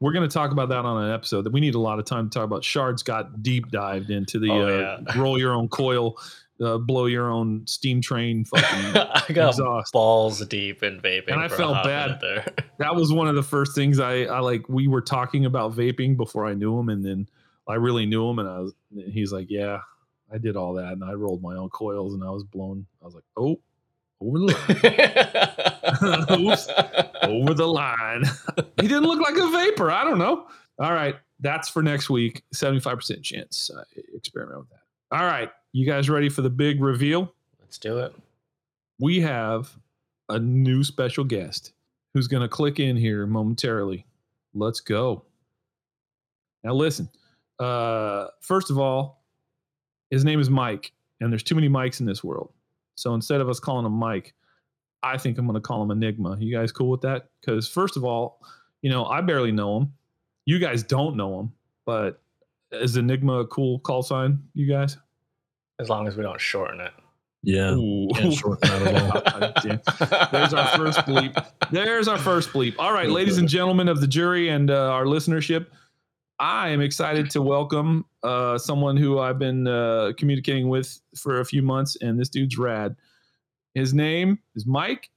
We're 0.00 0.12
going 0.12 0.26
to 0.26 0.32
talk 0.32 0.50
about 0.52 0.70
that 0.70 0.86
on 0.86 1.04
an 1.04 1.12
episode. 1.12 1.42
That 1.42 1.52
we 1.52 1.60
need 1.60 1.74
a 1.74 1.78
lot 1.78 1.98
of 1.98 2.06
time 2.06 2.30
to 2.30 2.34
talk 2.38 2.44
about. 2.46 2.64
Shards 2.64 3.02
got 3.02 3.42
deep 3.42 3.70
dived 3.70 4.08
into 4.08 4.38
the 4.38 4.50
Oh, 4.50 4.80
uh, 4.82 5.00
roll 5.16 5.38
your 5.38 5.52
own 5.52 5.68
coil, 5.68 6.16
uh, 6.62 6.78
blow 6.78 7.06
your 7.06 7.30
own 7.30 7.66
steam 7.66 8.00
train. 8.00 8.44
Fucking, 8.44 8.66
I 8.96 9.24
got 9.32 9.50
Exhaust. 9.50 9.92
balls 9.92 10.44
deep 10.46 10.82
in 10.82 11.00
vaping. 11.00 11.32
And 11.32 11.40
I 11.40 11.48
felt 11.48 11.82
bad. 11.84 12.18
there. 12.20 12.46
that 12.78 12.94
was 12.94 13.12
one 13.12 13.28
of 13.28 13.34
the 13.34 13.42
first 13.42 13.74
things 13.74 13.98
I, 14.00 14.22
I 14.24 14.40
like. 14.40 14.68
We 14.68 14.88
were 14.88 15.00
talking 15.02 15.44
about 15.46 15.72
vaping 15.74 16.16
before 16.16 16.46
I 16.46 16.54
knew 16.54 16.78
him, 16.78 16.88
and 16.88 17.04
then 17.04 17.28
I 17.68 17.74
really 17.74 18.06
knew 18.06 18.28
him, 18.28 18.38
and 18.38 18.48
I 18.48 18.58
was. 18.60 18.72
He's 19.10 19.32
like, 19.32 19.46
"Yeah, 19.50 19.80
I 20.32 20.38
did 20.38 20.56
all 20.56 20.74
that, 20.74 20.92
and 20.92 21.02
I 21.04 21.12
rolled 21.12 21.42
my 21.42 21.54
own 21.56 21.70
coils, 21.70 22.14
and 22.14 22.22
I 22.24 22.30
was 22.30 22.44
blown. 22.44 22.86
I 23.02 23.04
was 23.04 23.14
like, 23.14 23.24
oh, 23.36 23.60
over 24.20 24.38
the 24.38 24.46
line, 24.46 26.40
Oops. 26.40 26.68
over 27.22 27.54
the 27.54 27.66
line. 27.66 28.24
he 28.80 28.86
didn't 28.88 29.04
look 29.04 29.20
like 29.20 29.36
a 29.36 29.48
vapor. 29.50 29.90
I 29.90 30.04
don't 30.04 30.18
know. 30.18 30.46
All 30.78 30.92
right, 30.92 31.16
that's 31.40 31.68
for 31.68 31.82
next 31.82 32.10
week. 32.10 32.42
Seventy-five 32.52 32.96
percent 32.96 33.22
chance. 33.22 33.70
Uh, 33.74 33.82
experiment 34.14 34.58
with 34.60 34.68
that. 34.70 35.16
All 35.16 35.24
right, 35.24 35.50
you 35.72 35.86
guys 35.86 36.10
ready 36.10 36.28
for 36.28 36.42
the 36.42 36.50
big 36.50 36.80
reveal? 36.82 37.32
Let's 37.60 37.78
do 37.78 37.98
it. 37.98 38.14
we 38.98 39.20
have 39.20 39.76
a 40.28 40.38
new 40.38 40.84
special 40.84 41.24
guest 41.24 41.72
who's 42.14 42.26
going 42.28 42.42
to 42.42 42.48
click 42.48 42.78
in 42.80 42.96
here 42.96 43.26
momentarily. 43.26 44.06
Let's 44.54 44.80
go. 44.80 45.24
Now, 46.64 46.74
listen. 46.74 47.08
Uh, 47.58 48.26
first 48.40 48.70
of 48.70 48.78
all, 48.78 49.22
his 50.10 50.24
name 50.24 50.40
is 50.40 50.50
Mike, 50.50 50.92
and 51.20 51.32
there's 51.32 51.42
too 51.42 51.54
many 51.54 51.68
Mikes 51.68 52.00
in 52.00 52.06
this 52.06 52.22
world. 52.24 52.52
So 52.96 53.14
instead 53.14 53.40
of 53.40 53.48
us 53.48 53.60
calling 53.60 53.86
him 53.86 53.92
Mike, 53.92 54.34
I 55.02 55.16
think 55.16 55.38
I'm 55.38 55.46
going 55.46 55.54
to 55.54 55.60
call 55.60 55.82
him 55.82 55.90
Enigma. 55.90 56.36
You 56.38 56.54
guys 56.54 56.72
cool 56.72 56.90
with 56.90 57.00
that? 57.02 57.28
Because 57.40 57.68
first 57.68 57.96
of 57.96 58.04
all, 58.04 58.42
you 58.82 58.90
know 58.90 59.04
I 59.06 59.20
barely 59.20 59.52
know 59.52 59.78
him. 59.78 59.92
You 60.44 60.58
guys 60.58 60.82
don't 60.82 61.16
know 61.16 61.40
him, 61.40 61.52
but 61.86 62.20
is 62.72 62.96
Enigma 62.96 63.40
a 63.40 63.46
cool 63.46 63.78
call 63.78 64.02
sign? 64.02 64.42
You 64.54 64.66
guys? 64.66 64.96
As 65.80 65.88
long 65.88 66.06
as 66.06 66.14
we 66.16 66.22
don't 66.22 66.40
shorten 66.40 66.80
it. 66.80 66.92
Yeah. 67.42 67.74
Can't 68.14 68.34
shorten 68.34 68.68
that 68.68 68.82
at 68.82 69.64
all. 69.64 70.28
There's 70.30 70.52
our 70.52 70.76
first 70.76 70.98
bleep. 71.00 71.46
There's 71.70 72.06
our 72.06 72.18
first 72.18 72.50
bleep. 72.50 72.74
All 72.78 72.92
right, 72.92 73.08
ladies 73.08 73.38
and 73.38 73.48
gentlemen 73.48 73.88
of 73.88 74.02
the 74.02 74.06
jury 74.06 74.50
and 74.50 74.70
uh, 74.70 74.90
our 74.92 75.04
listenership, 75.04 75.68
I 76.38 76.68
am 76.68 76.82
excited 76.82 77.30
to 77.30 77.40
welcome 77.40 78.04
uh, 78.22 78.58
someone 78.58 78.98
who 78.98 79.18
I've 79.18 79.38
been 79.38 79.66
uh, 79.66 80.12
communicating 80.18 80.68
with 80.68 81.00
for 81.16 81.40
a 81.40 81.44
few 81.46 81.62
months, 81.62 81.96
and 82.02 82.20
this 82.20 82.28
dude's 82.28 82.58
rad. 82.58 82.94
His 83.74 83.94
name 83.94 84.38
is 84.54 84.66
Mike. 84.66 85.08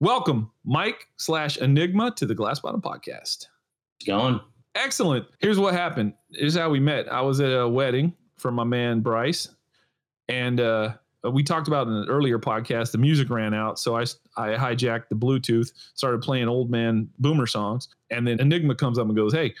Welcome, 0.00 0.50
Mike 0.62 1.08
slash 1.16 1.56
Enigma, 1.56 2.10
to 2.16 2.26
the 2.26 2.34
Glass 2.34 2.60
Bottom 2.60 2.82
Podcast. 2.82 3.46
going. 4.06 4.40
Excellent. 4.74 5.24
Here's 5.38 5.58
what 5.58 5.72
happened. 5.72 6.12
Here's 6.32 6.54
how 6.54 6.68
we 6.68 6.80
met. 6.80 7.10
I 7.10 7.22
was 7.22 7.40
at 7.40 7.50
a 7.50 7.66
wedding 7.66 8.12
for 8.36 8.50
my 8.52 8.64
man 8.64 9.00
Bryce, 9.00 9.48
and 10.28 10.60
uh, 10.60 10.94
we 11.30 11.42
talked 11.42 11.68
about 11.68 11.86
in 11.86 11.94
an 11.94 12.08
earlier 12.08 12.38
podcast. 12.38 12.92
The 12.92 12.98
music 12.98 13.30
ran 13.30 13.54
out, 13.54 13.78
so 13.78 13.96
I 13.96 14.02
I 14.36 14.56
hijacked 14.56 15.08
the 15.08 15.16
Bluetooth, 15.16 15.72
started 15.94 16.20
playing 16.20 16.48
old 16.48 16.70
man 16.70 17.08
boomer 17.18 17.46
songs, 17.46 17.88
and 18.10 18.26
then 18.26 18.40
Enigma 18.40 18.74
comes 18.74 18.98
up 18.98 19.06
and 19.06 19.16
goes, 19.16 19.32
"Hey, 19.32 19.54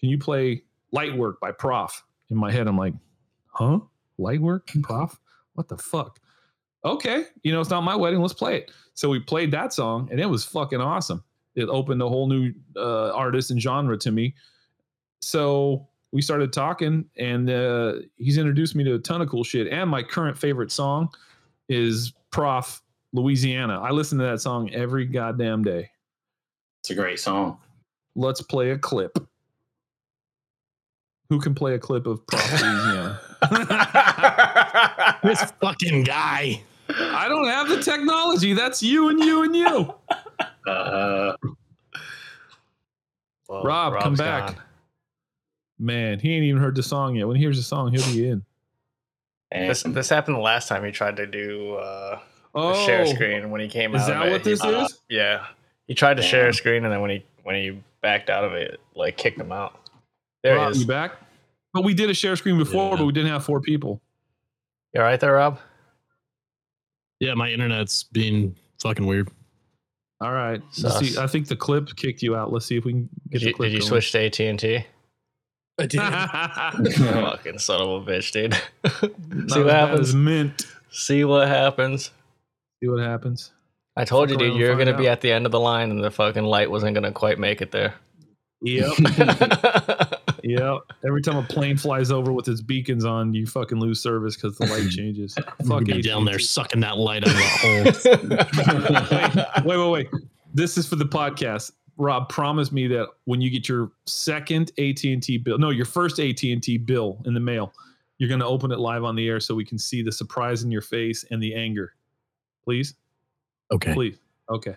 can 0.00 0.08
you 0.08 0.18
play 0.18 0.62
Light 0.92 1.16
Work 1.16 1.40
by 1.40 1.52
Prof?" 1.52 2.04
In 2.30 2.36
my 2.36 2.50
head, 2.50 2.66
I'm 2.66 2.78
like, 2.78 2.94
"Huh? 3.46 3.80
Light 4.18 4.40
Work, 4.40 4.70
Prof? 4.82 5.18
What 5.54 5.68
the 5.68 5.78
fuck?" 5.78 6.20
Okay, 6.84 7.24
you 7.42 7.52
know 7.52 7.60
it's 7.60 7.70
not 7.70 7.82
my 7.82 7.96
wedding. 7.96 8.20
Let's 8.20 8.34
play 8.34 8.58
it. 8.58 8.70
So 8.94 9.08
we 9.08 9.20
played 9.20 9.50
that 9.52 9.72
song, 9.72 10.08
and 10.10 10.20
it 10.20 10.26
was 10.26 10.44
fucking 10.44 10.80
awesome. 10.80 11.22
It 11.54 11.68
opened 11.68 12.02
a 12.02 12.08
whole 12.08 12.28
new 12.28 12.52
uh, 12.76 13.10
artist 13.12 13.50
and 13.50 13.60
genre 13.60 13.96
to 13.98 14.10
me 14.10 14.34
so 15.20 15.88
we 16.16 16.22
started 16.22 16.50
talking 16.50 17.04
and 17.18 17.50
uh, 17.50 17.96
he's 18.16 18.38
introduced 18.38 18.74
me 18.74 18.82
to 18.82 18.94
a 18.94 18.98
ton 18.98 19.20
of 19.20 19.28
cool 19.28 19.44
shit 19.44 19.66
and 19.70 19.90
my 19.90 20.02
current 20.02 20.34
favorite 20.38 20.72
song 20.72 21.10
is 21.68 22.14
prof 22.30 22.80
louisiana 23.12 23.78
i 23.82 23.90
listen 23.90 24.16
to 24.16 24.24
that 24.24 24.40
song 24.40 24.70
every 24.72 25.04
goddamn 25.04 25.62
day 25.62 25.90
It's 26.80 26.88
a 26.88 26.94
great 26.94 27.20
song. 27.20 27.58
let's 28.14 28.40
play 28.40 28.70
a 28.70 28.78
clip 28.78 29.18
who 31.28 31.38
can 31.38 31.54
play 31.54 31.74
a 31.74 31.78
clip 31.78 32.06
of 32.06 32.26
prof 32.26 32.50
louisiana 32.62 33.20
This 35.22 35.42
fucking 35.60 36.04
guy. 36.04 36.62
i 36.88 37.28
don't 37.28 37.48
have 37.48 37.68
the 37.68 37.82
technology 37.82 38.54
that's 38.54 38.82
you 38.82 39.10
and 39.10 39.20
you 39.20 39.42
and 39.42 39.54
you 39.54 39.92
Uh, 40.66 41.36
Whoa, 43.48 43.62
Rob, 43.62 43.92
come 44.00 44.02
Rob's 44.14 44.18
back. 44.18 44.46
gone. 44.56 44.62
Man 45.78 46.18
he 46.18 46.34
ain't 46.34 46.44
even 46.44 46.60
heard 46.60 46.74
the 46.74 46.82
song 46.82 47.14
yet 47.16 47.26
when 47.26 47.36
he 47.36 47.42
hears 47.42 47.56
the 47.56 47.62
song 47.62 47.92
he'll 47.92 48.04
be 48.12 48.26
in 48.28 48.42
and 49.52 49.70
This 49.70 49.82
this 49.82 50.08
happened 50.08 50.36
the 50.36 50.40
last 50.40 50.68
time 50.68 50.84
he 50.84 50.90
tried 50.90 51.16
to 51.16 51.26
do 51.26 51.74
uh, 51.74 52.18
oh 52.54 52.70
a 52.70 52.86
share 52.86 53.06
screen 53.06 53.50
when 53.50 53.60
he 53.60 53.68
came 53.68 53.94
is 53.94 54.02
out. 54.02 54.08
that 54.08 54.22
of 54.22 54.28
it, 54.28 54.30
what 54.32 54.40
he- 54.44 54.50
this 54.50 54.64
uh, 54.64 54.68
is 54.84 54.98
Yeah, 55.08 55.46
he 55.86 55.94
tried 55.94 56.16
to 56.16 56.22
share 56.22 56.48
a 56.48 56.52
screen 56.54 56.84
and 56.84 56.92
then 56.92 57.00
when 57.00 57.10
he 57.10 57.24
when 57.44 57.54
he 57.54 57.80
backed 58.02 58.28
out 58.30 58.44
of 58.44 58.52
it, 58.54 58.72
it, 58.74 58.80
like 58.96 59.16
kicked 59.16 59.40
him 59.40 59.52
out. 59.52 59.80
There 60.42 60.56
Rob, 60.56 60.72
he 60.72 60.78
you 60.78 60.82
is. 60.82 60.86
back 60.86 61.12
but 61.72 61.84
we 61.84 61.94
did 61.94 62.08
a 62.10 62.14
share 62.14 62.34
screen 62.36 62.58
before 62.58 62.90
Yeah. 62.92 62.96
but 62.96 63.06
we 63.06 63.12
didn't 63.12 63.30
have 63.30 63.44
four 63.44 63.60
people 63.60 64.00
You 64.94 65.00
all 65.00 65.06
right 65.06 65.20
there, 65.20 65.32
Rob? 65.34 65.58
Yeah, 67.20 67.34
my 67.34 67.50
internet's 67.50 68.02
being 68.04 68.54
fucking 68.82 69.06
weird. 69.06 69.30
All 70.20 70.32
right. 70.32 70.60
Let's 70.82 70.98
see. 70.98 71.18
I 71.18 71.26
think 71.26 71.46
the 71.48 71.56
clip 71.56 71.94
kicked 71.96 72.22
you 72.22 72.36
out. 72.36 72.52
Let's 72.52 72.66
see 72.66 72.76
if 72.76 72.84
we 72.84 72.92
can 72.92 73.08
get 73.30 73.38
Did 73.38 73.40
the 73.40 73.46
you, 73.48 73.54
clip 73.54 73.66
did 73.68 73.72
you 73.74 73.78
going. 73.80 73.88
switch 73.88 74.12
to 74.12 74.18
AT 74.26 74.40
and 74.40 74.58
T? 74.58 74.84
I 75.78 75.86
Fucking 76.96 77.58
son 77.58 77.80
of 77.82 77.88
a 78.08 78.10
bitch, 78.10 78.32
dude. 78.32 78.54
See 79.50 79.60
what 79.62 79.72
happens. 79.72 80.14
mint. 80.14 80.66
See 80.90 81.24
what 81.24 81.48
happens. 81.48 82.10
See 82.82 82.88
what 82.88 83.00
happens. 83.00 83.52
I 83.96 84.04
told 84.04 84.30
Fuck 84.30 84.40
you, 84.40 84.48
dude, 84.50 84.58
you're 84.58 84.76
gonna 84.76 84.96
be 84.96 85.08
out. 85.08 85.12
at 85.12 85.20
the 85.22 85.32
end 85.32 85.46
of 85.46 85.52
the 85.52 85.60
line, 85.60 85.90
and 85.90 86.02
the 86.02 86.10
fucking 86.10 86.44
light 86.44 86.70
wasn't 86.70 86.94
gonna 86.94 87.12
quite 87.12 87.38
make 87.38 87.60
it 87.60 87.72
there. 87.72 87.94
Yep. 88.62 88.92
yep. 90.42 90.78
Every 91.06 91.22
time 91.22 91.36
a 91.36 91.42
plane 91.42 91.76
flies 91.76 92.10
over 92.10 92.32
with 92.32 92.48
its 92.48 92.60
beacons 92.62 93.04
on, 93.04 93.34
you 93.34 93.46
fucking 93.46 93.78
lose 93.78 94.00
service 94.00 94.34
because 94.36 94.56
the 94.56 94.66
light 94.66 94.90
changes. 94.90 95.34
Fuck 95.66 95.84
be 95.84 96.00
down 96.00 96.24
there 96.24 96.38
sucking 96.38 96.80
that 96.80 96.96
light 96.96 97.24
out 97.24 97.30
of 97.30 97.36
the 97.36 98.44
hole. 99.54 99.64
Wait, 99.64 99.78
wait, 99.78 99.90
wait. 99.90 100.22
This 100.54 100.78
is 100.78 100.88
for 100.88 100.96
the 100.96 101.04
podcast. 101.04 101.72
Rob, 101.98 102.28
promise 102.28 102.72
me 102.72 102.86
that 102.88 103.08
when 103.24 103.40
you 103.40 103.50
get 103.50 103.68
your 103.68 103.92
second 104.06 104.70
AT 104.78 105.02
and 105.04 105.22
T 105.22 105.38
bill, 105.38 105.58
no, 105.58 105.70
your 105.70 105.86
first 105.86 106.20
AT 106.20 106.42
and 106.42 106.62
T 106.62 106.76
bill 106.76 107.22
in 107.24 107.34
the 107.34 107.40
mail, 107.40 107.72
you're 108.18 108.28
going 108.28 108.40
to 108.40 108.46
open 108.46 108.70
it 108.72 108.78
live 108.78 109.04
on 109.04 109.14
the 109.16 109.28
air 109.28 109.40
so 109.40 109.54
we 109.54 109.64
can 109.64 109.78
see 109.78 110.02
the 110.02 110.12
surprise 110.12 110.62
in 110.62 110.70
your 110.70 110.82
face 110.82 111.24
and 111.30 111.42
the 111.42 111.54
anger. 111.54 111.94
Please. 112.64 112.94
Okay. 113.70 113.94
Please. 113.94 114.18
Okay. 114.50 114.76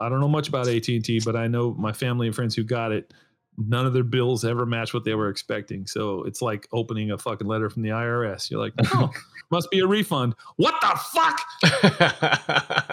I 0.00 0.08
don't 0.08 0.20
know 0.20 0.28
much 0.28 0.48
about 0.48 0.66
AT&T, 0.66 1.20
but 1.24 1.36
I 1.36 1.46
know 1.46 1.74
my 1.78 1.92
family 1.92 2.26
and 2.26 2.34
friends 2.34 2.54
who 2.54 2.64
got 2.64 2.90
it. 2.90 3.12
None 3.66 3.84
of 3.86 3.92
their 3.92 4.04
bills 4.04 4.44
ever 4.44 4.64
match 4.64 4.94
what 4.94 5.04
they 5.04 5.14
were 5.14 5.28
expecting. 5.28 5.86
So 5.86 6.22
it's 6.24 6.40
like 6.40 6.66
opening 6.72 7.10
a 7.10 7.18
fucking 7.18 7.46
letter 7.46 7.68
from 7.68 7.82
the 7.82 7.90
IRS. 7.90 8.50
You're 8.50 8.60
like, 8.60 8.72
oh, 8.94 9.10
must 9.50 9.70
be 9.70 9.80
a 9.80 9.86
refund. 9.86 10.34
What 10.56 10.74
the 10.80 10.98
fuck? 11.12 11.40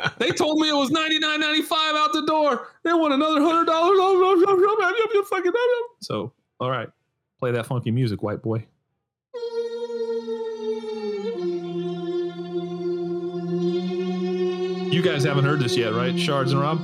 They 0.19 0.31
told 0.31 0.59
me 0.59 0.67
it 0.67 0.73
was 0.73 0.89
ninety 0.89 1.19
nine 1.19 1.39
ninety 1.39 1.61
five 1.61 1.95
out 1.95 2.11
the 2.11 2.25
door. 2.25 2.67
They 2.83 2.91
want 2.91 3.13
another 3.13 3.39
hundred 3.39 3.65
dollars. 3.65 3.97
So, 5.99 6.31
all 6.59 6.69
right, 6.69 6.89
play 7.39 7.51
that 7.51 7.65
funky 7.65 7.91
music, 7.91 8.23
white 8.23 8.41
boy. 8.41 8.65
You 14.91 15.01
guys 15.03 15.23
haven't 15.23 15.45
heard 15.45 15.59
this 15.59 15.77
yet, 15.77 15.93
right? 15.93 16.17
Shards 16.19 16.51
and 16.51 16.61
Rob? 16.61 16.79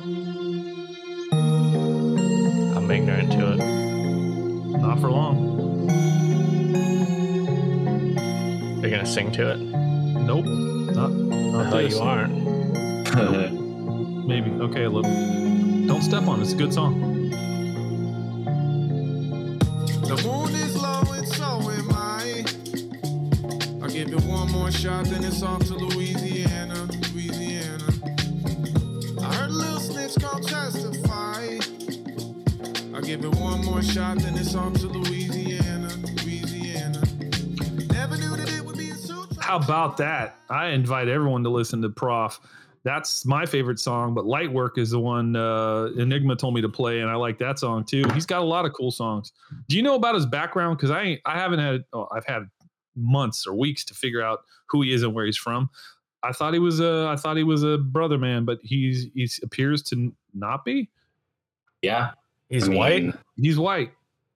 I'm 2.94 3.00
ignorant 3.00 3.32
to 3.32 3.54
it. 3.54 3.58
Not 4.80 5.00
for 5.00 5.10
long. 5.10 5.90
You're 8.82 8.92
gonna 8.92 9.04
sing 9.04 9.32
to 9.32 9.54
it? 9.54 9.58
Nope. 9.58 10.46
Not, 10.46 11.10
not 11.10 11.72
No, 11.72 11.82
this. 11.82 11.96
you 11.96 12.02
aren't. 12.02 12.34
Maybe. 14.28 14.52
Okay, 14.52 14.84
a 14.84 14.90
little. 14.92 15.12
Don't 15.88 16.04
step 16.04 16.28
on 16.28 16.40
it. 16.40 16.44
It's 16.44 16.54
a 16.54 16.56
good 16.56 16.72
song. 16.72 17.00
The 20.04 20.22
moon 20.24 20.54
is 20.54 20.76
low 20.80 21.02
and 21.14 21.28
so 21.30 21.72
am 21.72 21.92
I. 21.94 22.46
I'll 23.82 23.90
give 23.90 24.10
it 24.14 24.24
one 24.26 24.52
more 24.52 24.70
shot, 24.70 25.06
then 25.06 25.24
it's 25.24 25.42
off 25.42 25.66
to 25.66 25.74
Louisiana, 25.74 26.88
Louisiana. 27.12 27.88
I 29.20 29.34
heard 29.34 29.50
a 29.50 29.54
little 29.54 29.80
snitch 29.80 30.16
gon' 30.22 30.44
testify. 30.44 30.93
I'll 33.84 33.90
give 33.90 33.98
it 33.98 34.00
one 34.00 34.18
shot, 34.18 34.18
then 34.20 34.38
it's 34.38 34.56
off 34.56 34.74
to 34.76 34.88
Louisiana, 34.88 35.90
Louisiana. 36.24 37.02
Never 37.92 38.18
knew 38.18 38.36
that 38.36 38.50
it 38.58 38.66
would 38.66 38.78
be 38.78 38.92
so. 38.92 39.26
How 39.40 39.58
about 39.58 39.98
that? 39.98 40.38
I 40.50 40.68
invite 40.70 41.08
everyone 41.08 41.44
to 41.44 41.50
listen 41.50 41.82
to 41.82 41.90
Prof. 41.90 42.40
That's 42.86 43.26
my 43.26 43.46
favorite 43.46 43.80
song, 43.80 44.14
but 44.14 44.26
Light 44.26 44.52
Work 44.52 44.78
is 44.78 44.92
the 44.92 45.00
one 45.00 45.36
uh, 45.38 45.86
Enigma 45.98 46.36
told 46.36 46.54
me 46.54 46.62
to 46.62 46.70
play, 46.70 47.00
and 47.00 47.10
I 47.10 47.16
like 47.16 47.38
that 47.40 47.58
song 47.60 47.86
too. 47.86 48.04
He's 48.14 48.26
got 48.26 48.42
a 48.42 48.46
lot 48.46 48.66
of 48.66 48.74
cool 48.74 48.92
songs. 48.92 49.32
Do 49.70 49.78
you 49.78 49.82
know 49.82 49.96
about 49.96 50.16
his 50.16 50.26
background? 50.26 50.78
Because 50.78 50.92
I 50.92 51.20
I 51.26 51.38
haven't 51.40 51.60
had 51.60 51.86
oh, 51.94 52.08
I've 52.12 52.26
had 52.26 52.50
months 52.96 53.48
or 53.48 53.54
weeks 53.54 53.86
to 53.86 53.94
figure 53.94 54.22
out 54.22 54.42
who 54.70 54.82
he 54.82 54.94
is 54.94 55.04
and 55.04 55.14
where 55.14 55.26
he's 55.26 55.38
from. 55.38 55.70
I 56.24 56.34
thought 56.34 56.54
he 56.54 56.60
was 56.60 56.82
a 56.82 57.08
I 57.10 57.16
thought 57.16 57.38
he 57.38 57.44
was 57.44 57.64
a 57.64 57.78
brother 57.78 58.18
man, 58.18 58.44
but 58.44 58.60
he's 58.64 59.08
he 59.14 59.30
appears 59.44 59.82
to 59.84 59.96
n- 59.96 60.16
not 60.34 60.66
be. 60.66 60.90
yeah. 61.82 62.12
He's 62.54 62.66
I 62.66 62.68
mean, 62.70 62.78
white. 62.78 63.16
He's 63.38 63.58
white. 63.58 63.92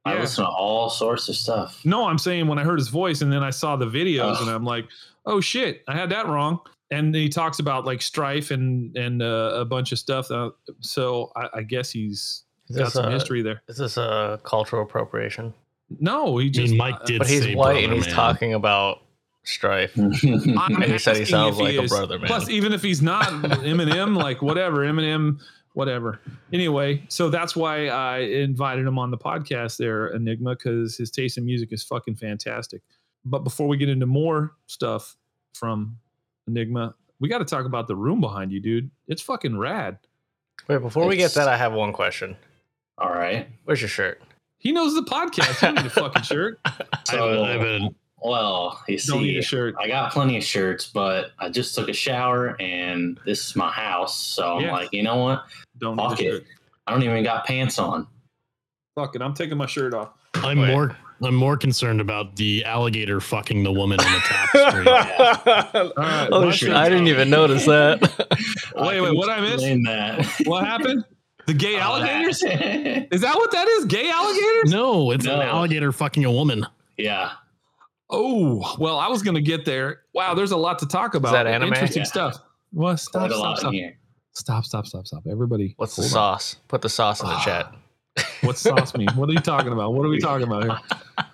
I 0.06 0.13
Yeah. 0.15 0.21
listen 0.21 0.43
to 0.45 0.49
all 0.49 0.89
sorts 0.89 1.27
of 1.30 1.36
stuff. 1.36 1.82
No, 1.86 2.08
I'm 2.08 2.17
saying 2.17 2.47
when 2.47 2.58
I 2.60 2.63
heard 2.63 2.80
his 2.80 2.88
voice 2.88 3.21
and 3.21 3.32
then 3.32 3.43
I 3.43 3.49
saw 3.49 3.75
the 3.75 3.86
videos 3.88 4.36
Ugh. 4.36 4.41
and 4.43 4.49
I'm 4.49 4.63
like, 4.63 4.86
oh 5.25 5.41
shit, 5.41 5.84
I 5.88 5.95
had 5.95 6.10
that 6.12 6.27
wrong. 6.27 6.60
And 6.91 7.13
he 7.13 7.27
talks 7.27 7.60
about 7.60 7.86
like 7.86 8.01
strife 8.01 8.49
and 8.51 8.95
and 8.95 9.21
uh, 9.21 9.51
a 9.56 9.65
bunch 9.65 9.91
of 9.91 9.99
stuff. 9.99 10.32
Uh, 10.32 10.51
so 10.80 11.32
I, 11.36 11.49
I 11.56 11.62
guess 11.63 11.91
he's 11.91 12.43
Is 12.69 12.77
got 12.77 12.93
some 12.93 13.06
a, 13.06 13.12
history 13.12 13.41
there. 13.41 13.62
is 13.67 13.77
this 13.77 13.97
a 13.97 14.39
cultural 14.43 14.84
appropriation? 14.84 15.53
No, 15.99 16.38
he 16.38 16.47
I 16.47 16.49
just. 16.49 16.69
mean, 16.69 16.77
Mike 16.77 17.03
did 17.06 17.19
But 17.19 17.27
he's 17.27 17.43
say 17.43 17.56
white 17.56 17.84
and 17.84 17.91
he's 17.93 18.06
man. 18.06 18.15
talking 18.15 18.53
about 18.53 19.01
strife. 19.43 19.93
And 19.97 20.13
he 20.15 20.97
said 20.97 21.17
he 21.17 21.25
sounds 21.25 21.58
if 21.60 21.62
like 21.62 21.75
a 21.75 21.88
brother, 21.88 22.17
man. 22.19 22.27
Plus, 22.27 22.47
even 22.49 22.71
if 22.71 22.82
he's 22.82 23.01
not 23.01 23.25
Eminem, 23.27 24.15
like 24.15 24.41
whatever, 24.41 24.80
Eminem, 24.86 25.39
whatever. 25.78 26.20
Anyway, 26.52 27.04
so 27.08 27.30
that's 27.30 27.56
why 27.56 27.88
I 27.88 28.18
invited 28.20 28.86
him 28.88 28.98
on 28.98 29.12
the 29.12 29.18
podcast 29.18 29.78
there, 29.78 30.08
Enigma, 30.08 30.56
because 30.56 30.98
his 30.98 31.12
taste 31.12 31.38
in 31.38 31.46
music 31.46 31.72
is 31.72 31.84
fucking 31.84 32.16
fantastic. 32.16 32.82
But 33.24 33.44
before 33.44 33.68
we 33.68 33.78
get 33.78 33.88
into 33.88 34.08
more 34.08 34.56
stuff 34.66 35.16
from 35.54 35.98
Enigma, 36.48 36.96
we 37.20 37.30
got 37.30 37.38
to 37.40 37.46
talk 37.46 37.66
about 37.66 37.88
the 37.88 37.96
room 37.96 38.20
behind 38.20 38.52
you, 38.52 38.60
dude. 38.60 38.90
It's 39.08 39.22
fucking 39.22 39.58
rad. 39.58 40.00
Wait, 40.68 40.80
before 40.80 41.06
we 41.06 41.16
get 41.16 41.34
that, 41.36 41.48
I 41.48 41.56
have 41.58 41.74
one 41.74 41.94
question. 41.94 42.36
all 42.98 43.12
right. 43.13 43.48
Where's 43.66 43.80
your 43.82 43.88
shirt? 43.90 44.22
He 44.58 44.72
knows 44.72 44.96
the 44.96 45.04
podcast. 45.04 45.62
You 45.62 45.68
don't 45.68 45.76
need 45.76 45.86
a 45.86 45.90
fucking 45.92 46.24
shirt. 46.24 46.60
I 46.66 46.70
have 46.72 46.80
a- 46.82 47.12
So, 47.12 47.44
I 47.44 47.50
have 47.52 47.62
a- 47.62 47.90
well, 48.19 48.84
you 48.88 48.97
Don't 48.99 49.21
need 49.21 49.34
see, 49.34 49.38
a 49.38 49.41
shirt. 49.41 49.75
I 49.80 49.88
got 49.88 50.12
plenty 50.12 50.38
of 50.38 50.43
shirts, 50.43 50.88
but 50.88 51.32
I 51.39 51.49
just 51.49 51.75
took 51.75 51.88
a 51.89 51.93
shower 51.93 52.56
and 52.60 53.19
this 53.25 53.47
is 53.49 53.56
my 53.56 53.69
house. 53.71 54.17
So 54.17 54.58
I'm 54.58 54.63
Yeah. 54.65 54.71
like, 54.73 54.89
you 54.91 55.03
know 55.03 55.17
what? 55.17 55.45
Don't 55.80 55.95
need 55.97 56.03
a 56.06 56.10
Fuck 56.10 56.17
shirt. 56.19 56.41
it. 56.41 56.47
I 56.88 56.91
don't 56.91 57.03
even 57.03 57.23
got 57.23 57.45
pants 57.45 57.77
on. 57.80 58.08
Fuck 58.95 59.15
it. 59.15 59.21
I'm 59.21 59.34
taking 59.34 59.58
my 59.58 59.65
shirt 59.67 59.93
off. 59.93 60.10
I'm 60.36 60.60
Wait. 60.60 60.71
more 60.71 60.97
I'm 61.23 61.34
more 61.36 61.58
concerned 61.58 61.99
about 61.99 62.36
the 62.36 62.63
alligator 62.63 63.19
fucking 63.19 63.63
the 63.63 63.71
woman 63.71 63.99
in 63.99 64.06
the 64.12 64.19
tapestry. 64.19 64.88
All 64.88 65.93
right. 65.97 66.30
oh 66.32 66.51
shit! 66.51 66.73
I 66.73 66.89
didn't 66.89 67.08
even 67.08 67.32
notice 67.32 67.65
that. 67.65 67.99
Wait, 68.75 69.01
wait, 69.01 69.15
what 69.15 69.27
I 69.27 69.41
missed? 69.41 69.65
That. 69.86 70.25
What 70.45 70.63
happened? 70.65 71.03
The 71.47 71.56
gay 71.56 71.77
alligators? 71.80 72.43
Uh, 72.43 72.49
Is 73.12 73.21
that 73.21 73.36
what 73.36 73.49
that 73.51 73.67
is? 73.67 73.86
Gay 73.86 74.08
alligators? 74.12 74.71
no, 74.71 75.10
it's 75.10 75.25
an 75.25 75.41
alligator 75.41 75.91
fucking 75.91 76.23
a 76.25 76.32
woman. 76.32 76.65
yeah. 76.97 77.32
Oh, 78.10 78.76
well, 78.80 78.98
I 79.00 79.08
was 79.08 79.22
going 79.22 79.36
to 79.36 79.41
get 79.41 79.65
there. 79.65 80.02
Wow, 80.13 80.34
there's 80.34 80.52
a 80.52 80.58
lot 80.58 80.80
to 80.80 80.86
talk 80.88 81.13
about. 81.15 81.34
that 81.34 81.48
anime? 81.48 81.70
Interesting 81.74 82.02
Yeah. 82.04 82.08
stuff. 82.08 82.38
Well, 82.74 82.98
stop, 82.98 83.30
stop, 83.32 83.58
stop, 83.58 83.74
stop, 84.34 84.65
stop, 84.65 84.86
stop, 84.88 85.08
stop. 85.08 85.24
Everybody, 85.30 85.74
What's 85.78 85.96
the 85.96 86.04
hold 86.04 86.12
on. 86.12 86.13
sauce? 86.13 86.56
Put 86.67 86.82
the 86.82 86.89
sauce 86.89 87.22
in 87.22 87.28
the 87.28 87.38
chat. 87.39 87.74
What's 88.41 88.62
sauce 88.62 88.96
mean? 88.96 89.10
What 89.15 89.30
are 89.30 89.34
you 89.34 89.39
talking 89.39 89.72
about? 89.72 89.93
What 89.93 90.06
are 90.06 90.10
we 90.10 90.20
talking 90.20 90.48
about 90.48 90.63
here? 90.63 90.78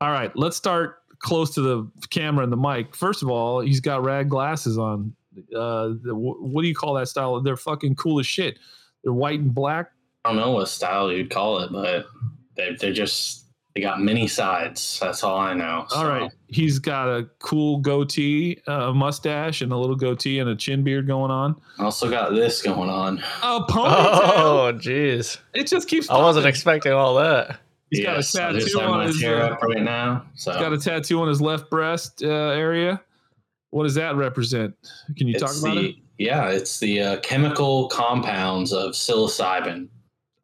All 0.00 0.10
right, 0.10 0.34
let's 0.36 0.56
start 0.56 0.98
close 1.20 1.54
to 1.54 1.60
the 1.62 1.90
camera 2.10 2.42
and 2.44 2.52
the 2.52 2.56
mic. 2.56 2.94
First 2.94 3.22
of 3.22 3.30
all, 3.30 3.60
he's 3.60 3.80
got 3.80 4.04
rad 4.04 4.28
glasses 4.28 4.78
on. 4.78 5.14
Uh, 5.54 5.94
the, 6.02 6.14
what 6.14 6.62
do 6.62 6.68
you 6.68 6.74
call 6.74 6.94
that 6.94 7.08
style? 7.08 7.40
They're 7.40 7.56
fucking 7.56 7.96
cool 7.96 8.20
as 8.20 8.26
shit. 8.26 8.58
They're 9.02 9.12
white 9.12 9.40
and 9.40 9.54
black. 9.54 9.90
I 10.24 10.30
don't 10.30 10.38
know 10.38 10.52
what 10.52 10.68
style 10.68 11.10
you'd 11.12 11.30
call 11.30 11.58
it, 11.60 11.72
but 11.72 12.06
they're, 12.56 12.76
they're 12.76 12.92
just, 12.92 13.43
they 13.74 13.80
got 13.80 14.00
many 14.00 14.28
sides. 14.28 14.98
That's 15.02 15.24
all 15.24 15.36
I 15.38 15.52
know. 15.52 15.86
All 15.94 16.06
right. 16.06 16.30
He's 16.46 16.78
got 16.78 17.08
a 17.08 17.28
cool 17.40 17.78
goatee, 17.78 18.60
a 18.68 18.92
mustache, 18.94 19.62
and 19.62 19.72
a 19.72 19.76
little 19.76 19.96
goatee 19.96 20.38
and 20.38 20.48
a 20.48 20.54
chin 20.54 20.84
beard 20.84 21.06
going 21.08 21.32
on. 21.32 21.60
I 21.78 21.84
also 21.84 22.08
got 22.08 22.32
this 22.34 22.62
going 22.62 22.88
on. 22.88 23.18
A 23.42 23.60
ponytail. 23.68 24.30
Oh, 24.36 24.72
jeez. 24.76 25.38
It 25.54 25.66
just 25.66 25.88
keeps. 25.88 26.08
I 26.08 26.18
wasn't 26.18 26.46
expecting 26.46 26.92
all 26.92 27.16
that. 27.16 27.58
He's 27.90 28.00
Yes, 28.00 28.32
got 28.34 28.54
I 28.54 28.56
a 28.56 28.60
just 28.60 28.66
tattoo 28.74 28.80
have 28.80 28.90
on 28.90 29.06
his. 29.06 29.24
uh, 29.24 29.56
right 29.62 29.82
now. 29.82 30.24
So 30.34 30.52
he's 30.52 30.60
got 30.60 30.72
a 30.72 30.78
tattoo 30.78 31.20
on 31.20 31.28
his 31.28 31.40
left 31.40 31.68
breast 31.70 32.22
uh, 32.22 32.28
area. 32.28 33.00
What 33.70 33.82
does 33.82 33.94
that 33.96 34.14
represent? 34.14 34.74
Can 35.16 35.26
you 35.26 35.34
talk 35.38 35.50
about 35.50 35.74
the, 35.74 35.88
it? 35.90 35.96
Yeah, 36.18 36.48
it's 36.48 36.78
the 36.78 37.00
uh, 37.00 37.20
chemical 37.20 37.88
compounds 37.88 38.72
of 38.72 38.92
psilocybin. 38.92 39.88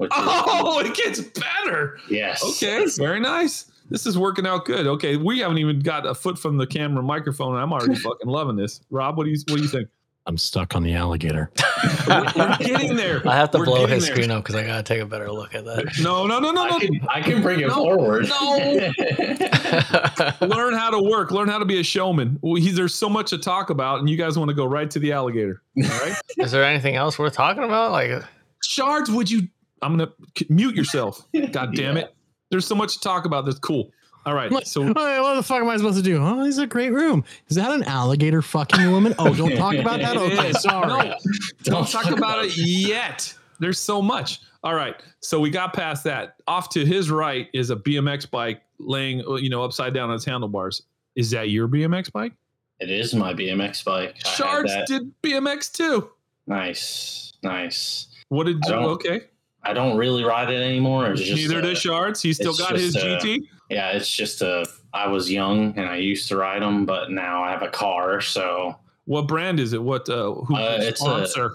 Which 0.00 0.10
is, 0.16 0.22
Oh, 0.22 0.78
it 0.80 0.94
gets 0.94 1.20
better. 1.20 1.98
yes. 2.08 2.42
Okay, 2.42 2.86
very 2.96 3.20
nice. 3.20 3.66
This 3.90 4.06
is 4.06 4.16
working 4.16 4.46
out 4.46 4.64
good. 4.64 4.86
Okay, 4.86 5.16
we 5.16 5.40
haven't 5.40 5.58
even 5.58 5.80
got 5.80 6.06
a 6.06 6.14
foot 6.14 6.38
from 6.38 6.56
the 6.56 6.66
camera 6.66 7.02
microphone. 7.02 7.54
and 7.54 7.62
I'm 7.62 7.72
already 7.72 7.94
fucking 8.00 8.28
loving 8.28 8.56
this. 8.56 8.80
Rob, 8.90 9.16
what 9.18 9.24
do 9.24 9.30
you 9.30 9.38
what 9.48 9.56
do 9.56 9.62
you 9.62 9.68
think? 9.68 9.88
I'm 10.26 10.38
stuck 10.38 10.74
on 10.76 10.82
the 10.82 10.94
alligator. 10.94 11.50
We're, 12.06 12.24
we're 12.36 12.56
getting 12.58 12.94
there. 12.96 13.26
I 13.26 13.36
have 13.36 13.50
to 13.52 13.58
We're 13.58 13.64
blow 13.64 13.86
his 13.86 14.04
there. 14.06 14.14
screen 14.14 14.30
up 14.30 14.42
because 14.44 14.54
I 14.54 14.64
gotta 14.64 14.82
take 14.82 15.00
a 15.00 15.06
better 15.06 15.30
look 15.32 15.54
at 15.54 15.64
that. 15.64 15.98
No, 16.02 16.26
no, 16.26 16.38
no, 16.38 16.50
no, 16.50 16.62
I 16.64 16.68
no. 16.68 16.78
can, 16.78 17.00
I 17.08 17.20
can 17.22 17.42
bring 17.42 17.60
it 17.60 17.68
No, 17.68 17.74
forward. 17.74 18.28
No. 18.28 18.56
Learn 20.46 20.74
how 20.74 20.90
to 20.90 21.00
work 21.02 21.30
learn 21.30 21.48
how 21.48 21.58
to 21.58 21.64
be 21.64 21.80
a 21.80 21.82
showman 21.82 22.38
well, 22.42 22.54
he, 22.60 22.70
there's 22.70 22.94
so 22.94 23.08
much 23.08 23.30
to 23.30 23.38
talk 23.38 23.70
about 23.70 24.00
and 24.00 24.08
you 24.10 24.16
guys 24.16 24.38
want 24.38 24.48
to 24.50 24.54
go 24.54 24.64
right 24.66 24.90
to 24.90 24.98
the 24.98 25.12
alligator 25.12 25.62
all 25.78 25.88
right 26.00 26.14
Is 26.38 26.52
there 26.52 26.64
anything 26.64 26.96
else 26.96 27.18
worth 27.18 27.32
talking 27.34 27.62
about? 27.64 27.92
Like, 27.92 28.10
uh, 28.10 28.20
shards 28.64 29.10
would 29.10 29.30
you 29.30 29.48
i'm 29.82 29.96
gonna 29.96 30.10
mute 30.48 30.74
yourself 30.74 31.26
god 31.52 31.74
damn 31.74 31.96
Yeah. 31.96 32.04
it 32.04 32.14
there's 32.50 32.66
so 32.66 32.74
much 32.74 32.94
to 32.94 33.00
talk 33.00 33.24
about 33.26 33.44
that's 33.46 33.58
cool 33.58 33.90
all 34.26 34.34
right 34.34 34.50
What, 34.50 34.66
so 34.66 34.82
Wait, 34.82 34.94
what 34.94 35.34
the 35.34 35.42
fuck 35.42 35.60
am 35.62 35.68
I 35.70 35.78
supposed 35.78 35.96
to 35.96 36.02
do? 36.02 36.18
Oh, 36.18 36.44
this 36.44 36.48
is 36.56 36.58
a 36.58 36.66
great 36.66 36.90
room. 36.90 37.24
Is 37.48 37.56
that 37.56 37.70
an 37.70 37.82
alligator 37.84 38.42
fucking 38.42 38.90
woman? 38.90 39.14
Oh, 39.18 39.32
don't 39.34 39.56
talk 39.56 39.74
about 39.74 39.98
that. 40.00 40.14
Okay, 40.18 40.52
sorry. 40.52 40.88
No, 41.08 41.14
don't 41.62 41.88
talk 41.88 42.10
about 42.10 42.44
it 42.44 42.54
yet 42.54 43.32
there's 43.60 43.78
so 43.78 44.02
much 44.02 44.40
all 44.62 44.74
right 44.74 44.96
so 45.20 45.40
we 45.40 45.48
got 45.48 45.72
past 45.72 46.04
that 46.04 46.34
off 46.46 46.68
to 46.70 46.84
his 46.84 47.10
right 47.10 47.48
is 47.54 47.70
a 47.70 47.76
bmx 47.76 48.30
bike 48.30 48.60
laying 48.78 49.20
you 49.38 49.48
know 49.48 49.62
upside 49.62 49.94
down 49.94 50.10
on 50.10 50.16
its 50.16 50.24
handlebars 50.26 50.82
is 51.16 51.30
that 51.30 51.48
your 51.48 51.66
bmx 51.66 52.12
bike 52.12 52.32
It 52.78 52.90
is 52.90 53.14
my 53.14 53.32
BMX 53.32 53.82
bike. 53.84 54.16
I 54.24 54.28
shards 54.28 54.72
did 54.86 55.10
bmx 55.22 55.72
too 55.72 56.10
Nice, 56.46 57.32
nice. 57.42 58.08
what 58.28 58.44
did 58.44 58.58
you 58.66 58.74
okay 58.74 59.22
I 59.62 59.72
don't 59.74 59.96
really 59.96 60.24
ride 60.24 60.50
it 60.50 60.60
anymore. 60.62 61.10
It's 61.12 61.20
just 61.20 61.34
Neither 61.36 61.58
uh, 61.58 61.60
does 61.62 61.78
Shards. 61.78 62.22
He's 62.22 62.36
still 62.36 62.54
got 62.56 62.74
his 62.76 62.94
just, 62.94 63.04
uh, 63.04 63.18
GT. 63.20 63.40
Yeah, 63.68 63.90
it's 63.90 64.08
just 64.14 64.40
a. 64.42 64.66
I 64.92 65.06
was 65.06 65.30
young 65.30 65.76
and 65.78 65.88
I 65.88 65.96
used 65.96 66.28
to 66.28 66.36
ride 66.36 66.62
them, 66.62 66.84
but 66.86 67.10
now 67.12 67.44
I 67.44 67.50
have 67.50 67.62
a 67.62 67.68
car, 67.68 68.20
so 68.20 68.74
What 69.04 69.28
brand 69.28 69.60
is 69.60 69.72
it? 69.72 69.82
What 69.82 70.08
uh 70.08 70.32
who 70.34 70.56
Uh, 70.56 70.78
it's 70.80 71.00
a- 71.00 71.04
sponsor? 71.04 71.52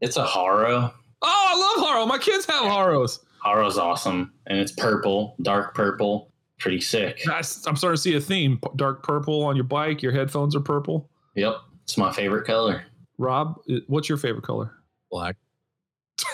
it's 0.00 0.16
a 0.16 0.24
Haro. 0.24 0.92
oh, 1.22 1.22
I 1.22 1.56
love 1.80 1.86
Haro. 1.88 2.06
My 2.06 2.18
kids 2.18 2.44
have 2.46 2.64
Haros. 2.66 3.20
Haro's 3.42 3.78
awesome, 3.78 4.32
and 4.46 4.58
it's 4.58 4.72
purple, 4.72 5.36
dark 5.42 5.74
purple, 5.74 6.32
pretty 6.58 6.80
sick. 6.80 7.20
That's, 7.26 7.66
I'm 7.66 7.76
starting 7.76 7.96
to 7.96 8.02
see 8.02 8.14
a 8.16 8.20
theme. 8.20 8.58
Dark 8.76 9.02
purple 9.02 9.42
on 9.44 9.54
your 9.54 9.64
bike. 9.64 10.02
Your 10.02 10.12
headphones 10.12 10.54
are 10.56 10.60
purple. 10.60 11.08
Yep, 11.36 11.56
it's 11.84 11.96
my 11.98 12.10
favorite 12.12 12.46
color. 12.46 12.84
Rob, 13.18 13.56
what's 13.86 14.08
your 14.08 14.18
favorite 14.18 14.44
color? 14.44 14.72
Black. 15.10 15.36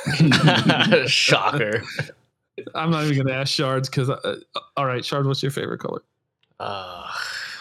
Shocker. 1.07 1.83
I'm 2.75 2.91
not 2.91 3.05
even 3.05 3.17
going 3.17 3.27
to 3.29 3.35
ask 3.35 3.53
Shards 3.53 3.89
because. 3.89 4.11
Uh, 4.11 4.37
all 4.77 4.87
right, 4.87 5.05
Shards, 5.05 5.27
what's 5.27 5.43
your 5.43 5.53
favorite 5.53 5.79
color? 5.79 6.03
Uh, 6.59 7.07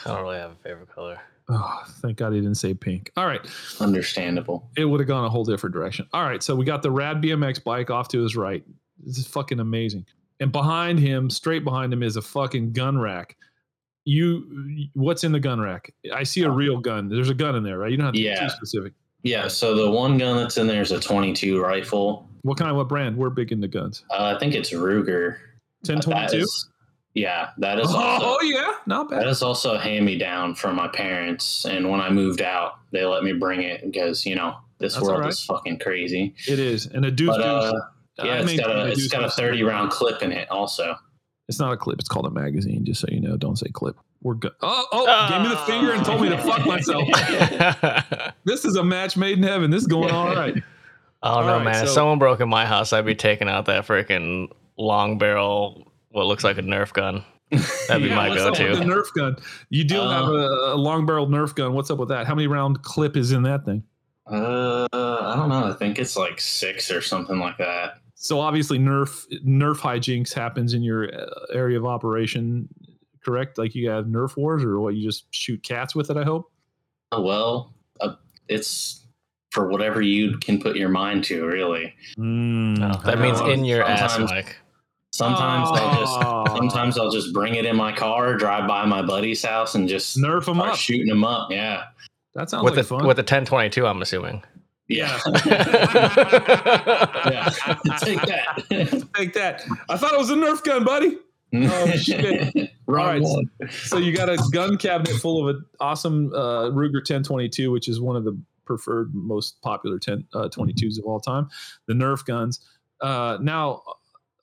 I 0.05 0.09
don't 0.09 0.21
really 0.23 0.37
have 0.37 0.51
a 0.51 0.55
favorite 0.55 0.89
color. 0.93 1.19
Oh, 1.51 1.83
thank 2.01 2.17
God 2.17 2.33
he 2.33 2.39
didn't 2.41 2.57
say 2.57 2.73
pink. 2.73 3.11
All 3.17 3.25
right, 3.25 3.41
Understandable. 3.79 4.69
it 4.77 4.85
would 4.85 4.99
have 4.99 5.07
gone 5.07 5.25
a 5.25 5.29
whole 5.29 5.43
different 5.43 5.73
direction. 5.73 6.07
All 6.13 6.23
right, 6.23 6.43
so 6.43 6.55
we 6.55 6.63
got 6.63 6.83
the 6.83 6.91
rad 6.91 7.21
BMX 7.21 7.63
bike 7.63 7.89
off 7.89 8.07
to 8.09 8.21
his 8.21 8.35
right. 8.35 8.63
This 9.03 9.17
is 9.17 9.25
fucking 9.25 9.59
amazing. 9.59 10.05
And 10.41 10.51
behind 10.51 10.99
him, 10.99 11.29
straight 11.29 11.63
behind 11.63 11.91
him, 11.91 12.03
is 12.03 12.17
a 12.17 12.21
fucking 12.21 12.73
gun 12.73 12.99
rack. 12.99 13.35
You, 14.05 14.87
what's 14.93 15.23
in 15.23 15.31
the 15.31 15.39
gun 15.39 15.59
rack? 15.59 15.91
I 16.13 16.23
see 16.23 16.43
a 16.43 16.49
real 16.49 16.77
gun. 16.77 17.09
There's 17.09 17.29
a 17.29 17.33
gun 17.33 17.55
in 17.55 17.63
there, 17.63 17.77
right? 17.79 17.89
You 17.91 17.97
don't 17.97 18.05
have 18.07 18.15
to 18.15 18.19
be 18.21 18.35
too 18.35 18.49
specific. 18.49 18.93
Yeah, 19.23 19.47
so 19.47 19.75
the 19.75 19.89
one 19.91 20.17
gun 20.17 20.37
that's 20.37 20.57
in 20.57 20.67
there 20.67 20.81
is 20.81 20.91
a 20.91 20.99
22 20.99 21.61
rifle. 21.61 22.27
What 22.43 22.57
kind 22.57 22.71
of 22.71 22.77
what 22.77 22.87
brand? 22.87 23.17
We're 23.17 23.29
big 23.29 23.51
into 23.51 23.67
guns. 23.67 24.03
Uh, 24.09 24.33
I 24.35 24.39
think 24.39 24.53
it's 24.55 24.71
Ruger. 24.71 25.37
That 25.83 25.95
1022. 25.95 26.37
is- 26.43 26.69
yeah, 27.15 27.49
that 27.57 27.79
is 27.79 27.87
also 27.87 28.25
Oh 28.27 28.39
yeah, 28.43 28.75
not 28.85 29.09
bad. 29.09 29.27
is 29.27 29.41
also 29.41 29.73
a 29.73 29.79
hand 29.79 30.05
me 30.05 30.17
down 30.17 30.53
from 30.55 30.75
my 30.75 30.87
parents. 30.87 31.65
And 31.65 31.89
when 31.89 31.99
I 31.99 32.09
moved 32.09 32.39
out, 32.41 32.75
they 32.91 33.03
let 33.03 33.23
me 33.23 33.33
bring 33.33 33.61
it 33.63 33.81
because 33.83 34.25
you 34.27 34.35
know 34.35 34.55
this 34.77 34.93
That's 34.93 35.05
world 35.05 35.21
right. 35.21 35.29
is 35.29 35.43
fucking 35.43 35.79
crazy. 35.79 36.35
It 36.47 36.59
is, 36.59 36.85
and 36.85 37.03
a 37.05 37.11
deuce. 37.11 37.29
But 37.35 37.41
uh, 37.41 37.71
deuce. 37.71 37.81
yeah, 38.19 38.23
I 38.25 38.37
it's 38.41 38.59
got 38.59 38.69
a 38.69 38.81
a 38.83 38.87
it's 38.89 39.07
got 39.07 39.23
a 39.25 39.29
30 39.29 39.63
round 39.63 39.91
clip 39.91 40.21
in 40.21 40.31
it 40.31 40.49
also. 40.51 40.95
It's 41.49 41.59
not 41.59 41.73
a 41.73 41.77
clip. 41.77 41.99
It's 41.99 42.07
called 42.07 42.27
a 42.27 42.29
magazine. 42.29 42.85
Just 42.85 43.01
so 43.01 43.07
you 43.09 43.19
know, 43.19 43.35
don't 43.37 43.57
say 43.57 43.67
clip. 43.73 43.97
We're 44.21 44.33
good. 44.35 44.51
Oh, 44.61 44.85
oh! 44.91 45.27
Gave 45.29 45.41
me 45.43 45.47
the 45.49 45.55
finger 45.57 45.93
and 45.93 46.05
told 46.05 46.21
me 46.21 46.29
to 46.29 46.37
fuck 46.37 46.65
myself. 46.65 47.07
This 48.45 48.65
is 48.65 48.75
a 48.75 48.83
match 48.83 49.15
made 49.15 49.37
in 49.37 49.43
heaven. 49.43 49.69
This 49.71 49.81
is 49.81 49.87
going 49.87 50.09
all 50.11 50.27
right. 50.33 50.53
don't 50.53 50.63
All 51.21 51.41
know, 51.43 51.57
right, 51.57 51.63
man. 51.65 51.83
If 51.83 51.89
so- 51.89 51.95
someone 51.95 52.19
broke 52.19 52.39
in 52.39 52.49
my 52.49 52.65
house, 52.65 52.93
I'd 52.93 53.05
be 53.05 53.15
taking 53.15 53.47
out 53.47 53.65
that 53.65 53.85
freaking 53.85 54.47
long 54.77 55.17
barrel, 55.17 55.91
what 56.09 56.25
looks 56.25 56.43
like 56.43 56.57
a 56.57 56.61
Nerf 56.61 56.91
gun. 56.93 57.23
That'd 57.51 58.03
be 58.03 58.09
Yeah, 58.09 58.15
my 58.15 58.29
what's 58.29 58.41
up 58.41 58.51
with 58.51 58.59
go-to. 58.59 58.75
The 58.77 58.85
Nerf 58.85 59.13
gun. 59.15 59.35
You 59.69 59.83
do 59.83 59.99
Uh, 60.01 60.09
have 60.09 60.29
a, 60.29 60.73
a 60.73 60.77
long 60.77 61.05
barrel 61.05 61.27
Nerf 61.27 61.53
gun. 61.55 61.73
What's 61.73 61.91
up 61.91 61.97
with 61.99 62.09
that? 62.09 62.25
How 62.27 62.33
many 62.35 62.47
round 62.47 62.81
clip 62.81 63.15
is 63.17 63.31
in 63.31 63.43
that 63.43 63.65
thing? 63.65 63.83
Uh, 64.29 64.87
I 64.93 65.35
don't 65.35 65.49
know. 65.49 65.69
I 65.71 65.73
think 65.73 65.97
it's 65.99 66.15
like 66.15 66.39
six 66.39 66.91
or 66.91 67.01
something 67.01 67.39
like 67.39 67.57
that. 67.57 67.95
So 68.15 68.39
obviously, 68.39 68.79
Nerf 68.79 69.25
Nerf 69.45 69.77
hijinks 69.77 70.33
happens 70.33 70.73
in 70.73 70.81
your 70.83 71.13
uh, 71.13 71.25
area 71.53 71.77
of 71.79 71.85
operation. 71.85 72.67
Correct? 73.23 73.57
Like 73.57 73.75
you 73.75 73.89
have 73.89 74.05
Nerf 74.05 74.37
wars, 74.37 74.63
or 74.63 74.79
what? 74.79 74.95
You 74.95 75.03
just 75.07 75.25
shoot 75.33 75.61
cats 75.63 75.93
with 75.95 76.09
it? 76.09 76.17
I 76.17 76.23
hope. 76.23 76.51
Oh, 77.11 77.21
well, 77.21 77.73
uh, 78.01 78.13
it's 78.47 79.05
for 79.51 79.67
whatever 79.69 80.01
you 80.01 80.37
can 80.37 80.61
put 80.61 80.75
your 80.75 80.89
mind 80.89 81.23
to, 81.25 81.45
really. 81.45 81.93
No, 82.17 82.87
I 82.87 82.97
that 83.05 83.19
means 83.19 83.39
in 83.41 83.65
your 83.65 83.83
ass, 83.83 84.11
Sometimes- 84.13 84.31
Mike. 84.31 84.55
Sometimes 85.11 85.69
I'll 85.73 85.99
just 85.99 86.17
Oh. 86.21 86.45
sometimes 86.55 86.97
I'll 86.99 87.09
just 87.09 87.33
bring 87.33 87.55
it 87.55 87.65
in 87.65 87.75
my 87.75 87.91
car, 87.91 88.35
drive 88.35 88.67
by 88.67 88.85
my 88.85 89.01
buddy's 89.01 89.43
house, 89.43 89.73
and 89.75 89.89
just 89.89 90.17
Nerf 90.17 90.45
them 90.45 90.61
up. 90.61 90.75
shooting 90.77 91.07
them 91.07 91.23
up. 91.25 91.51
Yeah, 91.51 91.85
That 92.35 92.49
sounds 92.51 92.63
With 92.63 92.75
like 92.75 92.83
the 92.83 92.87
fun. 92.87 93.07
with 93.07 93.17
the 93.17 93.23
1022, 93.23 93.87
I'm 93.87 94.01
assuming. 94.03 94.43
yeah, 94.87 95.19
yeah. 95.25 95.39
yeah. 97.25 97.49
Take 97.99 98.21
that. 98.21 99.07
Take 99.15 99.33
that. 99.33 99.63
I 99.89 99.97
thought 99.97 100.13
it 100.13 100.19
was 100.19 100.29
a 100.29 100.35
Nerf 100.35 100.63
gun, 100.63 100.83
buddy. 100.83 101.17
Oh, 101.53 101.91
shit. 101.95 102.71
Wrong 102.85 103.07
right. 103.07 103.21
one. 103.21 103.49
So 103.71 103.97
you 103.97 104.15
got 104.15 104.29
a 104.29 104.37
gun 104.51 104.77
cabinet 104.77 105.19
full 105.19 105.47
of 105.47 105.55
an 105.55 105.65
awesome 105.79 106.31
uh, 106.33 106.69
Ruger 106.71 106.95
1022, 106.95 107.71
which 107.71 107.87
is 107.87 107.99
one 107.99 108.15
of 108.15 108.23
the 108.23 108.39
preferred, 108.65 109.13
most 109.13 109.61
popular 109.61 109.99
10 109.99 110.25
uh, 110.33 110.49
22s 110.49 110.99
of 110.99 111.05
all 111.05 111.19
time. 111.19 111.49
The 111.87 111.93
Nerf 111.93 112.25
guns. 112.25 112.59
Uh, 113.01 113.37
now, 113.41 113.81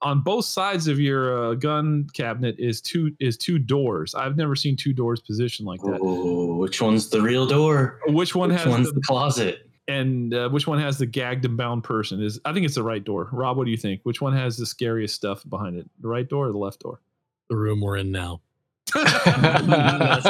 on 0.03 0.21
both 0.21 0.45
sides 0.45 0.89
of 0.89 1.01
your 1.01 1.39
uh, 1.39 1.55
gun 1.55 2.07
cabinet 2.13 2.57
is 2.59 2.81
two 2.81 3.15
is 3.19 3.37
two 3.37 3.59
doors. 3.59 4.15
I've 4.15 4.37
never 4.37 4.55
seen 4.55 4.77
two 4.77 4.93
doors 4.93 5.21
positioned 5.21 5.67
like 5.67 5.81
that. 5.83 6.01
Ooh, 6.01 6.57
which 6.57 6.83
one's 6.83 7.09
the 7.09 7.21
real 7.21 7.47
door? 7.47 8.01
Which 8.09 8.35
one 8.35 8.51
which 8.51 8.61
has 8.61 8.69
one's 8.69 8.89
the, 8.89 8.95
the 8.95 9.01
closet? 9.01 9.66
And 9.89 10.33
uh, 10.35 10.49
which 10.51 10.67
one 10.67 10.79
has 10.81 10.99
the 10.99 11.07
gagged 11.07 11.45
and 11.45 11.57
bound 11.57 11.85
person? 11.85 12.23
Is 12.23 12.41
I 12.45 12.53
think 12.53 12.67
it's 12.67 12.75
the 12.75 12.83
right 12.83 13.03
door. 13.05 13.29
Rob, 13.33 13.57
what 13.57 13.65
do 13.65 13.71
you 13.71 13.77
think? 13.77 14.01
Which 14.05 14.21
one 14.21 14.33
has 14.33 14.57
the 14.57 14.67
scariest 14.67 15.15
stuff 15.15 15.43
behind 15.49 15.77
it? 15.77 15.89
The 16.01 16.09
right 16.09 16.29
door 16.29 16.49
or 16.49 16.53
the 16.53 16.59
left 16.59 16.81
door? 16.81 17.01
The 17.51 17.57
room 17.57 17.81
we're 17.81 17.97
in 17.97 18.11
now. 18.11 18.41
That's 18.95 20.29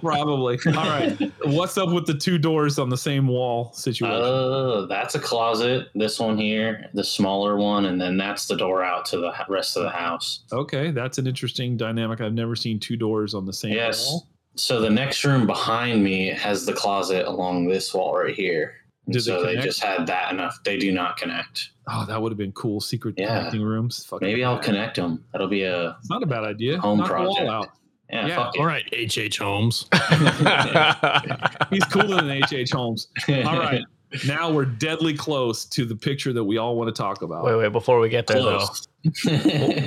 probably. 0.00 0.58
Probably. 0.58 0.58
All 0.66 0.72
right. 0.88 1.32
What's 1.44 1.78
up 1.78 1.90
with 1.90 2.06
the 2.06 2.14
two 2.14 2.38
doors 2.38 2.78
on 2.78 2.88
the 2.88 2.96
same 2.96 3.28
wall 3.28 3.72
situation? 3.72 4.16
Oh, 4.20 4.86
that's 4.86 5.14
a 5.14 5.20
closet. 5.20 5.88
This 5.94 6.18
one 6.18 6.36
here, 6.36 6.90
the 6.94 7.04
smaller 7.04 7.56
one, 7.56 7.86
and 7.86 8.00
then 8.00 8.16
that's 8.16 8.46
the 8.46 8.56
door 8.56 8.82
out 8.84 9.04
to 9.06 9.18
the 9.18 9.32
rest 9.48 9.76
of 9.76 9.84
the 9.84 9.90
house. 9.90 10.40
okay, 10.52 10.90
that's 10.90 11.18
an 11.18 11.26
interesting 11.26 11.76
dynamic. 11.76 12.20
I've 12.20 12.32
never 12.34 12.56
seen 12.56 12.78
two 12.80 12.96
doors 12.96 13.34
on 13.34 13.46
the 13.46 13.52
same 13.52 13.72
Yes. 13.74 14.06
wall. 14.10 14.26
So 14.54 14.80
the 14.80 14.90
next 14.90 15.24
room 15.24 15.46
behind 15.46 16.02
me 16.04 16.28
has 16.28 16.66
the 16.66 16.72
closet 16.72 17.26
along 17.26 17.68
this 17.68 17.92
wall 17.94 18.16
right 18.16 18.34
here. 18.34 18.74
And 19.06 19.14
Do 19.14 19.20
they 19.20 19.24
so 19.24 19.42
they, 19.44 19.56
just 19.56 19.82
had 19.82 20.06
that 20.06 20.32
enough. 20.32 20.58
They 20.64 20.76
do 20.78 20.92
not 20.92 21.16
connect. 21.16 21.70
Oh, 21.88 22.04
that 22.06 22.20
would 22.20 22.30
have 22.30 22.38
been 22.38 22.52
cool. 22.52 22.80
Secret 22.80 23.14
Yeah. 23.18 23.38
connecting 23.38 23.62
rooms. 23.62 24.04
Fucking 24.06 24.26
Maybe 24.28 24.44
I'll 24.44 24.58
connect 24.58 24.96
them. 24.96 25.24
That'll 25.32 25.48
be 25.48 25.62
a 25.64 25.96
It's 26.00 26.10
not 26.10 26.22
a 26.22 26.26
bad 26.26 26.44
idea. 26.44 26.78
Home 26.78 26.98
Knock 26.98 27.08
the 27.08 27.14
wall 27.14 27.34
project. 27.34 27.50
out. 27.50 27.68
yeah. 28.10 28.26
Yeah, 28.26 28.36
fuck 28.36 28.54
All 28.58 28.66
right, 28.66 28.84
H.H. 28.92 29.38
Holmes. 29.38 29.86
He's 31.70 31.84
cooler 31.86 32.16
than 32.22 32.30
H.H. 32.30 32.70
Holmes. 32.70 33.08
All 33.28 33.58
right. 33.58 33.82
Now 34.26 34.52
we're 34.52 34.66
deadly 34.66 35.14
close 35.14 35.64
to 35.64 35.86
the 35.86 35.96
picture 35.96 36.34
that 36.34 36.44
we 36.44 36.58
all 36.58 36.76
want 36.76 36.94
to 36.94 37.02
talk 37.02 37.22
about. 37.22 37.44
wait, 37.44 37.56
wait. 37.56 37.72
Before 37.72 37.98
we 37.98 38.10
get 38.10 38.26
there, 38.26 38.42
though, 38.42 38.66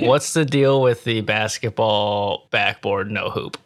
what's 0.00 0.32
the 0.32 0.44
deal 0.44 0.82
with 0.82 1.04
the 1.04 1.20
basketball 1.20 2.48
backboard 2.50 3.08
no 3.08 3.30
hoop? 3.30 3.56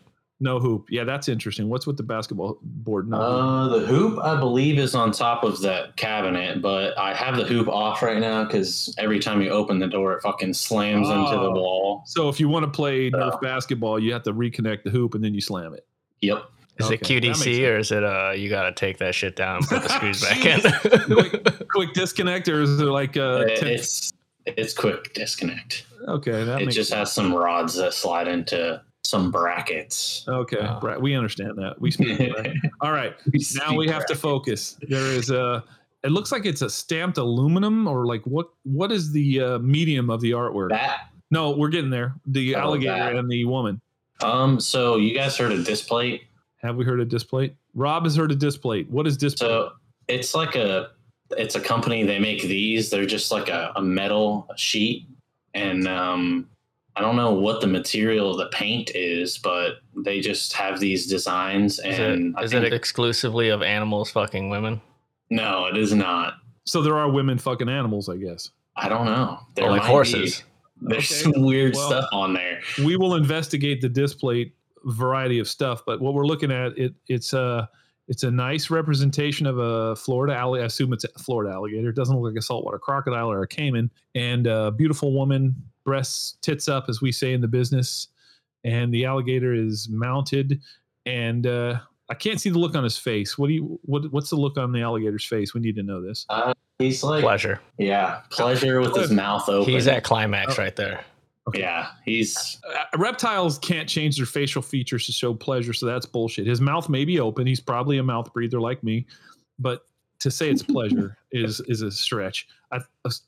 No 0.42 0.59
hoop. 0.59 0.87
Yeah, 0.88 1.05
that's 1.05 1.29
interesting. 1.29 1.68
What's 1.68 1.87
with 1.87 1.98
the 1.98 2.03
basketball 2.03 2.59
board? 2.62 3.09
No. 3.11 3.18
Uh, 3.20 3.68
the 3.79 3.87
hoop, 3.87 4.18
I 4.22 4.38
believe, 4.40 4.79
is 4.79 4.94
on 4.94 5.12
top 5.12 5.44
of 5.44 5.61
that 5.61 5.96
cabinet, 5.96 6.62
but 6.62 6.96
I 6.98 7.12
have 7.14 7.37
the 7.37 7.44
hoop 7.44 7.68
off 7.68 8.03
right 8.03 8.18
now 8.18 8.44
because 8.44 8.94
every 8.96 9.18
time 9.18 9.42
you 9.42 9.50
open 9.50 9.79
the 9.79 9.87
door, 9.87 10.14
it 10.14 10.22
fucking 10.22 10.55
slams 10.55 11.09
into 11.11 11.31
the 11.31 11.37
Oh. 11.40 11.53
wall. 11.53 12.03
so 12.07 12.31
if 12.31 12.40
you 12.40 12.48
want 12.48 12.64
to 12.64 12.70
play 12.70 13.11
Nerf 13.11 13.35
Oh. 13.35 13.38
basketball, 13.42 13.98
you 13.98 14.14
have 14.14 14.22
to 14.22 14.33
reconnect 14.33 14.85
the 14.85 14.90
hoop 14.90 15.14
and 15.14 15.22
then 15.22 15.35
you 15.35 15.42
slam 15.42 15.74
it. 15.74 15.85
Yep. 16.22 16.42
Is 16.79 16.87
Okay, 16.87 16.94
it 16.94 17.03
QDC 17.03 17.66
or 17.70 17.76
is 17.76 17.92
it 17.92 18.03
uh 18.03 18.33
you 18.35 18.48
gotta 18.48 18.72
take 18.72 18.96
that 18.98 19.14
shit 19.14 19.37
down 19.37 19.57
and 19.59 19.66
put 19.66 19.83
the 19.83 19.88
screws 19.90 20.22
back 20.26 20.42
in? 20.46 21.00
quick, 21.14 21.68
quick 21.68 21.92
disconnect, 21.92 22.48
or 22.48 22.62
is 22.62 22.81
it 22.81 22.85
like 22.85 23.18
uh, 23.18 23.44
It- 23.46 23.62
it's 23.62 24.12
it's 24.46 24.72
quick 24.72 25.12
disconnect. 25.12 25.85
okay? 26.09 26.44
That 26.44 26.62
it 26.62 26.64
makes 26.64 26.76
just 26.76 26.88
sense. 26.88 26.98
has 27.11 27.12
some 27.12 27.35
rods 27.35 27.74
that 27.74 27.92
slide 27.92 28.26
into 28.29 28.81
some 29.04 29.30
brackets. 29.30 30.24
Okay. 30.28 30.68
Brad, 30.80 31.00
we 31.00 31.14
understand 31.14 31.52
that. 31.58 31.80
We 31.80 31.90
speak. 31.90 32.18
right? 32.36 32.52
All 32.80 32.92
right, 32.92 33.14
now 33.56 33.76
we 33.76 33.88
have 33.88 34.06
to 34.06 34.14
focus. 34.14 34.76
There 34.88 35.06
is 35.06 35.30
a. 35.30 35.64
It 36.02 36.12
looks 36.12 36.32
like 36.32 36.46
it's 36.46 36.62
a 36.62 36.70
stamped 36.70 37.18
aluminum, 37.18 37.86
or 37.86 38.06
like 38.06 38.22
what? 38.24 38.48
What 38.64 38.90
is 38.92 39.12
the 39.12 39.40
uh, 39.40 39.58
medium 39.58 40.10
of 40.10 40.20
the 40.20 40.30
artwork? 40.32 40.70
that. 40.70 41.08
no, 41.30 41.50
we're 41.50 41.68
getting 41.68 41.90
there. 41.90 42.14
The 42.26 42.54
Oh, 42.56 42.60
alligator 42.60 42.94
that. 42.94 43.16
and 43.16 43.30
the 43.30 43.44
woman. 43.44 43.80
Um. 44.22 44.60
So 44.60 44.96
you 44.96 45.14
guys 45.14 45.36
heard 45.36 45.52
of 45.52 45.64
displate? 45.64 46.22
Have 46.62 46.76
we 46.76 46.84
heard 46.84 47.00
of 47.00 47.08
Displate? 47.08 47.54
Rob 47.74 48.04
has 48.04 48.14
heard 48.14 48.30
of 48.30 48.38
Displate. 48.38 48.90
What 48.90 49.06
is 49.06 49.16
Displate? 49.16 49.48
So 49.48 49.72
it's 50.08 50.34
like 50.34 50.56
a 50.56 50.90
it's 51.38 51.54
a 51.54 51.60
company. 51.60 52.02
They 52.04 52.18
make 52.18 52.42
these. 52.42 52.90
They're 52.90 53.06
just 53.06 53.30
like 53.32 53.48
a, 53.48 53.72
a 53.76 53.82
metal 53.82 54.46
sheet, 54.56 55.06
and 55.54 55.88
um, 55.88 56.48
I 56.96 57.00
don't 57.03 57.16
know 57.16 57.33
what 57.33 57.61
the 57.61 57.66
material 57.66 58.31
of 58.33 58.38
the 58.38 58.46
paint 58.46 58.90
is, 58.94 59.38
but 59.38 59.76
they 59.96 60.20
just 60.20 60.53
have 60.55 60.81
these 60.81 61.07
designs. 61.07 61.79
And 61.79 62.35
is 62.42 62.53
it, 62.53 62.62
is 62.62 62.64
it 62.66 62.72
exclusively 62.72 63.48
of 63.48 63.62
animals 63.62 64.11
fucking 64.11 64.50
women? 64.50 64.81
no, 65.31 65.66
it 65.66 65.76
is 65.76 65.94
not. 65.94 66.35
so 66.64 66.83
there 66.83 66.98
are 66.98 67.09
women 67.09 67.38
fucking 67.38 67.68
animals, 67.68 68.09
I 68.09 68.16
guess. 68.16 68.50
I 68.76 68.88
don't 68.88 69.05
know. 69.07 69.38
There 69.55 69.64
Or 69.66 69.70
like 69.70 69.83
might 69.83 69.87
be- 69.87 69.92
horses? 69.92 70.44
There's 70.83 71.11
Okay. 71.11 71.33
some 71.33 71.42
weird 71.42 71.74
Well- 71.74 71.88
stuff 71.88 72.05
on 72.12 72.33
there. 72.35 72.61
we 72.84 72.97
will 72.97 73.14
investigate 73.14 73.80
the 73.80 73.88
Displate 73.88 74.55
variety 74.84 75.38
of 75.38 75.47
stuff, 75.49 75.82
but 75.86 76.01
what 76.01 76.14
we're 76.14 76.26
looking 76.26 76.51
at 76.51 76.76
it 76.78 76.95
it's 77.07 77.32
a 77.34 77.68
it's 78.09 78.24
a 78.24 78.30
nice 78.30 78.70
representation 78.70 79.47
of 79.47 79.59
a 79.59 79.95
Florida 79.95 80.34
alligator. 80.34 80.64
I 80.64 80.66
assume 80.66 80.93
it's 80.93 81.05
a 81.05 81.18
Florida 81.20 81.53
alligator. 81.55 81.91
It 81.91 81.95
doesn't 81.97 82.16
look 82.18 82.32
like 82.32 82.38
a 82.38 82.43
saltwater 82.43 82.78
crocodile 82.78 83.30
or 83.30 83.43
a 83.43 83.47
caiman. 83.47 83.88
And 84.16 84.49
a 84.49 84.72
beautiful 84.72 85.12
woman, 85.12 85.55
breasts 85.85 86.37
tits 86.43 86.68
up, 86.68 86.87
as 86.89 87.01
we 87.01 87.12
say 87.12 87.33
in 87.33 87.41
the 87.41 87.49
business. 87.49 88.09
And 88.64 88.93
the 88.93 89.07
alligator 89.07 89.55
is 89.55 89.89
mounted, 89.89 90.61
and 91.07 91.47
uh, 91.47 91.78
I 92.11 92.14
can't 92.14 92.39
see 92.39 92.51
the 92.51 92.59
look 92.59 92.74
on 92.74 92.85
his 92.85 92.99
face. 92.99 93.39
What 93.39 93.47
do 93.47 93.55
you 93.55 93.81
what 93.85 94.12
What's 94.12 94.28
the 94.28 94.37
look 94.37 94.59
on 94.59 94.70
the 94.72 94.83
alligator's 94.83 95.24
face? 95.24 95.55
We 95.55 95.62
need 95.62 95.76
to 95.76 95.83
know 95.83 96.03
this. 96.03 96.26
He's 96.78 97.03
like, 97.03 97.22
Pleasure. 97.22 97.61
yeah, 97.78 98.20
pleasure 98.31 98.81
with 98.81 98.95
his 98.97 99.11
mouth 99.11 99.49
open. 99.49 99.72
He's 99.72 99.87
at 99.87 100.05
climax 100.05 100.59
right 100.59 100.76
there. 100.76 101.03
Okay. 101.49 101.61
Yeah, 101.61 101.89
he's 102.05 102.59
Uh, 102.68 102.99
reptiles 102.99 103.59
can't 103.59 103.89
change 103.89 104.18
their 104.18 104.26
facial 104.26 104.61
features 104.61 105.07
to 105.07 105.12
show 105.12 105.33
pleasure, 105.33 105.72
so 105.72 105.87
that's 105.87 106.05
bullshit. 106.05 106.47
His 106.47 106.61
mouth 106.61 106.91
may 106.91 107.07
be 107.07 107.18
open. 107.18 107.47
He's 107.47 107.61
probably 107.61 107.97
a 107.97 108.03
mouth 108.03 108.31
breather 108.35 108.61
like 108.61 108.83
me, 108.85 109.07
but 109.59 109.87
to 110.21 110.31
say 110.31 110.51
it's 110.51 110.62
pleasure 110.62 111.16
is 111.33 111.61
is 111.61 111.83
a 111.83 111.91
stretch. 111.91 112.47
I, 112.73 112.81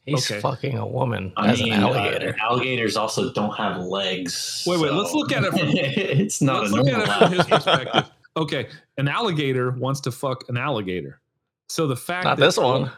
He's 0.06 0.30
okay. 0.30 0.40
fucking 0.40 0.78
a 0.78 0.86
woman 0.86 1.32
I 1.36 1.50
as 1.50 1.60
mean, 1.62 1.72
an 1.72 1.82
uh, 1.82 2.32
alligators 2.40 2.96
also 2.96 3.32
don't 3.32 3.54
have 3.56 3.80
legs. 3.80 4.62
Wait, 4.66 4.80
wait, 4.80 4.92
let's 4.92 5.12
look 5.12 5.32
at 5.32 5.42
it 5.42 5.50
from- 5.58 5.60
it's 5.72 6.40
not 6.40 6.60
Let's 6.62 6.72
a 6.72 6.76
look 6.76 6.86
normal 6.86 7.02
at 7.02 7.08
it 7.08 7.18
from 7.18 7.32
his 7.32 7.46
perspective. 7.46 8.10
Okay, 8.36 8.68
an 8.98 9.08
alligator 9.08 9.72
wants 9.72 10.00
to 10.02 10.12
fuck 10.12 10.48
an 10.48 10.56
alligator. 10.56 11.20
So 11.68 11.86
the 11.86 11.96
fact 11.96 12.24
Not 12.24 12.38
that 12.38 12.44
this 12.44 12.56
one. 12.58 12.90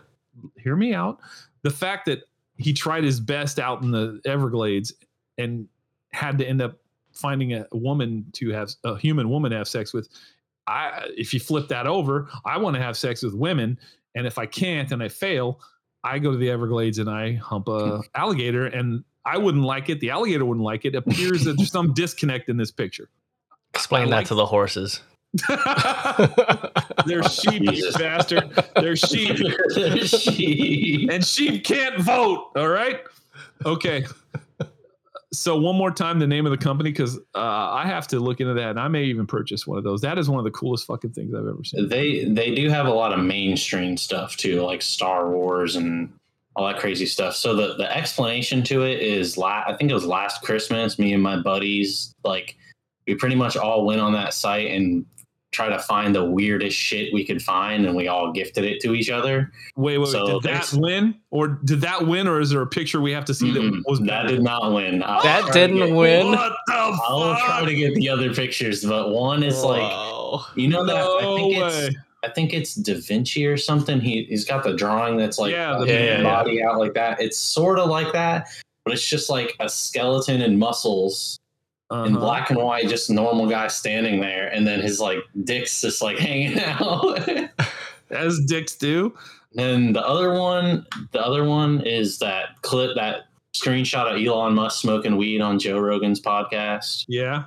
hear 0.59 0.77
me 0.77 0.95
out. 0.95 1.21
The 1.63 1.71
fact 1.71 2.07
that 2.07 2.21
he 2.57 2.73
tried 2.73 3.05
his 3.05 3.21
best 3.21 3.59
out 3.59 3.83
in 3.83 3.91
the 3.91 4.21
Everglades 4.27 4.93
and 5.39 5.67
had 6.13 6.39
to 6.39 6.47
end 6.47 6.61
up 6.63 6.79
finding 7.13 7.55
a 7.55 7.67
woman 7.73 8.27
to 8.33 8.51
have 8.51 8.71
a 8.85 8.97
human 8.97 9.29
woman 9.29 9.51
to 9.53 9.57
have 9.57 9.69
sex 9.69 9.93
with. 9.93 10.09
I 10.67 11.09
if 11.17 11.35
you 11.35 11.41
flip 11.41 11.69
that 11.69 11.87
over, 11.87 12.29
I 12.45 12.59
want 12.59 12.77
to 12.77 12.83
have 12.83 12.97
sex 12.97 13.23
with 13.23 13.35
women, 13.35 13.79
and 14.15 14.27
if 14.27 14.39
I 14.39 14.47
can't 14.47 14.91
and 14.93 15.03
I 15.03 15.09
fail, 15.09 15.61
I 16.03 16.19
go 16.19 16.31
to 16.33 16.37
the 16.39 16.51
Everglades 16.51 16.99
and 16.99 17.09
I 17.11 17.35
hump 17.35 17.69
a 17.69 18.01
alligator, 18.15 18.67
and 18.67 19.05
I 19.27 19.39
wouldn't 19.39 19.65
like 19.65 19.89
it. 19.89 20.01
The 20.01 20.11
alligator 20.11 20.45
wouldn't 20.45 20.65
like 20.65 20.85
it. 20.85 20.95
It 20.95 20.99
appears 20.99 21.45
that 21.45 21.57
there's 21.57 21.71
some 21.73 21.93
disconnect 21.95 22.49
in 22.49 22.57
this 22.57 22.71
picture. 22.71 23.09
Explain 23.75 24.05
I 24.05 24.11
that 24.11 24.17
like- 24.17 24.27
to 24.29 24.35
the 24.35 24.47
horses. 24.47 25.01
They're 27.07 27.23
sheep, 27.25 27.63
you 27.73 27.91
bastard. 27.99 28.51
They're 28.77 28.95
sheep. 28.97 29.37
Sheep. 30.07 31.11
and 31.11 31.25
sheep 31.25 31.65
can't 31.65 32.01
vote. 32.01 32.51
All 32.57 32.69
right. 32.69 33.01
Okay. 33.67 34.05
So 35.39 35.57
one 35.57 35.77
more 35.77 35.91
time, 35.91 36.19
the 36.19 36.27
name 36.27 36.47
of 36.47 36.51
the 36.51 36.59
company 36.59 36.91
because 36.91 37.19
uh, 37.35 37.39
I 37.39 37.85
have 37.87 38.07
to 38.09 38.21
look 38.21 38.41
into 38.41 38.55
that, 38.55 38.71
and 38.71 38.81
I 38.81 38.89
may 38.89 39.05
even 39.05 39.27
purchase 39.27 39.67
one 39.67 39.79
of 39.79 39.85
those. 39.85 40.01
That 40.01 40.19
is 40.19 40.29
one 40.29 40.39
of 40.39 40.45
the 40.45 40.51
coolest 40.51 40.87
fucking 40.87 41.13
things 41.13 41.35
I've 41.35 41.47
ever 41.47 41.65
seen. 41.65 41.89
They 41.89 42.25
they 42.25 42.55
do 42.55 42.69
have 42.69 42.87
a 42.87 42.93
lot 42.93 43.13
of 43.13 43.19
mainstream 43.19 43.97
stuff 43.97 44.37
too, 44.37 44.63
like 44.63 44.83
Star 44.83 45.31
Wars 45.31 45.77
and 45.77 46.13
all 46.57 46.67
that 46.67 46.79
crazy 46.79 47.07
stuff. 47.07 47.35
So 47.35 47.55
the 47.55 47.75
the 47.75 47.97
explanation 47.97 48.63
to 48.65 48.85
it 48.85 49.01
is, 49.01 49.37
la- 49.37 49.65
I 49.67 49.75
think 49.77 49.91
it 49.91 49.95
was 49.95 50.07
last 50.07 50.43
Christmas. 50.43 50.99
Me 50.99 51.13
and 51.13 51.23
my 51.23 51.37
buddies, 51.37 52.15
like, 52.25 52.57
we 53.07 53.15
pretty 53.15 53.35
much 53.35 53.57
all 53.57 53.85
went 53.85 54.01
on 54.01 54.13
that 54.13 54.35
site 54.35 54.71
and 54.71 55.05
try 55.55 55.69
to 55.69 55.79
find 55.79 56.15
the 56.15 56.25
weirdest 56.25 56.77
shit 56.77 57.13
we 57.15 57.25
could 57.25 57.41
find, 57.41 57.87
and 57.87 57.95
we 57.97 58.09
all 58.09 58.33
gifted 58.33 58.65
it 58.65 58.81
to 58.83 58.93
each 58.95 59.09
other. 59.09 59.51
Wait, 59.77 59.97
wait, 59.97 60.07
wait. 60.07 60.13
So 60.13 60.41
did 60.41 60.51
that 60.53 60.71
win, 60.75 61.15
or 61.31 61.49
did 61.49 61.81
that 61.83 62.07
win, 62.07 62.27
or 62.29 62.41
is 62.41 62.51
there 62.51 62.61
a 62.61 62.67
picture 62.67 63.01
we 63.01 63.13
have 63.13 63.25
to 63.27 63.35
see 63.35 63.51
that 63.53 63.61
Mm-mm, 63.61 63.83
was 63.87 64.01
that 64.01 64.27
did 64.27 64.43
not 64.43 64.73
win. 64.73 65.03
I'll 65.03 65.23
That 65.23 65.53
didn't 65.53 65.77
get- 65.79 65.95
win. 65.95 66.27
What 66.33 66.53
the 66.67 66.73
I'll 66.75 67.37
try 67.39 67.65
to 67.65 67.75
get 67.75 67.95
the 67.95 68.09
other 68.11 68.35
pictures, 68.35 68.85
but 68.85 69.11
one 69.11 69.43
is 69.43 69.63
like 69.63 69.91
you 70.57 70.69
know 70.69 70.85
that 70.85 70.97
I 70.97 71.21
think 71.37 71.57
way. 71.57 71.69
it's 71.69 71.97
I 72.25 72.29
think 72.31 72.55
it's 72.55 72.75
Da 72.75 72.95
Vinci 73.01 73.47
or 73.47 73.57
something. 73.57 74.01
He 74.01 74.25
he's 74.25 74.45
got 74.45 74.65
the 74.65 74.73
drawing 74.75 75.17
that's 75.17 75.39
like 75.39 75.53
Yeah, 75.53 75.77
the 75.79 75.87
Yeah, 75.87 75.93
yeah, 75.93 76.17
yeah. 76.19 76.23
body 76.23 76.63
out 76.63 76.79
like 76.79 76.95
that. 76.95 77.21
It's 77.21 77.37
sort 77.39 77.79
of 77.79 77.89
like 77.91 78.13
that, 78.15 78.49
but 78.85 78.95
it's 78.95 79.07
just 79.07 79.29
like 79.31 79.55
a 79.61 79.69
skeleton 79.69 80.41
and 80.41 80.59
muscles 80.59 81.39
in 81.91 81.97
Uh-huh. 81.99 82.19
black 82.19 82.51
and 82.51 82.59
white, 82.59 82.89
just 82.89 83.11
normal 83.11 83.47
guy 83.47 83.69
standing 83.69 84.21
there, 84.21 84.49
and 84.49 84.67
then 84.67 84.81
his 84.81 85.01
like 85.01 85.19
dick's 85.45 85.81
just 85.81 86.03
like 86.03 86.19
hanging 86.29 86.59
out. 86.61 87.19
as 88.11 88.41
dicks 88.47 88.77
do. 88.77 89.15
and 89.57 89.95
the 89.95 90.05
other 90.07 90.33
one, 90.35 90.87
the 91.13 91.21
other 91.25 91.45
one 91.45 91.81
is 91.83 92.19
that 92.19 92.61
clip 92.63 92.95
that 92.97 93.27
screenshot 93.55 94.11
of 94.13 94.21
Elon 94.25 94.55
Musk 94.55 94.81
smoking 94.81 95.17
weed 95.17 95.41
on 95.41 95.59
Joe 95.59 95.79
Rogan's 95.79 96.21
podcast. 96.21 97.05
Yeah. 97.09 97.45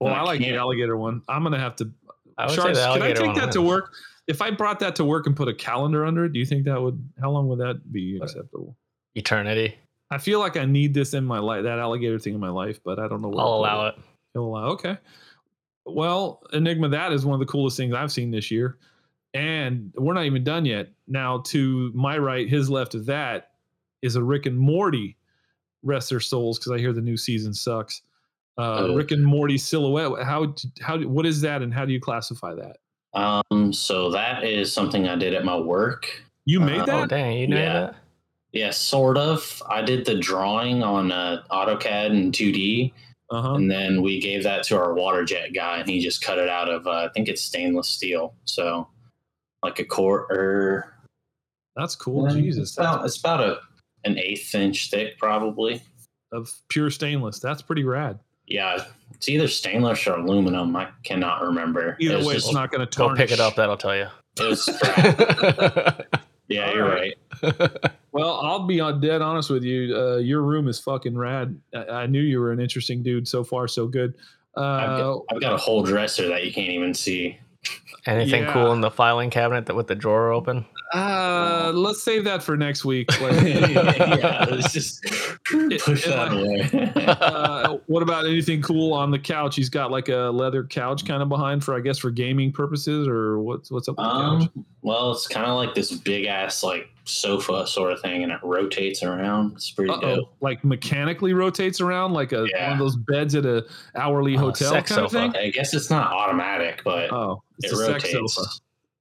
Well, 0.00 0.12
I 0.12 0.18
I 0.18 0.22
like 0.22 0.38
the 0.40 0.46
can't- 0.46 0.56
alligator 0.56 0.96
one. 0.96 1.22
I'm 1.28 1.42
gonna 1.42 1.58
have 1.58 1.76
to. 1.76 1.90
I 2.36 2.46
would 2.46 2.54
Sharks, 2.54 2.78
can 2.78 3.02
I 3.02 3.12
take 3.12 3.26
one 3.26 3.34
that 3.36 3.52
to 3.52 3.62
work? 3.62 3.92
If 4.26 4.42
I 4.42 4.50
brought 4.50 4.80
that 4.80 4.96
to 4.96 5.04
work 5.04 5.26
and 5.26 5.36
put 5.36 5.46
a 5.48 5.54
calendar 5.54 6.04
under 6.04 6.24
it, 6.24 6.32
do 6.32 6.38
you 6.40 6.46
think 6.46 6.64
that 6.64 6.80
would? 6.82 6.98
How 7.20 7.30
long 7.30 7.46
would 7.48 7.60
that 7.60 7.92
be 7.92 8.18
acceptable? 8.20 8.76
Eternity. 9.14 9.76
I 10.14 10.18
feel 10.18 10.38
like 10.38 10.56
I 10.56 10.64
need 10.64 10.94
this 10.94 11.12
in 11.12 11.24
my 11.24 11.40
life, 11.40 11.64
that 11.64 11.80
alligator 11.80 12.20
thing 12.20 12.34
in 12.34 12.40
my 12.40 12.48
life, 12.50 12.78
but 12.84 13.00
I 13.00 13.08
don't 13.08 13.20
know. 13.20 13.28
where 13.28 13.40
I'll 13.40 13.54
allow 13.54 13.86
it. 13.88 13.96
You'll 14.34 14.46
allow. 14.46 14.66
Okay. 14.68 14.96
Well, 15.86 16.40
Enigma, 16.52 16.88
that 16.90 17.12
is 17.12 17.26
one 17.26 17.34
of 17.34 17.40
the 17.40 17.50
coolest 17.50 17.76
things 17.76 17.92
I've 17.94 18.12
seen 18.12 18.30
this 18.30 18.48
year, 18.50 18.78
and 19.34 19.92
we're 19.96 20.14
not 20.14 20.24
even 20.24 20.44
done 20.44 20.64
yet. 20.64 20.90
Now, 21.08 21.38
to 21.46 21.90
my 21.94 22.16
right, 22.16 22.48
his 22.48 22.70
left 22.70 22.94
of 22.94 23.06
that 23.06 23.50
is 24.02 24.14
a 24.16 24.22
Rick 24.22 24.46
and 24.46 24.56
Morty. 24.56 25.16
Rest 25.82 26.08
their 26.10 26.20
souls, 26.20 26.58
because 26.58 26.70
I 26.72 26.78
hear 26.78 26.92
the 26.92 27.02
new 27.02 27.16
season 27.16 27.52
sucks. 27.52 28.02
Uh, 28.56 28.86
Oh. 28.86 28.94
Rick 28.94 29.10
and 29.10 29.24
Morty 29.26 29.58
silhouette. 29.58 30.24
How 30.24 30.54
how 30.80 30.98
what 31.00 31.26
is 31.26 31.40
that, 31.40 31.60
and 31.60 31.74
how 31.74 31.84
do 31.84 31.92
you 31.92 32.00
classify 32.00 32.54
that? 32.54 32.76
Um, 33.12 33.72
so 33.72 34.10
that 34.12 34.44
is 34.44 34.72
something 34.72 35.08
I 35.08 35.16
did 35.16 35.34
at 35.34 35.44
my 35.44 35.56
work. 35.58 36.22
You 36.46 36.62
Uh, 36.62 36.66
made 36.66 36.80
Oh 36.82 36.86
that? 36.86 37.08
dang, 37.10 37.38
you 37.38 37.46
knew 37.48 37.56
Yeah. 37.56 37.72
that? 37.72 37.96
Yeah, 38.54 38.70
sort 38.70 39.18
of. 39.18 39.62
I 39.68 39.82
did 39.82 40.06
the 40.06 40.14
drawing 40.14 40.82
on 40.82 41.10
uh, 41.12 41.42
AutoCAD 41.50 42.06
and 42.12 42.32
2D, 42.32 42.92
Uh 43.30 43.42
huh. 43.42 43.54
and 43.54 43.70
then 43.70 44.00
we 44.00 44.20
gave 44.20 44.44
that 44.44 44.62
to 44.68 44.76
our 44.78 44.94
water 44.94 45.24
jet 45.24 45.52
guy, 45.54 45.78
and 45.78 45.88
he 45.88 46.00
just 46.00 46.22
cut 46.22 46.38
it 46.38 46.48
out 46.48 46.68
of 46.70 46.86
uh, 46.86 46.90
I 46.90 47.08
think 47.14 47.28
it's 47.28 47.42
stainless 47.42 47.88
steel, 47.88 48.34
so 48.44 48.88
like 49.62 49.78
a 49.80 49.84
quarter. 49.84 50.94
That's 51.76 51.96
cool. 51.96 52.28
Jesus, 52.30 52.70
it's 52.70 52.78
about 52.78 53.04
it's 53.04 53.18
about 53.18 53.40
a 53.40 53.58
an 54.04 54.18
eighth 54.18 54.54
inch 54.54 54.88
thick, 54.90 55.18
probably. 55.18 55.82
of 56.30 56.48
pure 56.68 56.90
stainless. 56.90 57.40
That's 57.40 57.62
pretty 57.62 57.82
rad. 57.84 58.20
Yeah, 58.46 58.84
it's 59.14 59.28
either 59.28 59.48
stainless 59.48 60.06
or 60.06 60.14
aluminum. 60.16 60.76
I 60.76 60.88
cannot 61.02 61.42
remember. 61.42 61.96
Either 61.98 62.14
it 62.14 62.16
was 62.18 62.26
way, 62.26 62.34
just- 62.34 62.46
it's 62.48 62.54
not 62.54 62.70
going 62.70 62.86
to 62.86 62.98
Go 62.98 63.06
tarnish. 63.08 63.18
pick 63.18 63.30
it 63.32 63.40
up, 63.40 63.56
that'll 63.56 63.76
tell 63.78 63.96
you. 63.96 64.06
It 64.38 64.48
was 64.48 64.62
scrap. 64.66 66.23
Yeah, 66.48 66.68
All 66.68 66.74
you're 66.74 66.88
right. 66.88 67.14
right. 67.42 67.70
Well, 68.12 68.38
I'll 68.42 68.64
be 68.64 68.78
on 68.78 69.00
dead 69.00 69.22
honest 69.22 69.50
with 69.50 69.64
you. 69.64 69.92
Uh, 69.92 70.16
your 70.18 70.42
room 70.42 70.68
is 70.68 70.78
fucking 70.78 71.18
rad. 71.18 71.58
I, 71.74 71.84
I 71.86 72.06
knew 72.06 72.20
you 72.20 72.38
were 72.38 72.52
an 72.52 72.60
interesting 72.60 73.02
dude. 73.02 73.26
So 73.26 73.42
far, 73.42 73.66
so 73.66 73.88
good. 73.88 74.14
I've, 74.56 74.62
Uh, 74.62 74.96
got, 74.98 75.22
I've 75.32 75.40
got 75.40 75.52
a 75.52 75.56
whole 75.56 75.82
dresser 75.82 76.28
that 76.28 76.44
you 76.46 76.52
can't 76.52 76.68
even 76.70 76.94
see. 76.94 77.36
Anything 78.06 78.42
Yeah. 78.44 78.52
cool 78.52 78.72
in 78.72 78.80
the 78.80 78.90
filing 78.92 79.30
cabinet 79.30 79.66
that 79.66 79.74
with 79.74 79.88
the 79.88 79.96
drawer 79.96 80.30
open? 80.30 80.64
Uh, 80.92 81.72
let's 81.74 82.02
save 82.02 82.24
that 82.24 82.42
for 82.42 82.56
next 82.56 82.84
week. 82.84 83.08
Like, 83.20 83.40
yeah, 83.42 84.46
it's 84.50 84.72
just 84.72 85.02
push 85.02 86.06
it 86.06 86.08
that 86.08 86.32
away. 86.32 86.92
uh, 87.20 87.78
what 87.86 88.02
about 88.02 88.26
anything 88.26 88.60
cool 88.62 88.92
on 88.92 89.10
the 89.10 89.18
couch? 89.18 89.56
He's 89.56 89.68
got 89.70 89.90
like 89.90 90.08
a 90.08 90.30
leather 90.32 90.64
couch 90.64 91.04
kind 91.06 91.22
of 91.22 91.28
behind 91.28 91.64
for, 91.64 91.74
I 91.74 91.80
guess, 91.80 91.98
for 91.98 92.10
gaming 92.10 92.52
purposes, 92.52 93.06
or 93.08 93.40
what's 93.40 93.70
what's 93.70 93.88
up 93.88 93.96
with 93.96 94.04
the 94.06 94.12
couch? 94.12 94.50
Um, 94.56 94.66
well, 94.82 95.12
it's 95.12 95.26
kind 95.26 95.46
of 95.46 95.56
like 95.56 95.74
this 95.74 95.92
big 95.92 96.26
ass 96.26 96.62
like 96.62 96.88
sofa 97.04 97.66
sort 97.66 97.92
of 97.92 98.00
thing, 98.00 98.22
and 98.22 98.32
it 98.32 98.40
rotates 98.42 99.02
around. 99.02 99.52
It's 99.54 99.70
pretty 99.70 99.90
Uh-oh. 99.92 100.16
dope. 100.16 100.34
Like 100.40 100.64
mechanically 100.64 101.32
rotates 101.34 101.80
around 101.80 102.12
like 102.12 102.32
a 102.32 102.42
one 102.42 102.72
of 102.72 102.78
those 102.78 102.96
beds 102.96 103.34
at 103.34 103.44
a 103.46 103.64
hourly 103.96 104.36
Oh, 104.36 104.40
hotel 104.40 104.82
kind 104.82 105.00
of 105.04 105.10
thing. 105.12 105.34
I 105.36 105.50
guess 105.50 105.74
it's 105.74 105.90
not 105.90 106.12
automatic, 106.12 106.82
but 106.84 107.10
Oh, 107.12 107.42
it's 107.62 107.72
it 107.72 107.74
a 107.74 107.84
sex 107.86 108.04
rotates. 108.14 108.34
sofa. 108.34 108.48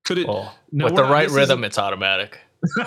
Could 0.05 0.19
it? 0.19 0.27
Oh, 0.29 0.51
No, 0.71 0.85
with 0.85 0.95
the 0.95 1.03
right 1.03 1.29
rhythm, 1.29 1.63
it's 1.63 1.77
automatic. 1.77 2.39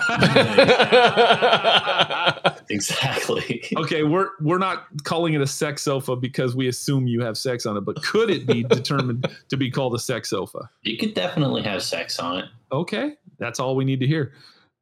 exactly. 2.69 3.63
okay, 3.77 4.03
we're 4.03 4.29
we're 4.39 4.57
not 4.57 4.87
calling 5.03 5.33
it 5.33 5.41
a 5.41 5.47
sex 5.47 5.83
sofa 5.83 6.15
because 6.15 6.55
we 6.55 6.67
assume 6.67 7.07
you 7.07 7.21
have 7.21 7.37
sex 7.37 7.65
on 7.65 7.77
it, 7.77 7.81
but 7.81 8.01
could 8.03 8.29
it 8.29 8.47
be 8.47 8.63
determined 8.69 9.27
to 9.49 9.57
be 9.57 9.69
called 9.69 9.93
a 9.95 9.99
sex 9.99 10.29
sofa? 10.29 10.69
You 10.81 10.97
could 10.97 11.13
definitely 11.13 11.61
have 11.63 11.83
sex 11.83 12.19
on 12.19 12.39
it. 12.39 12.45
Okay, 12.71 13.13
that's 13.37 13.59
all 13.59 13.75
we 13.75 13.85
need 13.85 13.99
to 13.99 14.07
hear. 14.07 14.33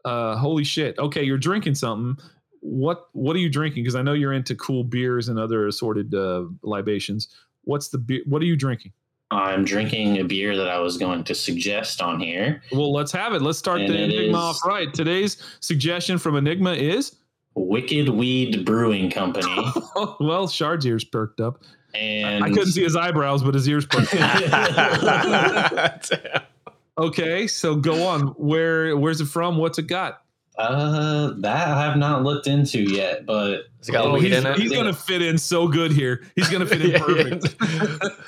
Uh, 0.05 0.37
holy 0.37 0.63
shit! 0.63 0.97
Okay, 0.97 1.23
you're 1.23 1.37
drinking 1.37 1.75
something. 1.75 2.23
What 2.61 3.07
what 3.13 3.35
are 3.35 3.39
you 3.39 3.49
drinking? 3.49 3.83
Because 3.83 3.95
I 3.95 4.01
know 4.01 4.13
you're 4.13 4.33
into 4.33 4.55
cool 4.55 4.83
beers 4.83 5.29
and 5.29 5.39
other 5.39 5.67
assorted 5.67 6.13
uh, 6.13 6.45
libations. 6.63 7.27
What's 7.63 7.89
the 7.89 7.97
beer? 7.97 8.21
What 8.25 8.41
are 8.41 8.45
you 8.45 8.55
drinking? 8.55 8.93
I'm 9.31 9.65
drinking 9.65 10.19
a 10.19 10.23
beer 10.23 10.55
that 10.55 10.67
I 10.67 10.79
was 10.79 10.97
going 10.97 11.23
to 11.25 11.35
suggest 11.35 12.01
on 12.01 12.19
here. 12.19 12.61
Well, 12.71 12.93
let's 12.93 13.11
have 13.11 13.33
it. 13.33 13.41
Let's 13.41 13.57
start 13.57 13.81
And 13.81 13.89
the 13.91 14.03
Enigma 14.03 14.37
is- 14.37 14.43
off 14.43 14.65
right. 14.65 14.93
Today's 14.93 15.37
suggestion 15.59 16.17
from 16.17 16.35
Enigma 16.35 16.73
is 16.73 17.15
Wicked 17.55 18.09
Weed 18.09 18.65
Brewing 18.65 19.09
Company. 19.09 19.65
well, 20.19 20.47
Shard's 20.47 20.85
ears 20.85 21.03
perked 21.03 21.39
up. 21.41 21.63
And 21.95 22.43
I 22.43 22.49
couldn't 22.49 22.71
see 22.73 22.83
his 22.83 22.95
eyebrows, 22.95 23.41
but 23.41 23.53
his 23.53 23.67
ears 23.69 23.85
perked 23.85 24.13
up. 24.15 26.03
Okay, 26.97 27.45
so 27.47 27.75
go 27.75 28.07
on. 28.07 28.27
Where 28.37 28.95
where's 28.95 29.19
it 29.19 29.25
from? 29.25 29.57
What's 29.57 29.77
it 29.77 29.87
got? 29.87 30.21
Uh, 30.57 31.33
that 31.37 31.67
I 31.67 31.81
have 31.83 31.97
not 31.97 32.23
looked 32.23 32.47
into 32.47 32.81
yet, 32.81 33.25
but 33.25 33.65
It's 33.79 33.89
got 33.89 34.05
Oh, 34.05 34.13
weed 34.13 34.23
he's, 34.31 34.37
in 34.37 34.45
it. 34.45 34.57
he's 34.57 34.71
gonna 34.71 34.93
fit 34.93 35.21
in 35.21 35.37
so 35.37 35.67
good 35.67 35.91
here. 35.91 36.23
He's 36.35 36.49
gonna 36.49 36.65
fit 36.65 36.81
in 36.81 36.91
Yeah, 36.91 36.97
yeah. 37.09 37.37
perfect. 37.37 37.59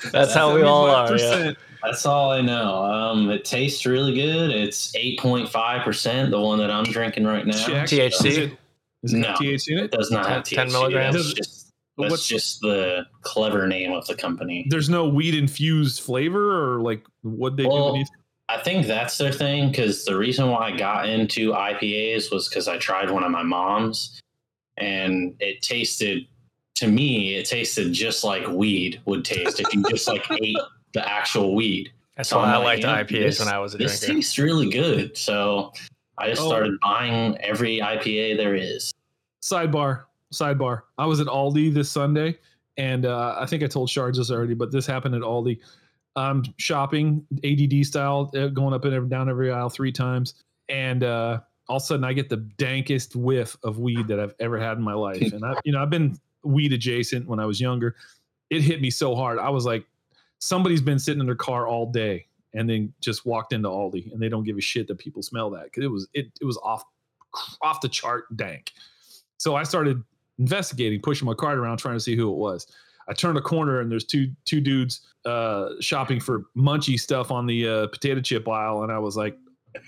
That's 0.12 0.34
how 0.34 0.54
we 0.54 0.62
all 0.62 0.88
are. 0.90 1.16
Yeah. 1.16 1.52
that's 1.82 2.04
all 2.04 2.30
I 2.32 2.40
know. 2.42 2.84
Um, 2.84 3.30
it 3.30 3.44
tastes 3.44 3.86
really 3.86 4.14
good. 4.14 4.50
It's 4.50 4.94
eight 4.96 5.18
point 5.18 5.48
five 5.48 5.84
percent, 5.84 6.30
the 6.30 6.40
one 6.40 6.58
that 6.58 6.70
I'm 6.70 6.84
drinking 6.84 7.24
right 7.24 7.46
now. 7.46 7.52
Check. 7.66 7.86
THC? 7.88 8.26
Is 8.26 8.36
it, 8.38 8.52
is 9.04 9.14
it 9.14 9.18
No. 9.18 9.28
THC 9.34 9.68
in 9.72 9.78
It 9.78 9.84
it? 9.84 9.90
does 9.92 10.10
not 10.10 10.26
have 10.28 10.42
THC. 10.42 10.56
10 10.56 10.72
milligrams? 10.72 11.14
That's 11.16 11.32
just, 11.32 11.72
that's 11.96 12.10
What's- 12.10 12.26
just 12.28 12.60
the 12.60 13.06
clever 13.22 13.66
name 13.66 13.92
of 13.92 14.06
the 14.06 14.14
company. 14.14 14.66
There's 14.68 14.88
no 14.90 15.08
weed 15.08 15.34
infused 15.34 16.00
flavor 16.02 16.74
or 16.74 16.80
like 16.82 17.04
what 17.22 17.56
they 17.56 17.62
do 17.64 17.68
Well, 17.70 17.92
beneath. 17.92 18.08
I 18.48 18.58
think 18.58 18.86
that's 18.86 19.18
their 19.18 19.32
thing 19.32 19.68
because 19.70 20.04
the 20.04 20.16
reason 20.16 20.48
why 20.50 20.68
I 20.70 20.76
got 20.76 21.08
into 21.08 21.52
IPAs 21.52 22.32
was 22.32 22.48
because 22.48 22.66
I 22.68 22.78
tried 22.78 23.10
one 23.10 23.22
of 23.24 23.30
my 23.30 23.42
mom's 23.42 24.20
and 24.78 25.34
it 25.40 25.60
tasted 25.62 26.26
to 26.76 26.86
me 26.86 27.34
it 27.34 27.44
tasted 27.46 27.92
just 27.92 28.22
like 28.24 28.46
weed 28.48 29.00
would 29.04 29.24
taste 29.24 29.60
if 29.60 29.72
you 29.74 29.82
just 29.90 30.06
like 30.08 30.24
ate 30.42 30.56
the 30.94 31.06
actual 31.08 31.54
weed. 31.54 31.92
That's 32.16 32.30
So 32.30 32.38
why 32.38 32.54
I'm 32.54 32.64
like, 32.64 32.82
liked 32.82 33.10
IPAs 33.10 33.18
this- 33.20 33.38
when 33.40 33.48
I 33.48 33.58
was 33.58 33.74
a 33.74 33.78
This 33.78 34.00
drinker. 34.00 34.14
tastes 34.14 34.38
really 34.38 34.70
good. 34.70 35.16
So 35.16 35.72
I 36.16 36.28
just 36.28 36.40
Oh. 36.42 36.46
started 36.48 36.78
buying 36.80 37.36
every 37.38 37.78
IPA 37.80 38.36
there 38.38 38.54
is. 38.54 38.92
sidebar 39.42 40.04
sidebar 40.34 40.82
i 40.98 41.06
was 41.06 41.20
at 41.20 41.26
aldi 41.28 41.72
this 41.72 41.88
sunday 41.90 42.36
and 42.76 43.06
uh, 43.06 43.36
i 43.38 43.46
think 43.46 43.62
i 43.62 43.66
told 43.66 43.88
shards 43.88 44.18
this 44.18 44.30
already 44.30 44.52
but 44.52 44.70
this 44.72 44.84
happened 44.84 45.14
at 45.14 45.22
aldi 45.22 45.58
i'm 46.16 46.44
shopping 46.56 47.24
add 47.44 47.86
style 47.86 48.30
uh, 48.36 48.48
going 48.48 48.74
up 48.74 48.84
and 48.84 49.10
down 49.10 49.28
every 49.28 49.50
aisle 49.50 49.70
three 49.70 49.92
times. 49.92 50.34
And 50.68 51.02
uh, 51.02 51.40
all 51.68 51.76
of 51.76 51.82
a 51.82 51.86
sudden 51.86 52.04
i 52.04 52.12
get 52.12 52.28
the 52.28 52.48
dankest 52.58 53.16
whiff 53.16 53.56
of 53.62 53.78
weed 53.78 54.08
that 54.08 54.20
i've 54.20 54.34
ever 54.40 54.58
had 54.58 54.76
in 54.78 54.82
my 54.82 54.94
life. 54.94 55.20
And 55.32 55.44
i 55.44 55.54
you 55.64 55.72
know 55.72 55.82
i've 55.82 55.90
been 55.90 56.18
weed 56.42 56.72
adjacent 56.72 57.26
when 57.26 57.40
i 57.40 57.46
was 57.46 57.60
younger. 57.60 57.96
It 58.50 58.62
hit 58.62 58.80
me 58.80 58.90
so 58.90 59.14
hard. 59.14 59.38
I 59.38 59.50
was 59.50 59.66
like 59.66 59.84
somebody's 60.38 60.80
been 60.80 60.98
sitting 60.98 61.20
in 61.20 61.26
their 61.26 61.34
car 61.34 61.66
all 61.66 61.90
day 61.90 62.26
and 62.54 62.68
then 62.68 62.92
just 63.00 63.26
walked 63.26 63.52
into 63.52 63.68
aldi 63.68 64.10
and 64.12 64.22
they 64.22 64.28
don't 64.28 64.44
give 64.44 64.56
a 64.56 64.60
shit 64.60 64.88
that 64.88 64.98
people 64.98 65.22
smell 65.22 65.50
that 65.50 65.64
because 65.64 65.84
it 65.84 65.90
was 65.90 66.08
it, 66.14 66.26
it 66.40 66.44
was 66.44 66.56
off 66.58 66.84
off 67.62 67.80
the 67.80 67.88
chart 67.88 68.34
dank. 68.36 68.72
So 69.36 69.54
I 69.54 69.62
started 69.62 70.02
investigating, 70.38 71.00
pushing 71.00 71.26
my 71.26 71.34
cart 71.34 71.58
around, 71.58 71.78
trying 71.78 71.96
to 71.96 72.00
see 72.00 72.16
who 72.16 72.32
it 72.32 72.36
was. 72.36 72.66
I 73.08 73.14
turned 73.14 73.38
a 73.38 73.42
corner 73.42 73.80
and 73.80 73.90
there's 73.90 74.04
two 74.04 74.30
two 74.44 74.60
dudes 74.60 75.00
uh, 75.24 75.70
shopping 75.80 76.20
for 76.20 76.44
munchy 76.56 76.98
stuff 76.98 77.30
on 77.30 77.46
the 77.46 77.68
uh, 77.68 77.86
potato 77.88 78.20
chip 78.20 78.48
aisle, 78.48 78.82
and 78.82 78.92
I 78.92 78.98
was 78.98 79.16
like, 79.16 79.36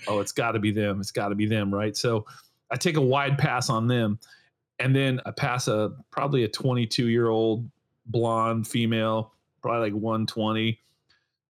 "Oh, 0.07 0.19
it's 0.19 0.31
got 0.31 0.53
to 0.53 0.59
be 0.59 0.71
them! 0.71 0.99
It's 0.99 1.11
got 1.11 1.29
to 1.29 1.35
be 1.35 1.45
them!" 1.45 1.73
Right? 1.73 1.95
So 1.95 2.25
I 2.71 2.77
take 2.77 2.97
a 2.97 3.01
wide 3.01 3.37
pass 3.37 3.69
on 3.69 3.87
them, 3.87 4.19
and 4.79 4.95
then 4.95 5.21
I 5.25 5.31
pass 5.31 5.67
a 5.67 5.93
probably 6.09 6.43
a 6.43 6.47
22 6.47 7.07
year 7.07 7.29
old 7.29 7.69
blonde 8.07 8.67
female, 8.67 9.33
probably 9.61 9.91
like 9.91 10.01
120, 10.01 10.79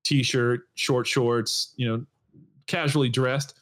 t-shirt, 0.03 0.67
short 0.76 1.07
shorts, 1.07 1.74
you 1.78 1.88
know, 1.88 2.05
casually 2.67 3.09
dressed. 3.09 3.55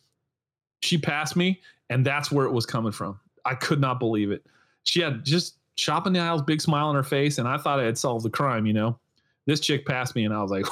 She 0.82 0.98
passed 0.98 1.36
me, 1.36 1.62
and 1.90 2.06
that's 2.06 2.32
where 2.32 2.46
it 2.46 2.52
was 2.52 2.66
coming 2.66 2.92
from. 2.92 3.20
I 3.46 3.56
could 3.56 3.80
not 3.80 4.00
believe 4.00 4.32
it. 4.32 4.46
She 4.84 5.02
had 5.02 5.24
just 5.26 5.59
shopping 5.80 6.14
the 6.14 6.20
aisles, 6.20 6.42
big 6.42 6.62
smile 6.62 6.88
on 6.88 6.96
her 6.96 7.04
face, 7.04 7.38
and 7.38 7.48
I 7.48 7.58
thought 7.58 7.80
I 7.80 7.84
had 7.84 7.98
solved 7.98 8.26
the 8.26 8.30
crime. 8.30 8.66
You 8.66 8.74
know, 8.74 9.00
this 9.46 9.60
chick 9.60 9.86
passed 9.86 10.16
me, 10.16 10.26
and 10.26 10.34
I 10.34 10.42
was 10.42 10.52
like, 10.52 10.66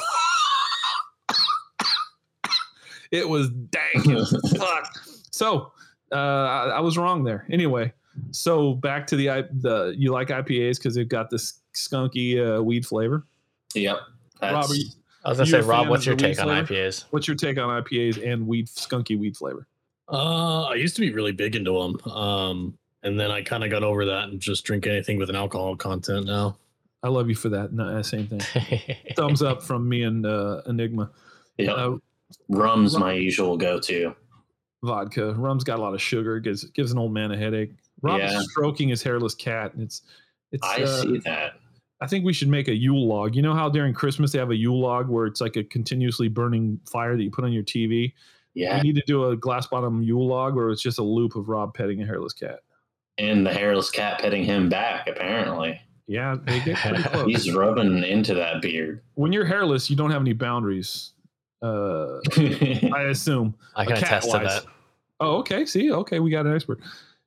it 3.12 3.28
was 3.28 3.50
dank 3.50 4.08
as 4.10 4.36
fuck. 4.58 4.92
So 5.32 5.72
uh, 6.12 6.16
I, 6.16 6.64
I 6.76 6.80
was 6.80 6.98
wrong 6.98 7.24
there. 7.24 7.46
Anyway, 7.50 7.94
so 8.32 8.74
back 8.74 9.08
to 9.08 9.16
the 9.16 9.30
I- 9.30 9.44
the 9.52 9.96
you 9.98 10.12
like 10.12 10.28
IPAs 10.30 10.78
because 10.78 10.96
they've 10.96 11.08
got 11.08 11.30
this 11.30 11.62
skunky 11.74 12.58
uh, 12.60 12.62
weed 12.62 12.86
flavor. 12.86 13.26
Yep. 13.76 13.98
That's, 14.40 14.54
Robert, 14.54 14.78
I 15.26 15.30
was 15.30 15.38
gonna 15.40 15.50
say, 15.50 15.62
Rob, 15.62 15.90
what's 15.90 16.06
your 16.06 16.16
take 16.16 16.40
on 16.40 16.48
flavor? 16.48 16.74
IPAs? 16.74 17.06
what's 17.10 17.28
your 17.28 17.36
take 17.36 17.58
on 17.58 17.84
IPAs 17.84 18.26
and 18.26 18.48
weed 18.48 18.68
skunky 18.68 19.18
weed 19.18 19.36
flavor? 19.36 19.68
Uh, 20.10 20.64
I 20.64 20.76
used 20.76 20.96
to 20.96 21.02
be 21.02 21.12
really 21.12 21.34
big 21.34 21.56
into 21.56 21.74
them. 21.74 22.12
Um, 22.12 22.78
and 23.04 23.20
then 23.20 23.32
I 23.32 23.42
kind 23.42 23.64
of 23.64 23.70
got 23.70 23.84
over 23.84 24.06
that 24.06 24.30
and 24.30 24.40
just 24.40 24.66
drink 24.66 24.88
anything 24.88 25.18
with 25.18 25.30
an 25.30 25.36
alcohol 25.36 25.76
content 25.76 26.26
now. 26.26 26.58
I 27.04 27.10
love 27.10 27.30
you 27.30 27.36
for 27.36 27.50
that. 27.50 27.72
No, 27.74 27.86
uh, 27.86 28.04
same 28.04 28.28
thing. 28.28 28.42
Thumbs 29.16 29.42
up 29.42 29.62
from 29.62 29.88
me 29.88 30.04
and 30.04 30.26
uh, 30.26 30.62
Enigma. 30.66 31.12
Yeah, 31.58 31.72
Uh, 31.74 31.98
Rum's 32.50 32.98
my 32.98 33.14
usual 33.14 33.56
go-to. 33.58 34.16
vodka. 34.84 35.34
Rum's 35.34 35.64
got 35.64 35.80
a 35.80 35.82
lot 35.82 35.94
of 35.94 36.02
sugar. 36.02 36.40
Gives 36.40 36.66
gives 36.72 36.92
an 36.92 36.98
old 36.98 37.14
man 37.14 37.32
a 37.32 37.38
headache. 37.38 37.72
Rob 38.02 38.20
Yeah. 38.20 38.38
is 38.40 38.50
stroking 38.52 38.90
his 38.90 39.02
hairless 39.04 39.36
cat. 39.36 39.74
and 39.74 39.84
It's 39.84 40.02
it's. 40.52 40.66
I 40.66 40.84
uh, 40.84 41.02
see 41.02 41.18
that. 41.20 41.54
I 42.02 42.06
think 42.08 42.26
we 42.26 42.34
should 42.34 42.48
make 42.50 42.68
a 42.68 42.76
Yule 42.76 43.08
log. 43.08 43.36
You 43.36 43.42
know 43.42 43.54
how 43.56 43.70
during 43.70 43.94
Christmas 43.94 44.32
they 44.32 44.40
have 44.40 44.52
a 44.52 44.56
Yule 44.56 44.80
log 44.80 45.08
where 45.10 45.26
it's 45.26 45.42
like 45.42 45.56
a 45.56 45.64
continuously 45.64 46.28
burning 46.28 46.80
fire 46.90 47.16
that 47.18 47.24
you 47.24 47.32
put 47.32 47.44
on 47.44 47.52
your 47.54 47.64
TV. 47.64 48.14
Yeah. 48.54 48.76
We 48.78 48.82
need 48.90 48.96
to 48.96 49.04
do 49.08 49.30
a 49.30 49.36
glass 49.38 49.66
bottom 49.68 50.02
Yule 50.04 50.28
log 50.28 50.56
where 50.56 50.70
it's 50.70 50.82
just 50.82 51.00
a 51.00 51.04
loop 51.04 51.36
of 51.36 51.48
Rob 51.50 51.74
petting 51.74 52.02
a 52.02 52.06
hairless 52.06 52.34
cat. 52.34 52.60
And 53.18 53.46
the 53.46 53.54
hairless 53.54 53.90
cat 53.90 54.20
petting 54.20 54.44
him 54.44 54.70
back, 54.70 55.08
apparently. 55.08 55.82
Yeah, 56.08 56.38
they 56.46 56.60
get 56.62 56.78
pretty 56.78 57.04
close. 57.10 57.26
He's 57.28 57.54
rubbing 57.54 58.04
into 58.04 58.34
that 58.36 58.62
beard. 58.62 59.02
when 59.16 59.34
you're 59.34 59.46
hairless, 59.46 59.90
you 59.90 59.96
don't 59.96 60.12
have 60.12 60.22
any 60.22 60.34
boundaries. 60.34 61.14
Uh, 61.62 62.20
I 62.38 63.08
assume. 63.10 63.56
I 63.76 63.84
can 63.86 63.94
A 63.98 64.00
cat 64.00 64.08
attest 64.24 64.32
to 64.32 64.38
that. 64.40 64.66
Oh, 65.20 65.38
okay. 65.38 65.66
See, 65.66 65.92
okay, 65.92 66.20
we 66.20 66.30
got 66.30 66.46
an 66.46 66.54
expert. 66.56 66.80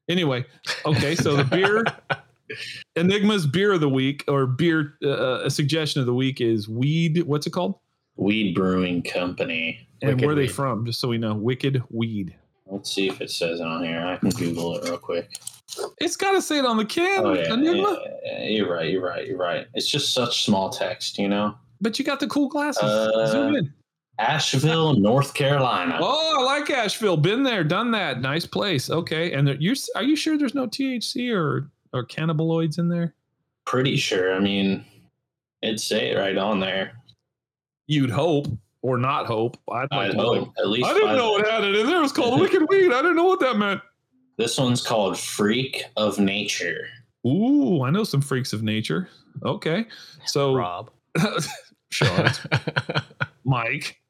Anyway, 0.08 0.44
okay, 0.86 1.14
so 1.14 1.36
the 1.36 1.44
beer, 1.44 1.84
Enigma's 2.96 3.46
beer 3.46 3.72
of 3.72 3.80
the 3.80 3.88
week 3.88 4.24
or 4.28 4.46
beer, 4.46 4.94
uh, 5.04 5.40
a 5.44 5.50
suggestion 5.50 6.00
of 6.00 6.06
the 6.06 6.14
week 6.14 6.40
is 6.40 6.68
weed. 6.68 7.22
What's 7.24 7.46
it 7.46 7.50
called? 7.50 7.76
Weed 8.16 8.54
Brewing 8.54 9.02
Company. 9.02 9.88
And 10.02 10.12
Wicked 10.12 10.24
where 10.26 10.32
are 10.32 10.34
they 10.36 10.42
Weed. 10.42 10.52
from? 10.52 10.86
Just 10.86 11.00
so 11.00 11.08
we 11.08 11.18
know. 11.18 11.34
Wicked 11.34 11.82
Weed. 11.90 12.34
Let's 12.66 12.92
see 12.92 13.08
if 13.08 13.20
it 13.20 13.30
says 13.30 13.60
it 13.60 13.66
on 13.66 13.84
here. 13.84 14.00
I 14.00 14.16
can 14.16 14.30
Google 14.30 14.76
it 14.78 14.84
real 14.84 14.98
quick. 14.98 15.28
It's 15.98 16.16
got 16.16 16.32
to 16.32 16.42
say 16.42 16.58
it 16.58 16.64
on 16.64 16.76
the 16.76 16.84
can, 16.84 17.24
Oh 17.24 17.32
yeah, 17.32 17.54
yeah, 17.54 18.44
you're 18.44 18.72
right. 18.72 18.90
You're 18.90 19.02
right. 19.02 19.26
You're 19.26 19.38
right. 19.38 19.66
It's 19.74 19.88
just 19.90 20.12
such 20.12 20.44
small 20.44 20.70
text, 20.70 21.18
you 21.18 21.28
know. 21.28 21.54
But 21.80 21.98
you 21.98 22.04
got 22.04 22.20
the 22.20 22.26
cool 22.26 22.48
glasses. 22.48 22.82
Uh, 22.82 23.26
Zoom 23.26 23.56
in. 23.56 23.72
Asheville, 24.18 24.94
North 24.94 25.32
Carolina. 25.34 25.98
Oh, 26.02 26.36
I 26.40 26.58
like 26.58 26.70
Asheville. 26.70 27.16
Been 27.16 27.42
there, 27.42 27.64
done 27.64 27.90
that. 27.92 28.20
Nice 28.20 28.46
place. 28.46 28.90
Okay, 28.90 29.32
and 29.32 29.46
there, 29.46 29.56
you're 29.56 29.76
are 29.96 30.02
you 30.02 30.16
sure 30.16 30.36
there's 30.36 30.54
no 30.54 30.66
THC 30.66 31.34
or 31.34 31.70
or 31.92 32.06
cannabinoids 32.06 32.78
in 32.78 32.88
there? 32.88 33.14
Pretty 33.64 33.96
sure. 33.96 34.34
I 34.34 34.40
mean, 34.40 34.84
it'd 35.62 35.80
say 35.80 36.10
it 36.10 36.18
right 36.18 36.36
on 36.36 36.60
there. 36.60 36.92
You'd 37.86 38.10
hope 38.10 38.46
or 38.82 38.98
not 38.98 39.26
hope. 39.26 39.56
I'd 39.70 39.88
like 39.90 40.10
I'd 40.10 40.16
know. 40.16 40.34
hope. 40.34 40.52
At 40.58 40.68
least 40.68 40.88
I 40.88 40.94
didn't 40.94 41.16
know 41.16 41.36
it 41.38 41.48
had 41.48 41.64
it 41.64 41.74
in 41.74 41.86
there. 41.86 41.98
It 41.98 42.02
was 42.02 42.12
called 42.12 42.40
Wicked 42.42 42.66
Weed. 42.68 42.92
I 42.92 43.02
didn't 43.02 43.16
know 43.16 43.24
what 43.24 43.40
that 43.40 43.56
meant. 43.56 43.80
This 44.40 44.56
one's 44.56 44.80
called 44.80 45.18
Freak 45.18 45.84
of 45.98 46.18
Nature. 46.18 46.88
Ooh, 47.26 47.82
I 47.82 47.90
know 47.90 48.04
some 48.04 48.22
freaks 48.22 48.54
of 48.54 48.62
nature. 48.62 49.06
Okay, 49.44 49.84
so 50.24 50.54
Rob. 50.56 50.90
Sean, 51.90 52.30
Mike, 53.44 54.00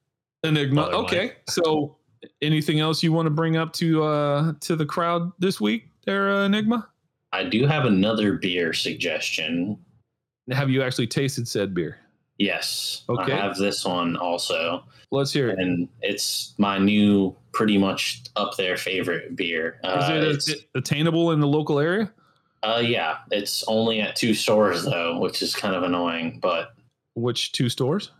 Enigma. 0.44 0.82
Brother 0.82 0.96
okay, 0.98 1.32
so 1.48 1.96
anything 2.42 2.78
else 2.78 3.02
you 3.02 3.12
want 3.12 3.26
to 3.26 3.30
bring 3.30 3.56
up 3.56 3.72
to 3.72 4.04
uh 4.04 4.52
to 4.60 4.76
the 4.76 4.86
crowd 4.86 5.32
this 5.40 5.60
week, 5.60 5.88
there, 6.04 6.30
uh, 6.30 6.46
Enigma? 6.46 6.88
I 7.32 7.42
do 7.42 7.66
have 7.66 7.84
another 7.84 8.34
beer 8.34 8.72
suggestion. 8.72 9.84
Have 10.52 10.70
you 10.70 10.80
actually 10.80 11.08
tasted 11.08 11.48
said 11.48 11.74
beer? 11.74 11.98
Yes. 12.38 13.02
Okay. 13.08 13.32
I 13.32 13.36
have 13.36 13.56
this 13.56 13.84
one 13.84 14.16
also. 14.16 14.84
Let's 15.10 15.32
hear 15.32 15.48
it. 15.50 15.58
And 15.58 15.88
it's 16.02 16.54
my 16.56 16.78
new, 16.78 17.34
pretty 17.52 17.76
much 17.78 18.22
up 18.36 18.56
their 18.56 18.76
favorite 18.76 19.34
beer. 19.36 19.80
Is 19.84 19.90
Uh, 20.08 20.12
it 20.14 20.22
it's- 20.24 20.50
a- 20.50 20.78
attainable 20.78 21.32
in 21.32 21.40
the 21.40 21.46
local 21.48 21.78
area? 21.78 22.12
uh, 22.62 22.82
yeah, 22.84 23.18
it's 23.30 23.64
only 23.68 24.00
at 24.00 24.16
two 24.16 24.34
stores 24.34 24.84
though, 24.84 25.18
which 25.18 25.42
is 25.42 25.54
kind 25.54 25.74
of 25.74 25.82
annoying. 25.82 26.38
But 26.40 26.74
Which 27.14 27.52
two 27.52 27.68
stores? 27.68 28.10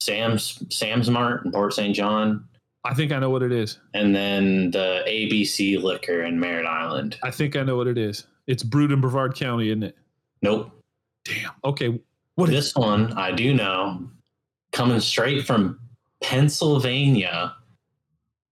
Sam's 0.00 0.62
Sam's 0.70 1.08
Mart 1.08 1.44
in 1.46 1.52
Port 1.52 1.72
St. 1.72 1.94
John, 1.96 2.44
I 2.84 2.92
think 2.92 3.10
I 3.12 3.18
know 3.18 3.30
what 3.30 3.42
it 3.42 3.52
is. 3.52 3.78
and 3.94 4.14
then 4.14 4.70
the 4.72 5.02
ABC 5.06 5.78
Liquor 5.82 6.22
in 6.22 6.38
Merritt 6.38 6.66
Island. 6.66 7.16
I 7.22 7.30
think 7.30 7.56
I 7.56 7.62
know 7.62 7.76
what 7.76 7.86
it 7.86 7.96
is. 7.96 8.26
It's 8.46 8.62
brewed 8.62 8.92
in 8.92 9.00
Brevard 9.00 9.34
County, 9.34 9.68
isn't 9.70 9.82
it? 9.84 9.96
Nope. 10.42 10.70
Damn. 11.24 11.52
Okay. 11.64 11.98
What 12.34 12.50
is 12.50 12.54
This 12.54 12.74
one 12.74 13.12
I 13.14 13.30
do 13.32 13.54
know, 13.54 14.10
coming 14.72 15.00
straight 15.00 15.46
from 15.46 15.78
Pennsylvania. 16.20 17.54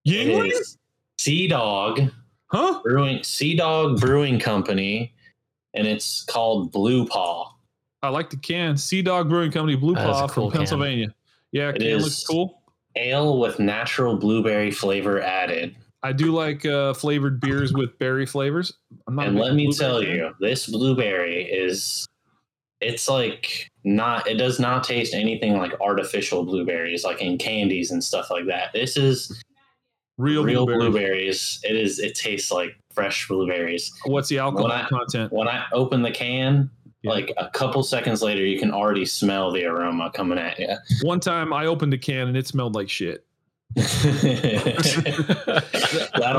Yuengling? 0.07 0.53
Sea 1.18 1.48
Dog 1.48 2.11
Huh? 2.53 2.80
Brewing 2.82 3.22
Sea 3.22 3.57
Dog 3.57 3.98
Brewing 3.98 4.38
Company, 4.38 5.14
and 5.72 5.86
it's 5.86 6.22
called 6.24 6.70
Blue 6.70 7.07
Paw. 7.07 7.50
I 8.03 8.09
like 8.11 8.28
the 8.28 8.36
can. 8.36 8.76
Sea 8.76 9.00
Dog 9.00 9.28
Brewing 9.30 9.50
Company, 9.50 9.74
Blue 9.76 9.94
That 9.94 10.07
Paw 10.07 10.28
cool 10.28 10.44
from 10.46 10.50
can. 10.50 10.59
Pennsylvania. 10.59 11.14
Yeah, 11.53 11.70
It 11.70 11.78
can 11.78 11.98
looks 11.98 12.24
cool. 12.24 12.61
Ale 12.94 13.38
with 13.38 13.59
natural 13.59 14.16
blueberry 14.16 14.70
flavor 14.70 15.20
added. 15.22 15.74
I 16.03 16.12
do 16.12 16.32
like 16.32 16.66
uh, 16.66 16.92
flavored 16.92 17.40
beers 17.40 17.72
with 17.72 17.98
berry 17.98 18.26
flavors. 18.26 18.74
I'm 19.07 19.14
not. 19.14 19.28
And 19.28 19.38
let 19.38 19.55
me 19.55 19.72
tell 19.72 20.03
fan. 20.03 20.11
you, 20.11 20.34
this 20.40 20.66
blueberry 20.66 21.44
is 21.44 22.07
it's 22.80 23.09
like 23.09 23.70
not 23.84 24.26
it 24.26 24.34
does 24.34 24.59
not 24.59 24.82
taste 24.84 25.14
anything 25.14 25.57
like 25.57 25.72
artificial 25.80 26.44
blueberries 26.44 27.05
like 27.05 27.22
in 27.22 27.38
candies 27.38 27.92
and 27.92 28.03
stuff 28.03 28.30
like 28.30 28.46
that. 28.46 28.72
This 28.74 28.96
is 28.96 29.42
real, 30.18 30.44
real, 30.44 30.66
blueberries. 30.66 30.90
blueberries. 30.92 31.60
It 31.64 31.76
is 31.76 31.98
it 31.98 32.14
tastes 32.14 32.50
like 32.52 32.76
fresh 32.94 33.26
blueberries. 33.28 33.90
What's 34.04 34.28
the 34.28 34.38
alcohol 34.38 34.68
When 34.68 34.72
I- 34.78 34.88
content? 34.88 35.32
When 35.32 35.48
I 35.48 35.64
open 35.72 36.02
the 36.02 36.10
can, 36.10 36.70
Yeah. 37.02 37.10
like 37.12 37.32
a 37.38 37.48
couple 37.50 37.82
seconds 37.82 38.22
later 38.22 38.44
you 38.44 38.58
can 38.58 38.70
already 38.72 39.04
smell 39.06 39.50
the 39.52 39.64
aroma 39.64 40.10
coming 40.14 40.38
at 40.38 40.58
you. 40.58 40.74
One 41.02 41.20
time 41.20 41.52
I 41.52 41.66
opened 41.66 41.94
a 41.94 41.98
can 41.98 42.28
and 42.28 42.36
it 42.36 42.46
smelled 42.46 42.74
like 42.74 42.88
shit. 42.90 43.24
That'll 43.74 43.94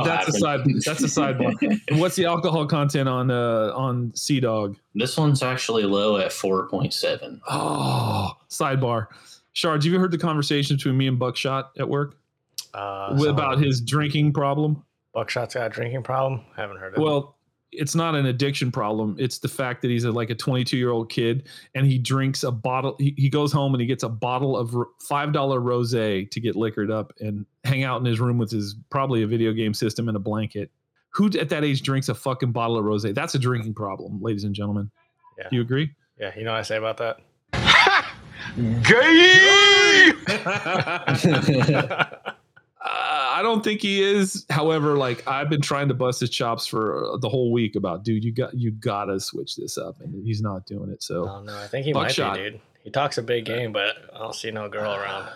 that's 0.05 0.27
a 0.29 0.33
side. 0.39 0.61
That's 0.85 1.01
a 1.01 1.07
sidebar. 1.07 1.79
What's 1.97 2.15
the 2.15 2.25
alcohol 2.25 2.67
content 2.67 3.09
on 3.09 3.31
uh 3.31 3.71
on 3.75 4.13
Sea 4.15 4.39
Dog? 4.39 4.77
This 4.95 5.17
one's 5.17 5.41
actually 5.41 5.83
low 5.83 6.17
at 6.17 6.31
4.7. 6.31 7.39
Oh, 7.49 8.31
sidebar. 8.49 9.07
Shards, 9.53 9.85
have 9.85 9.93
you 9.93 9.99
heard 9.99 10.11
the 10.11 10.17
conversation 10.17 10.77
between 10.77 10.97
me 10.97 11.07
and 11.07 11.17
Buckshot 11.19 11.71
at 11.77 11.87
work 11.89 12.15
Uh, 12.73 13.15
With- 13.17 13.29
about 13.29 13.59
his 13.59 13.81
drinking 13.81 14.33
problem? 14.33 14.83
Buckshot's 15.13 15.53
got 15.53 15.67
a 15.67 15.69
drinking 15.69 16.03
problem. 16.03 16.41
Haven't 16.55 16.77
heard 16.77 16.93
of 16.93 16.99
it. 16.99 17.03
Well, 17.03 17.37
it's 17.75 17.95
not 17.95 18.15
an 18.15 18.25
addiction 18.25 18.71
problem. 18.71 19.15
It's 19.19 19.39
the 19.39 19.47
fact 19.47 19.81
that 19.81 19.89
he's 19.89 20.03
a, 20.03 20.11
like 20.11 20.29
a 20.29 20.35
22 20.35 20.77
year 20.77 20.91
old 20.91 21.09
kid 21.09 21.47
and 21.75 21.85
he 21.85 21.97
drinks 21.97 22.43
a 22.43 22.51
bottle. 22.51 22.95
He, 22.99 23.13
he 23.17 23.29
goes 23.29 23.51
home 23.51 23.73
and 23.73 23.81
he 23.81 23.87
gets 23.87 24.03
a 24.03 24.09
bottle 24.09 24.55
of 24.57 24.71
$5 24.71 25.63
rose 25.63 25.91
to 25.91 26.39
get 26.39 26.55
liquored 26.55 26.91
up 26.91 27.13
and 27.19 27.45
hang 27.63 27.83
out 27.83 27.99
in 27.99 28.05
his 28.05 28.19
room 28.19 28.37
with 28.37 28.51
his 28.51 28.75
probably 28.89 29.23
a 29.23 29.27
video 29.27 29.53
game 29.53 29.73
system 29.73 30.07
and 30.07 30.17
a 30.17 30.19
blanket. 30.19 30.71
Who 31.13 31.27
at 31.39 31.49
that 31.49 31.63
age 31.63 31.83
drinks 31.83 32.09
a 32.09 32.15
fucking 32.15 32.51
bottle 32.51 32.77
of 32.77 32.85
rose? 32.85 33.03
That's 33.03 33.35
a 33.35 33.39
drinking 33.39 33.75
problem, 33.75 34.21
ladies 34.21 34.45
and 34.45 34.55
gentlemen. 34.55 34.89
Yeah. 35.37 35.49
Do 35.49 35.55
you 35.55 35.61
agree? 35.61 35.91
Yeah, 36.19 36.31
you 36.35 36.43
know 36.43 36.51
what 36.51 36.59
I 36.59 36.63
say 36.63 36.77
about 36.77 36.97
that? 36.97 37.17
Uh, 37.53 38.03
I 43.33 43.41
don't 43.41 43.63
think 43.63 43.81
he 43.81 44.03
is. 44.03 44.45
However, 44.51 44.95
like 44.95 45.27
I've 45.27 45.49
been 45.49 45.61
trying 45.61 45.87
to 45.87 45.95
bust 45.95 46.19
his 46.19 46.29
chops 46.29 46.67
for 46.67 47.03
uh, 47.03 47.17
the 47.17 47.29
whole 47.29 47.51
week 47.51 47.75
about, 47.75 48.03
dude, 48.03 48.23
you 48.23 48.31
got 48.31 48.53
you 48.53 48.69
gotta 48.69 49.19
switch 49.19 49.55
this 49.55 49.75
up, 49.77 49.99
and 50.01 50.23
he's 50.23 50.41
not 50.41 50.67
doing 50.67 50.91
it. 50.91 51.01
So 51.01 51.27
Oh 51.27 51.41
no, 51.41 51.57
I 51.57 51.65
think 51.67 51.85
he 51.85 51.93
Buckshot. 51.93 52.37
might 52.37 52.43
be, 52.43 52.49
dude. 52.51 52.61
He 52.83 52.91
talks 52.91 53.17
a 53.17 53.23
big 53.23 53.49
uh, 53.49 53.55
game, 53.55 53.71
but 53.71 53.95
I 54.13 54.19
don't 54.19 54.35
see 54.35 54.51
no 54.51 54.69
girl 54.69 54.91
uh, 54.91 54.97
around. 54.97 55.29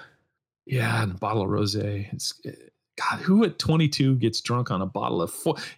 yeah, 0.68 1.02
and 1.02 1.14
a 1.14 1.16
bottle 1.16 1.42
of 1.42 1.50
rosé. 1.50 2.14
It's 2.14 2.40
eh, 2.46 2.52
God, 2.98 3.20
who 3.22 3.44
at 3.44 3.58
22 3.58 4.18
gets 4.18 4.42
drunk 4.42 4.70
on 4.70 4.82
a 4.82 4.86
bottle 4.86 5.22
of 5.22 5.34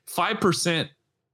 five 0.06 0.42
percent? 0.42 0.90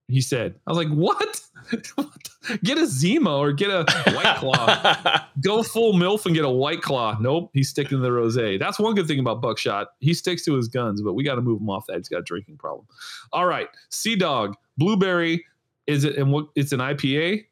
He 0.08 0.22
said. 0.22 0.56
I 0.68 0.72
was 0.72 0.78
like, 0.78 0.89
what? 0.95 1.41
Get 2.64 2.78
a 2.78 2.86
Zima 2.86 3.36
or 3.36 3.51
get 3.51 3.72
a 3.72 3.86
White 4.14 4.36
Claw. 4.38 5.26
Go 5.41 5.64
full 5.64 5.93
MILF 5.93 6.28
and 6.28 6.36
get 6.36 6.45
a 6.45 6.49
White 6.49 6.84
Claw. 6.84 7.18
Nope, 7.20 7.49
he's 7.53 7.70
sticking 7.70 7.97
to 7.97 8.03
the 8.03 8.10
rosé. 8.10 8.60
That's 8.60 8.78
one 8.78 8.93
good 8.93 9.08
thing 9.08 9.20
about 9.20 9.41
Buckshot. 9.41 9.88
He 9.99 10.14
sticks 10.14 10.45
to 10.45 10.53
his 10.53 10.68
guns, 10.68 11.01
but 11.01 11.14
we 11.14 11.24
got 11.24 11.36
to 11.36 11.41
move 11.41 11.60
him 11.60 11.72
off 11.72 11.88
that. 11.88 11.97
He's 11.97 12.08
got 12.08 12.20
a 12.20 12.24
drinking 12.24 12.58
problem. 12.58 12.86
All 13.34 13.47
right, 13.47 13.68
Sea 13.89 14.16
Dog, 14.16 14.56
Blueberry. 14.78 15.43
Is 15.88 16.03
it 16.03 16.18
and 16.18 16.32
what? 16.32 16.49
It's 16.56 16.72
an 16.72 16.82
IPA, 16.82 17.45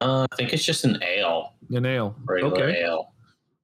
Uh, 0.00 0.26
I 0.32 0.36
think 0.36 0.54
it's 0.54 0.64
just 0.64 0.86
an 0.86 0.98
ale, 1.02 1.52
an 1.70 1.84
ale. 1.84 2.16
regular 2.24 2.54
Okay, 2.54 2.82
ale. 2.82 3.12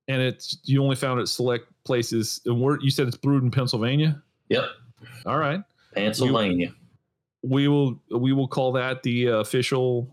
and 0.09 0.21
it's 0.21 0.59
you 0.65 0.83
only 0.83 0.97
found 0.97 1.21
it 1.21 1.23
at 1.23 1.29
select 1.29 1.65
places. 1.85 2.43
And 2.45 2.61
where 2.61 2.79
you 2.83 2.91
said 2.91 3.09
it's 3.09 3.17
brewed 3.17 3.43
in 3.43 3.51
Pennsylvania. 3.51 4.23
Yep, 4.51 4.65
All 5.25 5.39
right. 5.39 5.63
Pennsylvania. 5.95 6.75
We 7.47 7.69
will 7.69 7.99
we 8.11 8.33
will 8.33 8.49
call 8.49 8.73
that 8.73 9.03
the 9.03 9.29
uh, 9.31 9.33
official 9.37 10.09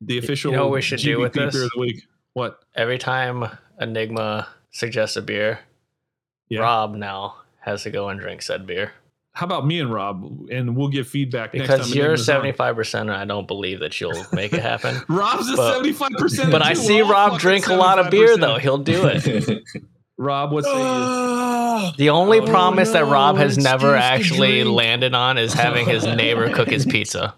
the 0.00 0.18
official 0.18 0.50
you 0.52 0.56
know 0.56 0.64
what 0.66 0.74
we 0.74 0.82
should 0.82 1.00
do 1.00 1.18
with 1.20 1.32
this? 1.32 1.54
beer 1.54 1.64
of 1.64 1.70
the 1.74 1.80
week 1.80 2.06
what 2.34 2.60
Every 2.74 2.98
time 2.98 3.44
Enigma 3.80 4.46
suggests 4.70 5.16
a 5.16 5.22
beer, 5.22 5.60
Yeah. 6.50 6.60
Rob 6.60 6.94
now 6.94 7.36
has 7.60 7.82
to 7.84 7.90
go 7.90 8.08
and 8.10 8.20
drink 8.20 8.42
said 8.42 8.66
beer. 8.66 8.92
how 9.32 9.46
about 9.46 9.66
me 9.66 9.80
and 9.80 9.90
rob 9.92 10.48
and 10.50 10.76
we'll 10.76 10.88
give 10.88 11.08
feedback 11.08 11.52
next 11.54 11.68
Because 11.68 11.88
time 11.90 11.96
you're 11.98 12.16
seventy 12.16 12.52
five 12.52 12.76
percent, 12.76 13.08
and 13.08 13.18
I 13.18 13.24
don't 13.24 13.46
believe 13.48 13.80
that 13.80 13.98
you'll 14.00 14.24
make 14.32 14.52
it 14.52 14.60
happen. 14.60 14.96
rob's 15.08 15.48
a 15.48 15.56
75% 15.56 16.50
but 16.50 16.62
I 16.62 16.74
see 16.74 17.02
We're 17.02 17.14
all 17.14 17.30
Rob 17.30 17.40
drink 17.40 17.66
a 17.68 17.74
lot 17.74 17.98
of 17.98 18.10
beer 18.10 18.36
though. 18.36 18.58
He'll 18.58 18.78
do 18.78 19.06
it. 19.06 19.62
rob 20.18 20.52
what's 20.52 20.66
say 20.66 20.72
you 20.78 20.84
The 21.96 22.10
only 22.10 22.40
Oh, 22.40 22.46
promise 22.46 22.92
that 22.92 23.04
Rob 23.06 23.36
has 23.36 23.56
never 23.58 23.94
actually 23.94 24.64
landed 24.64 25.14
on 25.14 25.38
is 25.38 25.52
having 25.52 25.86
his 25.86 26.04
neighbor 26.04 26.50
cook 26.50 26.68
his 26.68 26.84
pizza. 26.86 27.34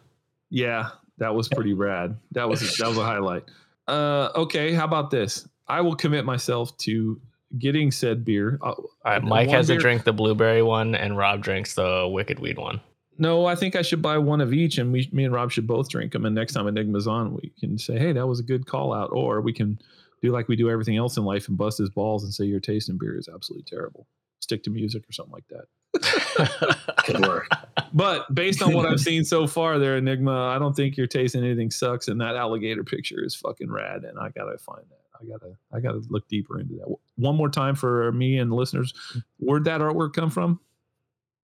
yeah 0.50 0.90
that 1.18 1.34
was 1.34 1.48
pretty 1.48 1.72
rad 1.74 2.16
that 2.32 2.48
was 2.48 2.60
that 2.78 2.86
was 2.88 2.96
a 2.96 3.02
highlight 3.04 3.42
uh 3.88 4.30
okay 4.36 4.72
how 4.72 4.84
about 4.84 5.10
this 5.10 5.46
i 5.66 5.80
will 5.80 5.96
commit 5.96 6.24
myself 6.24 6.76
to 6.78 7.20
getting 7.58 7.90
said 7.90 8.24
beer 8.24 8.58
uh, 8.62 8.66
All 8.70 8.84
right, 9.04 9.22
Mike 9.22 9.48
has 9.50 9.66
beer- 9.66 9.76
to 9.76 9.80
drink 9.82 10.04
the 10.04 10.12
blueberry 10.12 10.62
one, 10.62 10.94
and 10.94 11.16
Rob 11.18 11.42
drinks 11.42 11.74
the 11.74 12.06
wicked 12.10 12.38
weed 12.38 12.58
one. 12.58 12.80
No, 13.20 13.46
I 13.46 13.54
think 13.56 13.74
I 13.74 13.82
should 13.82 14.00
buy 14.02 14.16
one 14.18 14.40
of 14.42 14.52
each, 14.52 14.78
and 14.78 14.92
we, 14.92 15.08
me 15.12 15.24
and 15.24 15.32
Rob 15.34 15.50
should 15.50 15.66
both 15.66 15.88
drink 15.88 16.12
them. 16.12 16.24
And 16.26 16.34
next 16.36 16.52
time 16.52 16.68
Enigma's 16.68 17.08
on, 17.08 17.34
we 17.34 17.50
can 17.58 17.76
say, 17.78 17.98
"Hey, 17.98 18.12
that 18.12 18.26
was 18.28 18.38
a 18.38 18.42
good 18.44 18.66
call 18.66 18.92
out," 18.92 19.08
or 19.12 19.40
we 19.40 19.52
can 19.54 19.80
do 20.22 20.30
like 20.30 20.46
we 20.46 20.54
do 20.56 20.68
everything 20.70 20.96
else 20.98 21.16
in 21.16 21.24
life 21.24 21.48
and 21.48 21.56
bust 21.58 21.78
his 21.78 21.88
balls 21.90 22.22
and 22.22 22.32
say 22.34 22.44
your 22.44 22.60
taste 22.60 22.88
in 22.90 22.96
beer 22.98 23.16
is 23.18 23.28
absolutely 23.28 23.64
terrible. 23.66 24.06
Stick 24.48 24.62
to 24.62 24.70
music 24.70 25.04
or 25.06 25.12
something 25.12 25.34
like 25.34 25.44
that. 25.48 26.86
Could 27.04 27.20
work. 27.20 27.50
But 27.92 28.34
based 28.34 28.62
on 28.62 28.72
what 28.72 28.86
I've 28.86 28.98
seen 28.98 29.22
so 29.22 29.46
far, 29.46 29.78
there, 29.78 29.98
Enigma, 29.98 30.48
I 30.48 30.58
don't 30.58 30.74
think 30.74 30.96
your 30.96 31.06
taste 31.06 31.34
in 31.34 31.44
anything 31.44 31.70
sucks, 31.70 32.08
and 32.08 32.18
that 32.22 32.34
alligator 32.34 32.82
picture 32.82 33.22
is 33.22 33.34
fucking 33.34 33.70
rad. 33.70 34.04
And 34.04 34.18
I 34.18 34.30
gotta 34.30 34.56
find 34.56 34.84
that. 34.88 35.20
I 35.20 35.26
gotta, 35.26 35.54
I 35.70 35.80
gotta 35.80 36.00
look 36.08 36.26
deeper 36.28 36.58
into 36.58 36.76
that. 36.76 36.96
One 37.16 37.36
more 37.36 37.50
time 37.50 37.74
for 37.74 38.10
me 38.12 38.38
and 38.38 38.50
listeners, 38.50 38.94
where'd 39.38 39.64
that 39.64 39.82
artwork 39.82 40.14
come 40.14 40.30
from? 40.30 40.60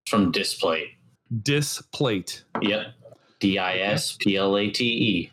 From 0.07 0.31
Display. 0.31 0.91
Displate. 1.41 2.45
Yep. 2.61 2.85
D 3.41 3.57
I 3.57 3.79
S 3.79 4.15
P 4.17 4.37
L 4.37 4.57
A 4.57 4.69
T 4.69 4.85
E. 4.85 5.31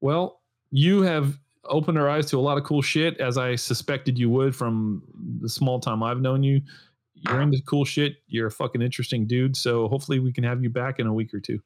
Well, 0.00 0.40
you 0.70 1.02
have 1.02 1.36
opened 1.64 1.98
our 1.98 2.08
eyes 2.08 2.26
to 2.26 2.38
a 2.38 2.40
lot 2.40 2.58
of 2.58 2.64
cool 2.64 2.82
shit, 2.82 3.18
as 3.18 3.36
I 3.38 3.56
suspected 3.56 4.18
you 4.18 4.30
would 4.30 4.54
from 4.54 5.02
the 5.40 5.48
small 5.48 5.80
time 5.80 6.02
I've 6.02 6.20
known 6.20 6.42
you. 6.42 6.60
You're 7.22 7.40
into 7.40 7.60
cool 7.66 7.84
shit. 7.84 8.16
You're 8.26 8.46
a 8.48 8.50
fucking 8.50 8.82
interesting 8.82 9.26
dude. 9.26 9.56
So 9.56 9.88
hopefully 9.88 10.18
we 10.18 10.32
can 10.32 10.44
have 10.44 10.62
you 10.62 10.70
back 10.70 10.98
in 10.98 11.06
a 11.06 11.12
week 11.12 11.32
or 11.34 11.40
two. 11.40 11.60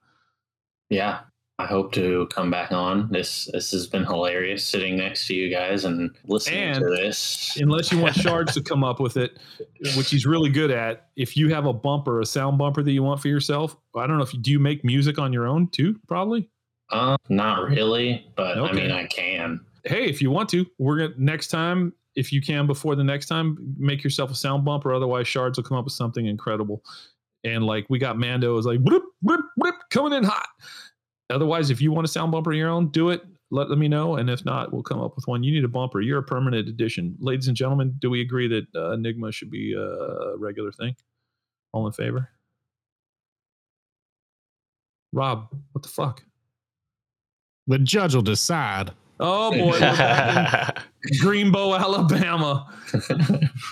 Yeah. 0.91 1.21
I 1.59 1.67
hope 1.67 1.93
to 1.93 2.27
come 2.33 2.51
back 2.51 2.73
on. 2.73 3.09
This 3.13 3.49
this 3.53 3.71
has 3.73 3.87
been 3.87 4.05
hilarious 4.05 4.65
sitting 4.67 4.97
next 4.97 5.27
to 5.29 5.35
you 5.35 5.49
guys 5.55 5.85
and 5.85 6.11
listening 6.25 6.59
And- 6.61 6.81
to 6.81 6.91
this. 6.91 7.57
Unless 7.61 7.93
you 7.93 7.99
want 7.99 8.15
Shards 8.17 8.55
to 8.55 8.63
come 8.63 8.83
up 8.83 8.99
with 8.99 9.17
it, 9.17 9.39
which 9.97 10.11
he's 10.11 10.27
really 10.27 10.51
good 10.51 10.71
at. 10.73 11.09
If 11.15 11.37
you 11.37 11.51
have 11.55 11.67
a 11.67 11.73
bumper, 11.73 12.21
a 12.21 12.27
sound 12.27 12.59
bumper 12.59 12.83
that 12.83 12.91
you 12.91 13.03
want 13.03 13.21
for 13.21 13.29
yourself, 13.29 13.77
I 13.95 14.07
don't 14.07 14.17
know 14.17 14.25
if 14.25 14.35
you 14.35 14.41
do 14.41 14.51
you 14.51 14.59
make 14.59 14.83
music 14.85 15.19
on 15.19 15.33
your 15.33 15.47
own 15.47 15.69
too, 15.69 16.01
probably. 16.09 16.49
Uh, 16.91 17.17
not 17.29 17.69
really, 17.69 18.27
but 18.35 18.59
I 18.59 18.73
mean 18.73 18.91
I 18.91 19.07
can. 19.07 19.61
hey, 19.85 20.07
if 20.07 20.21
you 20.21 20.31
want 20.31 20.49
to, 20.51 20.67
we're 20.79 20.99
gonna 20.99 21.15
next 21.17 21.49
time, 21.49 21.93
if 22.15 22.33
you 22.33 22.41
can 22.41 22.67
before 22.67 22.95
the 22.95 23.05
next 23.05 23.27
time, 23.27 23.57
make 23.79 24.05
yourself 24.05 24.31
a 24.31 24.35
sound 24.35 24.65
bump, 24.65 24.85
or 24.85 24.95
Otherwise, 24.95 25.27
shards 25.27 25.59
will 25.59 25.65
come 25.65 25.79
up 25.79 25.85
with 25.85 25.95
something 25.95 26.27
incredible. 26.27 26.83
And 27.45 27.65
like 27.65 27.87
we 27.89 27.99
got 27.99 28.19
Mando 28.19 28.57
is 28.59 28.67
like 28.67 28.81
whoop, 28.81 29.05
whoop, 29.23 29.45
whoop, 29.57 29.75
coming 29.91 30.13
in 30.13 30.25
hot. 30.25 30.47
Otherwise, 31.31 31.71
if 31.71 31.81
you 31.81 31.91
want 31.91 32.05
a 32.05 32.09
sound 32.09 32.31
bumper 32.33 32.53
of 32.53 32.57
your 32.57 32.69
own, 32.69 32.91
do 32.91 33.11
it. 33.11 33.23
Let, 33.51 33.69
let 33.69 33.79
me 33.79 33.89
know. 33.89 34.17
And 34.17 34.31
if 34.31 34.45
not, 34.45 34.73
we'll 34.73 34.83
come 34.83 35.01
up 35.01 35.17
with 35.17 35.27
one. 35.27 35.43
You 35.43 35.53
need 35.53 35.65
a 35.65 35.69
bumper. 35.69 36.01
You're 36.01 36.19
a 36.19 36.23
permanent 36.23 36.69
addition. 36.69 37.17
Ladies 37.21 37.49
and 37.49 37.57
gentlemen, 37.57 37.97
do 37.99 38.11
we 38.11 38.21
agree 38.21 38.49
that 38.49 38.67
uh, 38.75 38.93
Enigma 38.93 39.33
should 39.33 39.51
be 39.51 39.75
a 39.75 40.37
regular 40.39 40.73
thing? 40.73 40.95
All 41.73 41.87
in 41.87 41.93
favor? 41.93 42.29
Rob, 45.13 45.49
what 45.73 45.83
the 45.83 45.89
fuck? 45.89 46.23
The 47.67 47.79
judge 47.79 48.15
will 48.15 48.23
decide. 48.23 48.93
Oh 49.21 49.51
boy, 49.59 49.71
we're 49.71 49.81
back 49.81 50.83
in 51.05 51.19
Greenbow, 51.19 51.79
Alabama. 51.79 52.67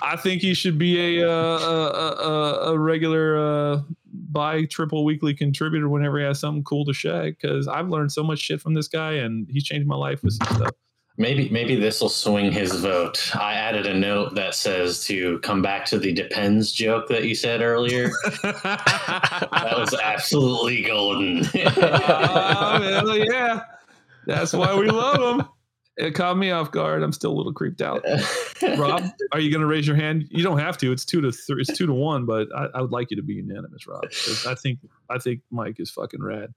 I 0.02 0.16
think 0.16 0.42
he 0.42 0.54
should 0.54 0.78
be 0.78 1.18
a 1.18 1.28
uh, 1.28 1.58
a, 1.58 2.28
a, 2.28 2.72
a 2.72 2.78
regular 2.78 3.38
uh, 3.38 3.82
bi 4.12 4.64
triple 4.66 5.04
weekly 5.04 5.34
contributor 5.34 5.88
whenever 5.88 6.18
he 6.18 6.24
has 6.24 6.38
something 6.38 6.64
cool 6.64 6.84
to 6.84 6.92
share. 6.92 7.24
Because 7.24 7.68
I've 7.68 7.88
learned 7.88 8.12
so 8.12 8.22
much 8.22 8.38
shit 8.38 8.60
from 8.60 8.74
this 8.74 8.88
guy, 8.88 9.12
and 9.14 9.48
he's 9.50 9.64
changed 9.64 9.86
my 9.86 9.96
life 9.96 10.22
with 10.22 10.34
some 10.34 10.56
stuff. 10.56 10.74
Maybe 11.20 11.50
maybe 11.50 11.76
this 11.76 12.00
will 12.00 12.08
swing 12.08 12.50
his 12.50 12.72
vote. 12.76 13.36
I 13.36 13.52
added 13.52 13.84
a 13.84 13.92
note 13.92 14.34
that 14.36 14.54
says 14.54 15.04
to 15.04 15.38
come 15.40 15.60
back 15.60 15.84
to 15.86 15.98
the 15.98 16.12
depends 16.12 16.72
joke 16.72 17.08
that 17.08 17.24
you 17.24 17.34
said 17.34 17.60
earlier. 17.60 18.10
that 18.42 19.74
was 19.76 19.94
absolutely 20.02 20.82
golden. 20.82 21.44
oh, 21.66 23.24
yeah, 23.28 23.64
that's 24.26 24.52
why 24.52 24.74
we 24.74 24.88
love 24.88 25.40
him. 25.40 25.46
It 25.96 26.14
caught 26.14 26.38
me 26.38 26.50
off 26.50 26.70
guard. 26.70 27.02
I'm 27.02 27.12
still 27.12 27.32
a 27.32 27.36
little 27.36 27.52
creeped 27.52 27.82
out. 27.82 28.02
Rob, 28.78 29.04
are 29.32 29.40
you 29.40 29.50
going 29.50 29.60
to 29.60 29.66
raise 29.66 29.86
your 29.86 29.96
hand? 29.96 30.26
You 30.30 30.42
don't 30.42 30.58
have 30.58 30.78
to. 30.78 30.92
It's 30.92 31.04
two 31.04 31.20
to 31.20 31.30
three. 31.30 31.60
It's 31.60 31.76
two 31.76 31.86
to 31.86 31.92
one. 31.92 32.24
But 32.24 32.48
I, 32.56 32.68
I 32.76 32.80
would 32.80 32.90
like 32.90 33.10
you 33.10 33.16
to 33.18 33.22
be 33.22 33.34
unanimous, 33.34 33.86
Rob. 33.86 34.04
I 34.46 34.54
think 34.54 34.78
I 35.10 35.18
think 35.18 35.40
Mike 35.50 35.76
is 35.78 35.90
fucking 35.90 36.22
rad. 36.22 36.54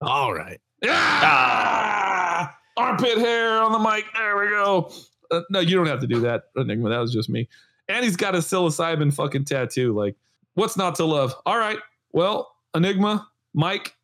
All 0.00 0.34
right. 0.34 0.60
Ah! 0.84 2.56
Armpit 2.76 3.18
hair 3.18 3.62
on 3.62 3.72
the 3.72 3.78
mic. 3.78 4.04
There 4.14 4.36
we 4.36 4.48
go. 4.48 4.90
Uh, 5.30 5.42
no, 5.50 5.60
you 5.60 5.76
don't 5.76 5.86
have 5.86 6.00
to 6.00 6.06
do 6.08 6.20
that, 6.20 6.44
Enigma. 6.56 6.88
That 6.88 6.98
was 6.98 7.12
just 7.12 7.28
me. 7.28 7.48
And 7.88 8.04
he's 8.04 8.16
got 8.16 8.34
a 8.34 8.38
psilocybin 8.38 9.14
fucking 9.14 9.44
tattoo. 9.44 9.92
Like, 9.92 10.16
what's 10.54 10.76
not 10.76 10.96
to 10.96 11.04
love? 11.04 11.34
All 11.46 11.58
right. 11.58 11.78
Well, 12.12 12.52
Enigma, 12.74 13.28
Mike, 13.54 13.94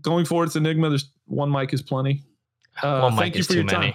going 0.00 0.24
forward, 0.24 0.46
it's 0.46 0.56
Enigma. 0.56 0.88
There's 0.88 1.10
one 1.26 1.50
mic 1.50 1.74
is 1.74 1.82
plenty. 1.82 2.22
Uh, 2.80 3.00
One 3.00 3.16
thank 3.16 3.34
mic 3.34 3.34
you 3.34 3.40
is 3.40 3.46
for 3.46 3.52
too 3.54 3.58
your 3.60 3.68
time. 3.68 3.94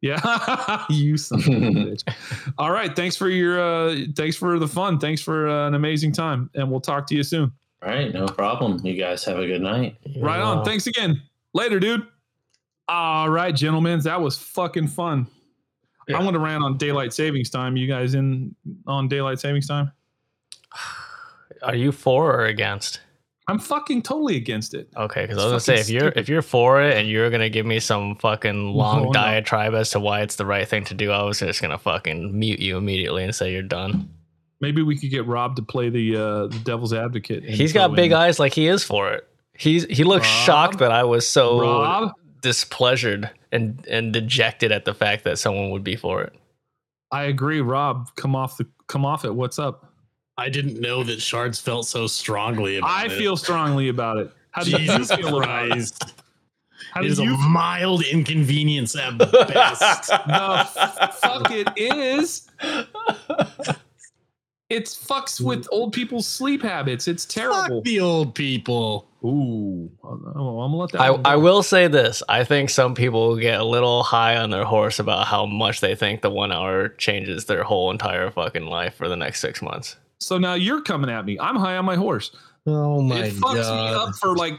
Yeah, 0.00 0.84
you 0.90 1.16
son 1.16 1.40
of 1.40 1.46
a 1.46 1.50
bitch. 1.50 2.14
All 2.58 2.70
right, 2.70 2.94
thanks 2.94 3.16
for 3.16 3.28
your 3.28 3.60
uh 3.60 3.96
thanks 4.14 4.36
for 4.36 4.58
the 4.58 4.68
fun. 4.68 4.98
Thanks 4.98 5.22
for 5.22 5.48
uh, 5.48 5.66
an 5.66 5.74
amazing 5.74 6.12
time 6.12 6.50
and 6.54 6.70
we'll 6.70 6.80
talk 6.80 7.06
to 7.08 7.14
you 7.14 7.22
soon. 7.22 7.52
All 7.82 7.88
right, 7.88 8.12
no 8.12 8.26
problem. 8.26 8.84
You 8.84 8.94
guys 8.94 9.24
have 9.24 9.38
a 9.38 9.46
good 9.46 9.62
night. 9.62 9.96
Right 10.18 10.40
on. 10.40 10.58
Yeah. 10.58 10.64
Thanks 10.64 10.86
again. 10.86 11.22
Later, 11.54 11.80
dude. 11.80 12.06
All 12.88 13.30
right, 13.30 13.54
gentlemen, 13.54 14.00
that 14.00 14.20
was 14.20 14.36
fucking 14.36 14.88
fun. 14.88 15.26
Yeah. 16.06 16.18
I 16.18 16.22
want 16.22 16.34
to 16.34 16.38
rant 16.38 16.62
on 16.62 16.76
daylight 16.76 17.14
savings 17.14 17.48
time. 17.48 17.76
You 17.76 17.86
guys 17.86 18.14
in 18.14 18.54
on 18.86 19.08
daylight 19.08 19.40
savings 19.40 19.66
time? 19.66 19.90
Are 21.62 21.74
you 21.74 21.92
for 21.92 22.30
or 22.40 22.44
against? 22.44 23.00
I'm 23.46 23.58
fucking 23.58 24.02
totally 24.02 24.36
against 24.36 24.72
it. 24.72 24.88
Okay, 24.96 25.22
because 25.26 25.36
I 25.38 25.44
was 25.44 25.50
gonna 25.52 25.60
say 25.60 25.74
if 25.80 25.90
you're 25.90 26.00
stupid. 26.00 26.18
if 26.18 26.28
you're 26.30 26.40
for 26.42 26.80
it 26.82 26.96
and 26.96 27.06
you're 27.08 27.28
gonna 27.30 27.50
give 27.50 27.66
me 27.66 27.78
some 27.80 28.16
fucking 28.16 28.68
long 28.72 29.00
No, 29.00 29.04
no. 29.08 29.12
diatribe 29.12 29.74
as 29.74 29.90
to 29.90 30.00
why 30.00 30.22
it's 30.22 30.36
the 30.36 30.46
right 30.46 30.66
thing 30.66 30.84
to 30.86 30.94
do, 30.94 31.10
I 31.10 31.22
was 31.24 31.40
just 31.40 31.60
gonna 31.60 31.76
fucking 31.78 32.38
mute 32.38 32.58
you 32.60 32.78
immediately 32.78 33.22
and 33.22 33.34
say 33.34 33.52
you're 33.52 33.62
done. 33.62 34.08
Maybe 34.60 34.80
we 34.82 34.96
could 34.96 35.10
get 35.10 35.26
Rob 35.26 35.56
to 35.56 35.62
play 35.62 35.90
the 35.90 36.16
uh, 36.16 36.46
the 36.46 36.58
devil's 36.64 36.94
advocate. 36.94 37.44
He's 37.44 37.72
got 37.74 37.94
big 37.94 38.12
in- 38.12 38.16
eyes 38.16 38.38
like 38.38 38.54
he 38.54 38.66
is 38.66 38.82
for 38.82 39.12
it. 39.12 39.28
He's 39.52 39.84
he 39.84 40.04
looks 40.04 40.26
Rob? 40.26 40.44
shocked 40.46 40.78
that 40.78 40.90
I 40.90 41.04
was 41.04 41.28
so 41.28 41.60
Rob, 41.60 42.12
displeasured 42.40 43.30
and 43.52 43.86
and 43.90 44.12
dejected 44.12 44.72
at 44.72 44.84
the 44.86 44.94
fact 44.94 45.24
that 45.24 45.38
someone 45.38 45.70
would 45.70 45.84
be 45.84 45.96
for 45.96 46.22
it. 46.22 46.32
I 47.12 47.24
agree. 47.24 47.60
Rob, 47.60 48.08
come 48.16 48.34
off 48.34 48.56
the 48.56 48.66
come 48.88 49.04
off 49.04 49.24
it. 49.26 49.34
What's 49.34 49.58
up? 49.58 49.92
I 50.36 50.48
didn't 50.48 50.80
know 50.80 51.02
that 51.04 51.20
Shards 51.22 51.60
felt 51.60 51.86
so 51.86 52.06
strongly 52.06 52.76
about 52.78 52.90
I 52.90 53.04
it. 53.04 53.12
I 53.12 53.16
feel 53.18 53.36
strongly 53.36 53.88
about 53.88 54.16
it. 54.18 54.30
How 54.50 54.62
do 54.64 54.70
you 54.70 54.78
Jesus 54.78 55.12
feel 55.12 55.38
about 55.42 55.66
it? 55.66 55.70
Christ. 55.70 56.14
How 56.92 57.02
It 57.02 57.14
do 57.16 57.22
a 57.22 57.24
you? 57.26 57.36
mild 57.48 58.04
inconvenience 58.04 58.96
at 58.96 59.16
best. 59.18 60.10
No, 60.28 60.64
fuck 61.12 61.50
it 61.50 61.68
is. 61.76 62.48
It 64.70 64.84
fucks 64.84 65.40
with 65.40 65.66
old 65.70 65.92
people's 65.92 66.26
sleep 66.26 66.62
habits. 66.62 67.06
It's 67.06 67.24
terrible. 67.26 67.76
Fuck 67.76 67.84
the 67.84 68.00
old 68.00 68.34
people. 68.34 69.06
Ooh, 69.24 69.90
oh, 70.02 70.08
I'm 70.60 70.70
gonna 70.72 70.76
let 70.76 70.92
that. 70.92 71.00
I. 71.00 71.32
I 71.32 71.36
will 71.36 71.62
say 71.62 71.86
this. 71.86 72.22
I 72.28 72.44
think 72.44 72.70
some 72.70 72.94
people 72.94 73.36
get 73.36 73.60
a 73.60 73.64
little 73.64 74.02
high 74.02 74.36
on 74.36 74.50
their 74.50 74.64
horse 74.64 74.98
about 74.98 75.26
how 75.26 75.46
much 75.46 75.80
they 75.80 75.94
think 75.94 76.22
the 76.22 76.30
one 76.30 76.50
hour 76.50 76.88
changes 76.88 77.44
their 77.44 77.62
whole 77.62 77.90
entire 77.90 78.30
fucking 78.30 78.66
life 78.66 78.94
for 78.94 79.08
the 79.08 79.16
next 79.16 79.40
six 79.40 79.62
months. 79.62 79.96
So 80.18 80.38
now 80.38 80.54
you're 80.54 80.82
coming 80.82 81.10
at 81.10 81.24
me. 81.24 81.38
I'm 81.38 81.56
high 81.56 81.76
on 81.76 81.84
my 81.84 81.96
horse. 81.96 82.30
Oh 82.66 83.02
my 83.02 83.16
god. 83.16 83.26
it 83.26 83.34
fucks 83.34 83.54
me 83.76 83.94
up 83.94 84.14
for 84.16 84.34
like 84.36 84.54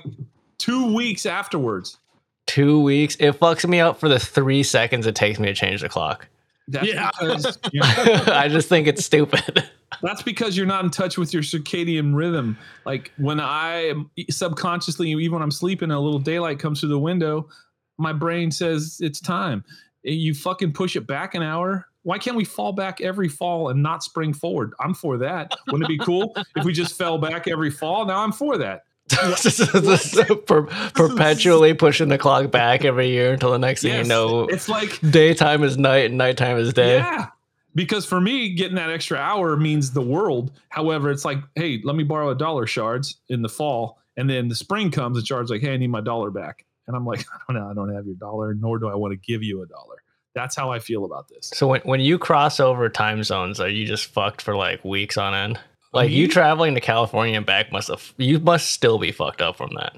two 0.58 0.94
weeks 0.94 1.26
afterwards. 1.26 1.98
Two 2.46 2.80
weeks. 2.82 3.16
It 3.20 3.40
fucks 3.40 3.68
me 3.68 3.80
up 3.80 4.00
for 4.00 4.08
the 4.08 4.20
three 4.20 4.62
seconds 4.64 5.08
it 5.08 5.16
takes 5.16 5.40
me 5.40 5.48
to 5.48 5.54
change 5.56 5.82
the 5.82 5.90
clock. 5.90 6.28
That's 6.68 6.88
Yeah. 6.88 7.10
because 7.20 7.58
you're, 7.72 7.84
I 7.86 8.48
just 8.48 8.70
think 8.70 8.88
it's 8.88 9.04
stupid. 9.04 9.64
that's 10.04 10.22
because 10.22 10.56
you're 10.56 10.66
not 10.68 10.84
in 10.84 10.92
touch 10.92 11.18
with 11.18 11.34
your 11.34 11.42
circadian 11.44 12.16
rhythm. 12.16 12.58
Like 12.86 13.12
when 13.18 13.40
I 13.40 13.94
subconsciously, 14.30 15.10
even 15.12 15.34
when 15.34 15.42
I'm 15.42 15.52
sleeping, 15.52 15.90
a 15.92 16.00
little 16.00 16.20
daylight 16.20 16.60
comes 16.60 16.80
through 16.80 16.90
the 16.90 17.00
window, 17.00 17.50
my 17.98 18.14
brain 18.14 18.52
says 18.52 18.98
it's 19.02 19.20
time. 19.20 19.64
You 20.04 20.34
fucking 20.36 20.74
push 20.74 20.96
it 20.96 21.08
back 21.08 21.34
an 21.34 21.42
hour. 21.42 21.88
Why 22.06 22.20
can't 22.20 22.38
we 22.38 22.46
fall 22.46 22.72
back 22.72 23.02
every 23.02 23.28
fall 23.28 23.70
and 23.70 23.82
not 23.82 24.04
spring 24.04 24.32
forward? 24.32 24.74
I'm 24.80 24.94
for 24.94 25.18
that. 25.18 25.56
Wouldn't 25.68 25.90
it 25.90 25.98
be 25.98 25.98
cool 25.98 26.36
if 26.56 26.64
we 26.64 26.72
just 26.72 26.96
fell 26.96 27.18
back 27.18 27.48
every 27.48 27.72
fall? 27.72 28.06
Now 28.06 28.20
I'm 28.24 28.32
for 28.32 28.60
that. 28.60 28.84
Per- 30.46 30.64
perpetually 30.94 31.74
pushing 31.74 32.10
the 32.10 32.18
clock 32.18 32.52
back 32.52 32.86
every 32.86 33.10
year 33.10 33.34
until 33.34 33.52
the 33.52 33.58
next 33.60 33.82
thing 33.82 33.92
Yes. 33.92 34.06
you 34.06 34.10
know, 34.10 34.42
It's 34.48 34.70
like 34.70 35.00
daytime 35.12 35.64
is 35.64 35.78
night 35.78 36.06
and 36.06 36.18
nighttime 36.18 36.58
is 36.58 36.74
day. 36.74 36.98
Yeah. 36.98 37.28
Because 37.74 38.06
for 38.06 38.22
me, 38.22 38.54
getting 38.54 38.76
that 38.76 38.90
extra 38.90 39.18
hour 39.18 39.58
means 39.58 39.92
the 39.92 40.02
world. 40.02 40.52
However, 40.70 41.12
it's 41.12 41.26
like, 41.26 41.40
hey, 41.56 41.82
let 41.84 41.96
me 41.96 42.04
borrow 42.04 42.30
a 42.30 42.36
dollar 42.36 42.68
shards 42.68 43.18
in 43.30 43.42
the 43.42 43.50
fall. 43.50 44.00
And 44.16 44.30
then 44.30 44.48
the 44.48 44.56
spring 44.56 44.92
comes 44.92 45.18
and 45.18 45.28
shards 45.28 45.50
like, 45.50 45.62
hey, 45.62 45.74
I 45.74 45.78
need 45.78 45.88
my 45.90 46.02
dollar 46.02 46.30
back. 46.32 46.66
And 46.88 46.96
I'm 46.96 47.06
like, 47.06 47.26
I 47.34 47.52
don't 47.52 47.62
know, 47.62 47.70
I 47.70 47.74
don't 47.74 47.94
have 47.94 48.06
your 48.06 48.16
dollar, 48.16 48.54
nor 48.54 48.80
do 48.80 48.88
I 48.90 48.96
want 48.96 49.12
to 49.12 49.18
give 49.18 49.44
you 49.44 49.62
a 49.64 49.66
dollar. 49.66 49.98
That's 50.36 50.56
how 50.56 50.72
I 50.72 50.80
feel 50.80 51.06
about 51.06 51.30
this. 51.30 51.50
So 51.54 51.68
when, 51.68 51.82
when 51.82 52.02
you 52.02 52.20
cross 52.20 52.60
over 52.60 52.90
time 52.90 53.24
zones, 53.24 53.60
are 53.60 53.70
you 53.70 53.86
just 53.88 54.06
fucked 54.08 54.42
for 54.42 54.56
like 54.56 54.84
weeks 54.84 55.18
on 55.18 55.34
end? 55.34 55.60
Like 55.94 56.12
you 56.12 56.28
traveling 56.28 56.76
to 56.76 56.82
California 56.82 57.38
and 57.38 57.46
back 57.46 57.72
must 57.72 57.88
have 57.88 58.14
you 58.18 58.40
must 58.40 58.72
still 58.72 59.00
be 59.00 59.14
fucked 59.14 59.42
up 59.42 59.56
from 59.56 59.72
that 59.76 59.96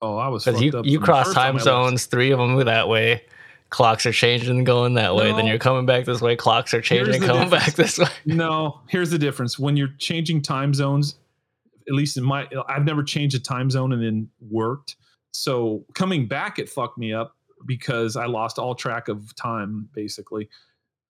Oh, 0.00 0.16
I 0.16 0.28
was 0.28 0.44
because 0.44 0.60
fucked 0.60 0.74
you 0.74 0.78
up 0.78 0.86
you 0.86 1.00
cross 1.00 1.32
time 1.34 1.58
zones, 1.58 2.06
three 2.06 2.30
of 2.30 2.38
them 2.38 2.56
that 2.64 2.88
way. 2.88 3.22
Clocks 3.70 4.06
are 4.06 4.12
changing 4.12 4.56
and 4.56 4.64
going 4.64 4.94
that 4.94 5.14
way. 5.14 5.30
Then 5.32 5.46
you're 5.46 5.58
coming 5.58 5.84
back 5.84 6.06
this 6.06 6.22
way. 6.22 6.36
Clocks 6.36 6.72
are 6.72 6.80
changing 6.80 7.06
Here's 7.06 7.16
and 7.16 7.24
the 7.24 7.26
coming 7.26 7.50
back 7.50 7.74
this 7.74 7.98
way. 7.98 8.06
No, 8.24 8.80
here's 8.88 9.10
the 9.10 9.18
difference. 9.18 9.58
When 9.58 9.76
you're 9.76 9.94
changing 9.98 10.40
time 10.40 10.72
zones, 10.72 11.16
at 11.86 11.92
least 11.92 12.16
in 12.16 12.24
my, 12.24 12.48
I've 12.66 12.86
never 12.86 13.02
changed 13.02 13.36
a 13.36 13.40
time 13.40 13.70
zone 13.70 13.92
and 13.92 14.02
then 14.02 14.30
worked. 14.40 14.96
So 15.32 15.84
coming 15.94 16.26
back, 16.26 16.58
it 16.58 16.70
fucked 16.70 16.96
me 16.96 17.12
up 17.12 17.36
because 17.66 18.16
I 18.16 18.26
lost 18.26 18.58
all 18.58 18.74
track 18.74 19.08
of 19.08 19.34
time 19.34 19.88
basically. 19.92 20.48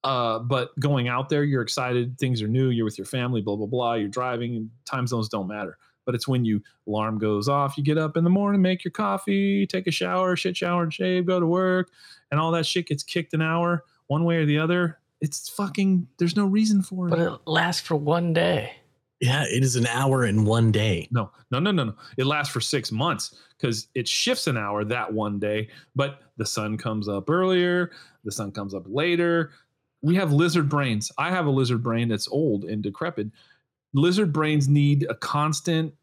Uh, 0.05 0.39
but 0.39 0.79
going 0.79 1.09
out 1.09 1.29
there, 1.29 1.43
you're 1.43 1.63
excited, 1.63 2.19
things 2.19 2.41
are 2.41 2.49
new, 2.49 2.71
you're 2.71 2.85
with 2.85 2.99
your 2.99 3.05
family, 3.05 3.43
blah 3.43 3.57
blah 3.57 3.67
blah. 3.67 3.95
You're 3.95 4.09
driving, 4.09 4.57
and 4.57 4.71
time 4.85 5.07
zones 5.07 5.29
don't 5.29 5.49
matter. 5.49 5.77
But 6.07 6.15
it's 6.15 6.27
when 6.27 6.45
you 6.45 6.63
alarm 6.87 7.19
goes 7.19 7.49
off, 7.49 7.77
you 7.77 7.85
get 7.85 7.99
up 7.99 8.17
in 8.17 8.25
the 8.25 8.31
morning, 8.31 8.63
make 8.63 8.85
your 8.85 8.93
coffee, 8.93 9.67
take 9.67 9.87
a 9.87 9.91
shower, 9.91 10.37
shit 10.37 10.57
shower 10.57 10.83
and 10.83 10.95
shave, 10.95 11.27
go 11.27 11.39
to 11.39 11.47
work, 11.47 11.91
and 12.31 12.41
all 12.41 12.53
that 12.53 12.65
shit 12.65 12.87
gets 12.87 13.03
kicked 13.03 13.35
an 13.35 13.43
hour 13.43 13.85
one 14.07 14.25
way 14.25 14.37
or 14.37 14.47
the 14.47 14.59
other. 14.59 14.99
It's 15.21 15.49
fucking. 15.49 16.09
There's 16.19 16.37
no 16.37 16.47
reason 16.47 16.83
for 16.83 17.09
it. 17.09 17.11
But 17.11 17.19
it 17.19 17.33
lasts 17.47 17.87
for 17.87 17.97
one 17.97 18.33
day. 18.33 18.73
Yeah, 19.21 19.45
it 19.45 19.65
is 19.65 19.75
an 19.75 19.87
hour 19.89 20.25
in 20.25 20.45
one 20.45 20.71
day. 20.71 21.09
No, 21.11 21.31
no, 21.51 21.59
no, 21.59 21.73
no, 21.73 21.85
no. 21.85 21.95
It 22.17 22.27
lasts 22.27 22.53
for 22.53 22.61
six 22.61 22.93
months 22.93 23.35
because 23.57 23.89
it 23.95 24.07
shifts 24.07 24.47
an 24.47 24.57
hour 24.57 24.85
that 24.85 25.13
one 25.13 25.41
day, 25.41 25.69
but 25.97 26.23
the 26.37 26.47
sun 26.47 26.79
comes 26.79 27.09
up 27.09 27.29
earlier, 27.29 27.91
the 28.25 28.31
sun 28.31 28.53
comes 28.53 28.75
up 28.75 28.85
later. 28.87 29.51
We 30.03 30.15
have 30.15 30.33
lizard 30.33 30.69
brains. 30.69 31.11
I 31.19 31.31
have 31.31 31.47
a 31.47 31.51
lizard 31.51 31.83
brain 31.83 32.09
that's 32.09 32.29
old 32.29 32.65
and 32.65 32.83
decrepit. 32.83 33.29
Lizard 33.93 34.33
brains 34.33 34.69
need 34.69 35.05
a 35.11 35.15
constant 35.17 35.95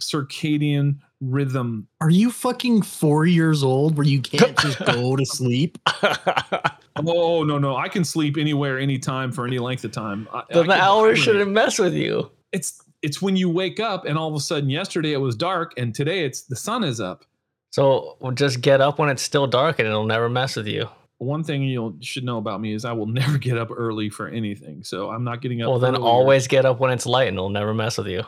circadian 0.00 0.98
rhythm. 1.20 1.86
Are 2.00 2.10
you 2.10 2.32
fucking 2.32 2.82
four 2.82 3.26
years 3.26 3.62
old 3.62 3.96
where 3.96 4.06
you 4.06 4.20
can't 4.20 4.58
just 4.60 4.84
go 4.84 5.14
to 5.14 5.24
sleep? 5.24 5.78
Oh 6.96 7.42
no, 7.42 7.58
no, 7.58 7.76
I 7.76 7.88
can 7.88 8.04
sleep 8.04 8.36
anywhere, 8.36 8.78
anytime 8.78 9.32
for 9.32 9.46
any 9.46 9.58
length 9.58 9.84
of 9.84 9.90
time. 9.90 10.28
I, 10.32 10.38
I 10.38 10.44
the 10.52 10.62
can 10.62 10.70
hours 10.70 11.18
shouldn't 11.18 11.50
mess 11.50 11.78
with 11.78 11.94
you. 11.94 12.30
It's 12.54 12.80
it's 13.02 13.20
when 13.20 13.36
you 13.36 13.50
wake 13.50 13.80
up 13.80 14.06
and 14.06 14.16
all 14.16 14.28
of 14.28 14.34
a 14.34 14.40
sudden 14.40 14.70
yesterday 14.70 15.12
it 15.12 15.18
was 15.20 15.36
dark 15.36 15.74
and 15.76 15.94
today 15.94 16.24
it's 16.24 16.42
the 16.42 16.56
sun 16.56 16.84
is 16.84 17.00
up. 17.00 17.24
So 17.70 18.16
we'll 18.20 18.32
just 18.32 18.60
get 18.62 18.80
up 18.80 18.98
when 18.98 19.08
it's 19.10 19.22
still 19.22 19.46
dark 19.46 19.78
and 19.78 19.86
it'll 19.88 20.06
never 20.06 20.28
mess 20.30 20.56
with 20.56 20.66
you. 20.68 20.88
one 21.18 21.42
thing 21.44 21.62
you 21.64 21.96
should 22.00 22.24
know 22.24 22.38
about 22.38 22.60
me 22.60 22.72
is 22.72 22.84
I 22.84 22.92
will 22.92 23.06
never 23.22 23.36
get 23.36 23.58
up 23.58 23.68
early 23.70 24.08
for 24.08 24.28
anything. 24.28 24.84
So 24.84 25.10
I'm 25.10 25.24
not 25.24 25.42
getting 25.42 25.60
up. 25.62 25.68
Well, 25.68 25.78
then 25.80 25.96
earlier. 25.96 26.06
always 26.08 26.46
get 26.48 26.64
up 26.64 26.78
when 26.80 26.90
it's 26.92 27.04
light 27.06 27.28
and 27.28 27.36
it'll 27.36 27.50
never 27.50 27.74
mess 27.74 27.98
with 27.98 28.06
you. 28.06 28.22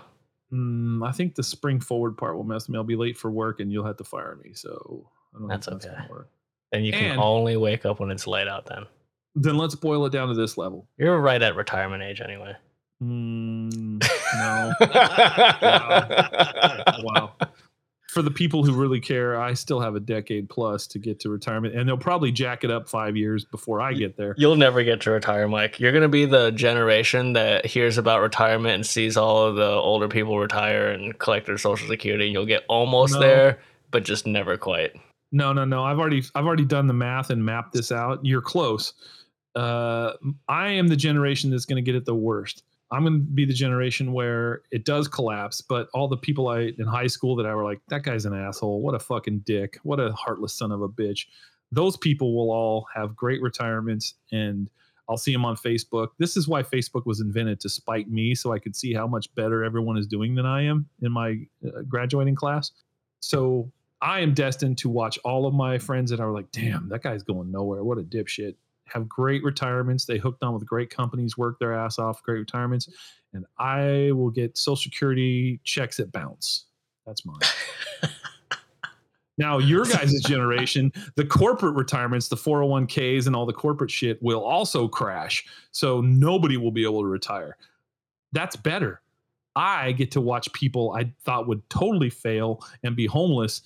Mm, 0.53 1.07
I 1.07 1.13
think 1.13 1.35
the 1.37 1.43
spring 1.43 1.81
forward 1.81 2.17
part 2.19 2.37
will 2.37 2.45
mess 2.45 2.69
me. 2.69 2.77
I'll 2.77 2.85
be 2.85 2.97
late 2.97 3.17
for 3.17 3.31
work 3.31 3.61
and 3.61 3.71
you'll 3.73 3.87
have 3.87 3.97
to 3.99 4.05
fire 4.05 4.37
me. 4.45 4.53
So 4.55 5.09
I 5.35 5.39
don't 5.39 5.49
That's 5.49 5.69
okay. 5.69 5.95
And 6.73 6.85
you 6.85 6.93
can 6.93 7.13
And- 7.13 7.21
only 7.21 7.57
wake 7.57 7.87
up 7.87 7.99
when 8.01 8.11
it's 8.11 8.27
light 8.27 8.49
out 8.49 8.67
then. 8.67 8.85
Then 9.37 9.57
let's 9.57 9.75
boil 9.75 10.05
it 10.07 10.11
down 10.11 10.29
to 10.29 10.35
this 10.35 10.57
level. 10.59 10.87
You're 10.99 11.21
right 11.21 11.41
at 11.41 11.55
retirement 11.57 12.03
age 12.03 12.21
anyway. 12.21 12.55
Mm, 13.03 14.03
no. 14.39 14.73
wow. 17.03 17.33
For 18.09 18.23
the 18.23 18.31
people 18.31 18.65
who 18.65 18.73
really 18.73 19.01
care, 19.01 19.39
I 19.39 19.53
still 19.53 19.81
have 19.81 19.95
a 19.95 20.01
decade 20.01 20.49
plus 20.49 20.87
to 20.89 20.99
get 20.99 21.21
to 21.21 21.29
retirement, 21.29 21.75
and 21.75 21.87
they'll 21.87 21.99
probably 21.99 22.33
jack 22.33 22.65
it 22.65 22.71
up 22.71 22.89
five 22.89 23.15
years 23.17 23.45
before 23.45 23.81
I 23.81 23.93
get 23.93 24.17
there. 24.17 24.35
You'll 24.39 24.57
never 24.57 24.83
get 24.83 25.03
to 25.03 25.11
retire, 25.11 25.47
Mike. 25.49 25.79
You're 25.79 25.93
gonna 25.93 26.09
be 26.09 26.25
the 26.25 26.51
generation 26.53 27.35
that 27.35 27.67
hears 27.67 27.99
about 27.99 28.23
retirement 28.23 28.75
and 28.75 28.87
sees 28.87 29.19
all 29.19 29.45
of 29.45 29.57
the 29.57 29.67
older 29.69 30.09
people 30.09 30.39
retire 30.39 30.89
and 30.89 31.19
collect 31.19 31.47
their 31.47 31.59
social 31.59 31.87
security, 31.89 32.25
and 32.27 32.33
you'll 32.33 32.47
get 32.47 32.65
almost 32.69 33.15
No. 33.15 33.21
there, 33.21 33.59
but 33.91 34.05
just 34.05 34.27
never 34.27 34.57
quite. 34.57 34.93
No, 35.33 35.53
no, 35.53 35.67
no. 35.67 35.85
I've 35.85 35.99
already 35.99 36.23
I've 36.35 36.47
already 36.47 36.65
done 36.65 36.87
the 36.87 36.95
math 36.95 37.29
and 37.29 37.45
mapped 37.45 37.75
this 37.75 37.93
out. 37.93 38.25
You're 38.25 38.41
close. 38.41 38.95
Uh, 39.55 40.13
I 40.49 40.69
am 40.69 40.89
the 40.89 40.97
generation 40.97 41.51
that's 41.51 41.65
going 41.65 41.77
to 41.77 41.83
get 41.83 41.95
it 41.97 42.05
the 42.05 42.15
worst. 42.15 42.63
I'm 42.91 43.03
going 43.03 43.15
to 43.15 43.19
be 43.19 43.45
the 43.45 43.53
generation 43.53 44.13
where 44.13 44.63
it 44.71 44.85
does 44.85 45.09
collapse, 45.09 45.61
but 45.61 45.89
all 45.93 46.07
the 46.09 46.17
people 46.17 46.49
I 46.49 46.73
in 46.79 46.87
high 46.87 47.09
school 47.09 47.35
that 47.37 47.47
I 47.47 47.55
were 47.55 47.65
like, 47.65 47.81
that 47.89 48.05
guy's 48.05 48.27
an 48.27 48.35
asshole. 48.35 48.81
What 48.81 48.95
a 48.95 48.99
fucking 49.01 49.41
dick. 49.41 49.79
What 49.83 49.99
a 49.99 50.13
heartless 50.13 50.55
son 50.55 50.71
of 50.71 50.83
a 50.83 50.89
bitch. 50.89 51.27
Those 51.73 51.97
people 51.97 52.37
will 52.37 52.53
all 52.53 52.87
have 52.95 53.17
great 53.17 53.43
retirements 53.43 54.15
and 54.31 54.71
I'll 55.09 55.17
see 55.17 55.33
them 55.33 55.45
on 55.45 55.57
Facebook. 55.57 56.09
This 56.19 56.37
is 56.37 56.49
why 56.49 56.63
Facebook 56.63 57.07
was 57.07 57.21
invented 57.21 57.61
to 57.61 57.69
spite 57.69 58.09
me 58.09 58.35
so 58.35 58.53
I 58.53 58.59
could 58.59 58.75
see 58.75 58.93
how 58.93 59.07
much 59.07 59.33
better 59.35 59.65
everyone 59.65 59.97
is 59.97 60.07
doing 60.07 60.35
than 60.35 60.47
I 60.47 60.63
am 60.63 60.89
in 61.03 61.13
my 61.13 61.41
uh, 61.65 61.83
graduating 61.89 62.35
class. 62.35 62.71
So 63.21 63.71
I 64.01 64.21
am 64.21 64.35
destined 64.35 64.79
to 64.79 64.89
watch 64.89 65.19
all 65.25 65.47
of 65.47 65.55
my 65.55 65.79
friends 65.79 66.11
that 66.11 66.21
are 66.21 66.33
like, 66.33 66.51
damn, 66.51 66.89
that 66.91 67.03
guy's 67.03 67.23
going 67.23 67.51
nowhere. 67.51 67.83
What 67.83 67.99
a 67.99 68.03
dipshit. 68.03 68.57
Have 68.87 69.09
great 69.09 69.43
retirements. 69.43 70.05
They 70.05 70.19
hooked 70.19 70.43
on 70.43 70.55
with 70.55 70.67
great 70.67 70.91
companies, 70.91 71.37
work 71.37 71.59
their 71.59 71.75
ass 71.75 71.99
off, 71.99 72.23
great 72.23 72.39
retirements, 72.39 72.89
and 73.33 73.45
I 73.59 74.13
will 74.13 74.31
get 74.31 74.57
Social 74.57 74.77
Security 74.77 75.61
checks 75.65 75.99
that 75.99 76.13
bounce. 76.13 76.67
That's 77.07 77.25
mine. 77.25 77.39
Now, 79.39 79.59
your 79.59 79.85
guys' 79.85 80.21
generation, 80.27 80.93
the 81.15 81.25
corporate 81.25 81.75
retirements, 81.75 82.29
the 82.29 82.37
401ks, 82.37 83.27
and 83.27 83.37
all 83.37 83.47
the 83.47 83.53
corporate 83.53 83.91
shit 83.91 84.23
will 84.23 84.43
also 84.43 84.89
crash. 84.89 85.45
So 85.73 86.01
nobody 86.01 86.57
will 86.57 86.71
be 86.71 86.85
able 86.85 87.03
to 87.03 87.09
retire. 87.09 87.57
That's 88.33 88.57
better. 88.57 89.03
I 89.55 89.93
get 89.93 90.11
to 90.13 90.21
watch 90.21 90.53
people 90.53 90.93
I 90.93 91.13
thought 91.25 91.47
would 91.49 91.69
totally 91.71 92.11
fail 92.11 92.65
and 92.83 92.95
be 92.95 93.07
homeless. 93.07 93.63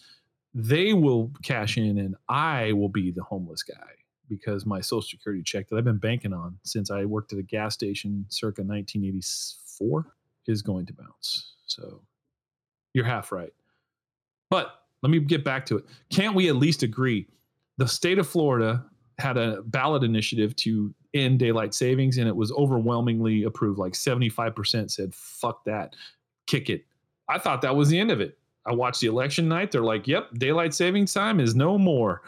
They 0.55 0.93
will 0.93 1.31
cash 1.43 1.77
in, 1.77 1.99
and 1.99 2.17
I 2.29 2.73
will 2.73 2.89
be 2.89 3.11
the 3.11 3.23
homeless 3.23 3.63
guy 3.63 4.00
because 4.31 4.65
my 4.65 4.81
social 4.81 5.03
security 5.03 5.43
check 5.43 5.69
that 5.69 5.77
I've 5.77 5.85
been 5.85 5.99
banking 5.99 6.33
on 6.33 6.57
since 6.63 6.91
I 6.91 7.05
worked 7.05 7.35
at 7.35 7.39
a 7.39 7.43
gas 7.43 7.75
station 7.75 8.25
circa 8.29 8.63
1984 8.63 10.07
is 10.47 10.63
going 10.63 10.87
to 10.87 10.95
bounce. 10.95 11.55
So 11.67 12.01
you're 12.95 13.05
half 13.05 13.33
right. 13.33 13.53
But 14.49 14.75
let 15.03 15.11
me 15.11 15.19
get 15.21 15.45
back 15.45 15.67
to 15.67 15.77
it. 15.77 15.85
Can't 16.11 16.35
we 16.35 16.49
at 16.49 16.57
least 16.57 16.83
agree? 16.83 17.27
The 17.77 17.87
state 17.87 18.19
of 18.19 18.29
Florida 18.29 18.85
had 19.19 19.37
a 19.37 19.63
ballot 19.63 20.03
initiative 20.03 20.57
to 20.57 20.95
end 21.13 21.39
daylight 21.39 21.75
savings, 21.75 22.19
and 22.19 22.29
it 22.29 22.37
was 22.37 22.53
overwhelmingly 22.53 23.43
approved. 23.43 23.79
Like 23.79 23.93
75% 23.93 24.91
said, 24.91 25.15
fuck 25.15 25.65
that, 25.65 25.97
kick 26.47 26.71
it. 26.71 26.85
I 27.29 27.39
thought 27.39 27.63
that 27.63 27.77
was 27.77 27.89
the 27.89 27.99
end 27.99 28.11
of 28.11 28.21
it. 28.21 28.39
I 28.67 28.73
watched 28.73 29.01
the 29.01 29.07
election 29.07 29.49
night. 29.49 29.73
They're 29.73 29.83
like, 29.83 30.07
yep, 30.07 30.31
daylight 30.35 30.75
savings 30.75 31.13
time 31.13 31.41
is 31.41 31.55
no 31.55 31.79
more. 31.79 32.23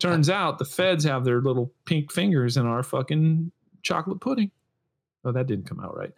Turns 0.00 0.30
out 0.30 0.58
the 0.58 0.64
feds 0.64 1.04
have 1.04 1.24
their 1.24 1.40
little 1.42 1.72
pink 1.84 2.10
fingers 2.10 2.56
in 2.56 2.66
our 2.66 2.82
fucking 2.82 3.52
chocolate 3.82 4.20
pudding. 4.20 4.50
Oh, 5.24 5.32
that 5.32 5.46
didn't 5.46 5.66
come 5.66 5.78
out 5.78 5.96
right. 5.96 6.12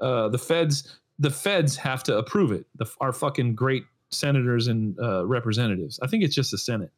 Uh, 0.00 0.28
the 0.28 0.38
feds, 0.38 0.98
the 1.20 1.30
feds 1.30 1.76
have 1.76 2.02
to 2.02 2.18
approve 2.18 2.50
it. 2.50 2.66
The, 2.74 2.86
our 3.00 3.12
fucking 3.12 3.54
great 3.54 3.84
senators 4.10 4.66
and 4.66 4.98
uh, 5.00 5.24
representatives. 5.26 6.00
I 6.02 6.08
think 6.08 6.24
it's 6.24 6.34
just 6.34 6.50
the 6.50 6.58
Senate. 6.58 6.90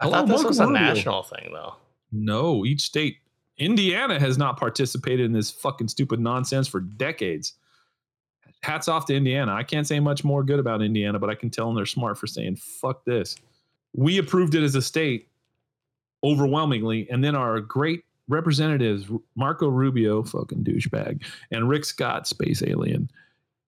I 0.00 0.04
Hello, 0.06 0.18
thought 0.18 0.26
this 0.28 0.36
Marco 0.36 0.48
was 0.48 0.60
a 0.60 0.66
Rubio. 0.66 0.80
national 0.80 1.22
thing, 1.24 1.50
though. 1.52 1.74
No, 2.10 2.64
each 2.64 2.80
state. 2.82 3.18
Indiana 3.58 4.18
has 4.18 4.38
not 4.38 4.58
participated 4.58 5.26
in 5.26 5.32
this 5.32 5.50
fucking 5.50 5.88
stupid 5.88 6.20
nonsense 6.20 6.68
for 6.68 6.80
decades. 6.80 7.54
Hats 8.62 8.88
off 8.88 9.06
to 9.06 9.14
Indiana. 9.14 9.52
I 9.52 9.62
can't 9.62 9.86
say 9.86 10.00
much 10.00 10.24
more 10.24 10.42
good 10.42 10.58
about 10.58 10.80
Indiana, 10.82 11.18
but 11.18 11.28
I 11.28 11.34
can 11.34 11.50
tell 11.50 11.66
them 11.66 11.76
they're 11.76 11.86
smart 11.86 12.16
for 12.18 12.26
saying 12.26 12.56
fuck 12.56 13.04
this. 13.04 13.36
We 13.94 14.18
approved 14.18 14.54
it 14.54 14.62
as 14.62 14.74
a 14.74 14.82
state 14.82 15.28
overwhelmingly, 16.26 17.08
and 17.10 17.22
then 17.22 17.36
our 17.36 17.60
great 17.60 18.04
representatives, 18.28 19.06
Marco 19.36 19.68
Rubio, 19.68 20.24
fucking 20.24 20.64
douchebag, 20.64 21.22
and 21.52 21.68
Rick 21.68 21.84
Scott, 21.84 22.26
space 22.26 22.62
alien. 22.62 23.08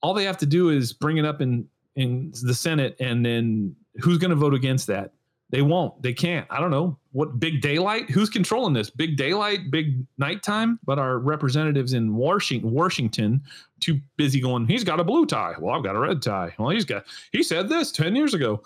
All 0.03 0.15
they 0.15 0.25
have 0.25 0.39
to 0.39 0.47
do 0.47 0.71
is 0.71 0.93
bring 0.93 1.19
it 1.19 1.25
up 1.25 1.41
in 1.41 1.69
in 1.97 2.33
the 2.43 2.55
Senate, 2.55 2.97
and 3.01 3.25
then 3.25 3.75
who's 4.01 4.19
going 4.19 4.31
to 4.31 4.37
vote 4.37 4.55
against 4.55 4.87
that? 4.89 5.13
They 5.51 5.63
won't. 5.63 6.01
They 6.03 6.13
can't. 6.13 6.47
I 6.51 6.61
don't 6.61 6.71
know 6.71 6.99
what 7.13 7.41
big 7.41 7.63
daylight. 7.63 8.11
Who's 8.11 8.29
controlling 8.29 8.75
this? 8.75 8.91
Big 8.91 9.17
daylight, 9.17 9.71
big 9.71 10.05
nighttime. 10.19 10.79
But 10.85 10.99
our 10.99 11.19
representatives 11.19 11.95
in 11.95 12.15
Washington, 12.15 12.71
Washington, 12.71 13.43
too 13.81 13.99
busy 14.17 14.41
going. 14.41 14.67
He's 14.69 14.85
got 14.85 15.01
a 15.01 15.05
blue 15.05 15.25
tie. 15.25 15.55
Well, 15.59 15.75
I've 15.75 15.83
got 15.83 15.97
a 15.97 16.01
red 16.01 16.21
tie. 16.21 16.55
Well, 16.59 16.69
he's 16.69 16.85
got. 16.85 17.05
He 17.33 17.43
said 17.43 17.69
this 17.69 17.91
ten 17.91 18.15
years 18.15 18.35
ago. 18.35 18.63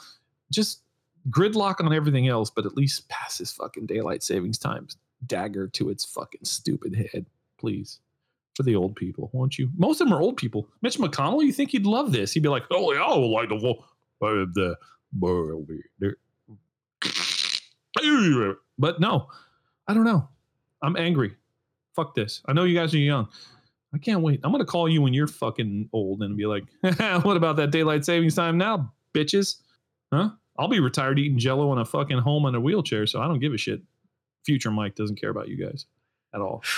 Just 0.50 0.80
gridlock 1.30 1.84
on 1.84 1.92
everything 1.92 2.28
else, 2.28 2.50
but 2.50 2.66
at 2.66 2.76
least 2.76 3.08
pass 3.08 3.38
his 3.38 3.52
fucking 3.52 3.86
daylight 3.86 4.22
savings 4.22 4.58
times 4.58 4.96
dagger 5.26 5.68
to 5.68 5.90
its 5.90 6.04
fucking 6.04 6.44
stupid 6.44 6.94
head, 6.94 7.26
please. 7.58 8.00
For 8.54 8.64
the 8.64 8.76
old 8.76 8.96
people, 8.96 9.30
won't 9.32 9.58
you? 9.58 9.70
Most 9.78 10.02
of 10.02 10.06
them 10.06 10.14
are 10.14 10.20
old 10.20 10.36
people. 10.36 10.68
Mitch 10.82 10.98
McConnell, 10.98 11.42
you 11.42 11.54
think 11.54 11.70
he'd 11.70 11.86
love 11.86 12.12
this? 12.12 12.32
He'd 12.32 12.42
be 12.42 12.50
like, 12.50 12.64
"Oh 12.70 12.92
yeah, 12.92 13.00
I 13.00 13.16
would 13.16 13.24
like 13.24 13.48
the 13.48 13.56
the 14.52 14.76
but 18.78 19.00
no, 19.00 19.28
I 19.88 19.94
don't 19.94 20.04
know. 20.04 20.28
I'm 20.82 20.96
angry. 20.96 21.34
Fuck 21.96 22.14
this. 22.14 22.42
I 22.46 22.52
know 22.52 22.64
you 22.64 22.74
guys 22.74 22.92
are 22.92 22.98
young. 22.98 23.28
I 23.94 23.98
can't 23.98 24.20
wait. 24.20 24.40
I'm 24.44 24.52
gonna 24.52 24.66
call 24.66 24.86
you 24.86 25.00
when 25.00 25.14
you're 25.14 25.28
fucking 25.28 25.88
old 25.94 26.22
and 26.22 26.36
be 26.36 26.44
like, 26.44 26.64
"What 27.24 27.38
about 27.38 27.56
that 27.56 27.70
daylight 27.70 28.04
savings 28.04 28.34
time 28.34 28.58
now, 28.58 28.92
bitches?" 29.14 29.56
Huh? 30.12 30.30
I'll 30.58 30.68
be 30.68 30.80
retired 30.80 31.18
eating 31.18 31.38
Jello 31.38 31.72
in 31.72 31.78
a 31.78 31.84
fucking 31.84 32.18
home 32.18 32.46
in 32.46 32.54
a 32.54 32.60
wheelchair, 32.60 33.06
so 33.06 33.20
I 33.20 33.26
don't 33.26 33.40
give 33.40 33.54
a 33.54 33.58
shit. 33.58 33.80
Future 34.44 34.70
Mike 34.70 34.94
doesn't 34.94 35.20
care 35.20 35.30
about 35.30 35.48
you 35.48 35.56
guys 35.56 35.86
at 36.34 36.40
all. 36.40 36.62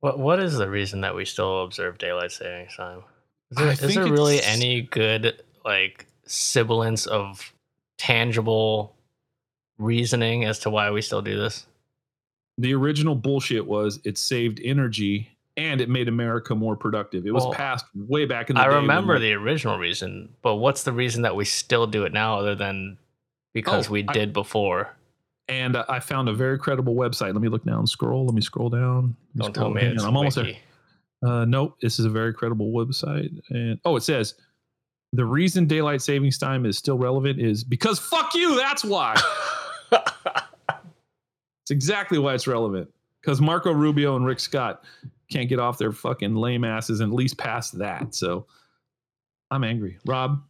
What 0.00 0.18
What 0.18 0.40
is 0.40 0.58
the 0.58 0.68
reason 0.68 1.00
that 1.00 1.14
we 1.14 1.24
still 1.24 1.64
observe 1.64 1.96
daylight 1.96 2.30
savings 2.30 2.76
time? 2.76 3.02
Is 3.50 3.56
there, 3.56 3.70
is 3.88 3.94
there 3.94 4.12
really 4.12 4.42
any 4.42 4.82
good 4.82 5.42
like 5.64 6.06
sibilance 6.26 7.06
of 7.06 7.54
tangible 7.96 8.94
reasoning 9.78 10.44
as 10.44 10.58
to 10.60 10.70
why 10.70 10.90
we 10.90 11.00
still 11.00 11.22
do 11.22 11.38
this? 11.38 11.66
The 12.58 12.74
original 12.74 13.14
bullshit 13.14 13.66
was 13.66 13.98
it 14.04 14.18
saved 14.18 14.60
energy 14.62 15.35
and 15.56 15.80
it 15.80 15.88
made 15.88 16.08
America 16.08 16.54
more 16.54 16.76
productive. 16.76 17.26
It 17.26 17.32
was 17.32 17.44
Well, 17.44 17.52
passed 17.54 17.86
way 17.94 18.24
back 18.26 18.50
in 18.50 18.56
the 18.56 18.62
I 18.62 18.66
remember 18.66 19.18
the 19.18 19.32
original 19.32 19.78
reason, 19.78 20.28
but 20.42 20.56
what's 20.56 20.82
the 20.84 20.92
reason 20.92 21.22
that 21.22 21.34
we 21.36 21.44
still 21.44 21.86
do 21.86 22.04
it 22.04 22.12
now, 22.12 22.38
other 22.38 22.54
than 22.54 22.98
because 23.54 23.88
Oh, 23.88 23.92
we 23.92 24.04
I- 24.08 24.12
did 24.12 24.32
before? 24.32 24.94
and 25.48 25.76
I 25.76 26.00
found 26.00 26.28
a 26.28 26.32
very 26.32 26.58
credible 26.58 26.96
website. 26.96 27.32
Let 27.32 27.40
me 27.40 27.48
look 27.48 27.64
down, 27.64 27.86
scroll. 27.86 28.26
Let 28.26 28.34
me 28.34 28.40
scroll 28.40 28.68
down. 28.68 29.14
Me 29.34 29.42
Don't 29.44 29.54
tell 29.54 29.70
me 29.70 29.80
it's 29.82 30.02
I'm 30.02 30.16
almost 30.16 30.34
there. 30.36 30.54
Uh, 31.24 31.44
nope, 31.44 31.76
this 31.80 31.98
is 32.00 32.04
a 32.04 32.10
very 32.10 32.34
credible 32.34 32.72
website. 32.72 33.30
And 33.50 33.78
oh, 33.84 33.94
it 33.96 34.02
says 34.02 34.34
the 35.12 35.24
reason 35.24 35.66
daylight 35.66 36.02
savings 36.02 36.36
time 36.36 36.66
is 36.66 36.76
still 36.76 36.98
relevant 36.98 37.40
is 37.40 37.62
because 37.64 37.98
fuck 38.10 38.34
you. 38.34 38.56
That's 38.56 38.84
why. 38.84 39.14
it's 39.92 41.70
exactly 41.70 42.18
why 42.18 42.34
it's 42.34 42.46
relevant. 42.46 42.90
Because 43.20 43.40
Marco 43.40 43.72
Rubio 43.72 44.16
and 44.16 44.24
Rick 44.26 44.40
Scott 44.40 44.84
can't 45.30 45.48
get 45.48 45.58
off 45.58 45.78
their 45.78 45.92
fucking 45.92 46.34
lame 46.36 46.64
asses 46.64 47.00
and 47.00 47.12
at 47.12 47.16
least 47.16 47.36
pass 47.38 47.70
that. 47.72 48.14
So 48.14 48.46
I'm 49.50 49.64
angry. 49.64 49.98
Rob, 50.06 50.42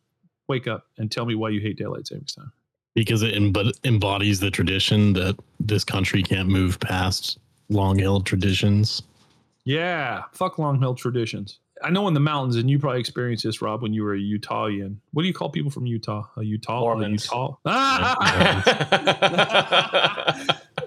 wake 0.49 0.67
up 0.69 0.87
and 0.99 1.11
tell 1.11 1.25
me 1.27 1.35
why 1.35 1.49
you 1.51 1.61
hate 1.61 1.77
daylight 1.79 2.07
savings 2.07 2.35
time. 2.35 2.53
because 2.95 3.23
it 3.23 3.35
emb- 3.35 3.79
embodies 3.85 4.41
the 4.41 4.51
tradition 4.51 5.13
that 5.15 5.37
this 5.61 5.85
country 5.85 6.23
can't 6.23 6.49
move 6.49 6.79
past 6.81 7.39
long 7.69 7.99
held 7.99 8.25
traditions. 8.27 9.03
Yeah, 9.65 10.23
fuck 10.33 10.59
long 10.59 10.81
held 10.81 10.97
traditions. 10.99 11.59
I 11.83 11.91
know 11.91 12.09
in 12.09 12.15
the 12.15 12.21
mountains, 12.21 12.57
and 12.57 12.71
you 12.71 12.79
probably 12.79 13.01
experienced 13.01 13.45
this, 13.45 13.61
Rob, 13.61 13.83
when 13.83 13.93
you 13.93 14.03
were 14.03 14.15
a 14.15 14.19
Utahian. 14.19 14.97
What 15.13 15.23
do 15.23 15.29
you 15.29 15.35
call 15.35 15.51
people 15.51 15.71
from 15.71 15.85
Utah? 15.85 16.25
A 16.37 16.43
Utah? 16.43 16.81
Mormons. 16.81 17.29
A 17.31 17.35
Utah? 17.37 17.57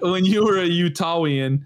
when 0.02 0.24
you 0.24 0.44
were 0.44 0.58
a 0.58 0.68
Utahian, 0.68 1.62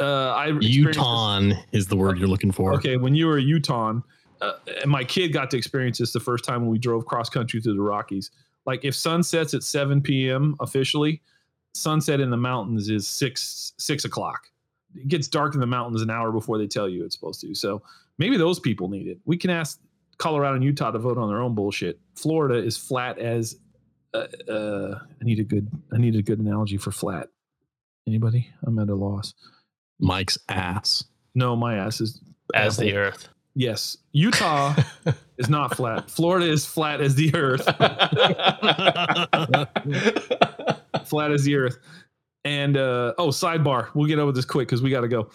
uh, 0.00 0.30
I 0.30 0.46
Utah 0.60 1.40
is 1.72 1.86
the 1.86 1.96
word 1.96 2.18
you're 2.18 2.28
looking 2.28 2.52
for. 2.52 2.74
Okay, 2.74 2.96
when 2.96 3.14
you 3.14 3.26
were 3.26 3.38
a 3.38 3.42
Utah, 3.42 4.00
uh, 4.40 4.52
and 4.82 4.90
my 4.90 5.04
kid 5.04 5.32
got 5.32 5.50
to 5.50 5.56
experience 5.56 5.98
this 5.98 6.12
the 6.12 6.20
first 6.20 6.44
time 6.44 6.62
when 6.62 6.70
we 6.70 6.78
drove 6.78 7.06
cross 7.06 7.28
country 7.28 7.60
through 7.60 7.74
the 7.74 7.82
Rockies. 7.82 8.30
Like 8.66 8.84
if 8.84 8.94
sun 8.94 9.22
sets 9.22 9.54
at 9.54 9.62
7 9.62 10.00
p.m. 10.00 10.56
officially, 10.60 11.22
sunset 11.74 12.20
in 12.20 12.30
the 12.30 12.36
mountains 12.36 12.88
is 12.88 13.06
six 13.06 13.72
six 13.78 14.04
o'clock. 14.04 14.48
It 14.94 15.08
gets 15.08 15.28
dark 15.28 15.54
in 15.54 15.60
the 15.60 15.66
mountains 15.66 16.02
an 16.02 16.10
hour 16.10 16.32
before 16.32 16.58
they 16.58 16.66
tell 16.66 16.88
you 16.88 17.04
it's 17.04 17.14
supposed 17.14 17.40
to. 17.42 17.54
So 17.54 17.82
maybe 18.18 18.36
those 18.36 18.60
people 18.60 18.88
need 18.88 19.08
it. 19.08 19.18
We 19.24 19.36
can 19.36 19.50
ask 19.50 19.80
Colorado 20.18 20.54
and 20.54 20.64
Utah 20.64 20.92
to 20.92 20.98
vote 20.98 21.18
on 21.18 21.28
their 21.28 21.40
own 21.40 21.54
bullshit. 21.54 22.00
Florida 22.14 22.56
is 22.56 22.76
flat 22.76 23.18
as. 23.18 23.56
Uh, 24.12 24.28
uh, 24.48 24.98
I 25.20 25.24
need 25.24 25.40
a 25.40 25.44
good. 25.44 25.68
I 25.92 25.98
need 25.98 26.14
a 26.14 26.22
good 26.22 26.38
analogy 26.38 26.76
for 26.76 26.92
flat. 26.92 27.28
Anybody? 28.06 28.48
I'm 28.64 28.78
at 28.78 28.88
a 28.88 28.94
loss. 28.94 29.34
Mike's 30.04 30.38
ass. 30.48 31.04
No, 31.34 31.56
my 31.56 31.76
ass 31.76 32.00
is 32.00 32.20
as 32.54 32.76
the 32.76 32.94
earth. 32.94 33.28
Yes, 33.54 33.96
Utah 34.12 34.74
is 35.38 35.48
not 35.48 35.76
flat. 35.76 36.10
Florida 36.10 36.46
is 36.46 36.66
flat 36.66 37.00
as 37.00 37.14
the 37.14 37.34
earth. 37.34 37.64
flat 41.06 41.32
as 41.32 41.44
the 41.44 41.56
earth. 41.56 41.78
And 42.44 42.76
uh, 42.76 43.14
oh, 43.16 43.28
sidebar. 43.28 43.88
We'll 43.94 44.06
get 44.06 44.18
over 44.18 44.32
this 44.32 44.44
quick 44.44 44.68
because 44.68 44.82
we 44.82 44.90
got 44.90 45.02
to 45.02 45.08
go. 45.08 45.30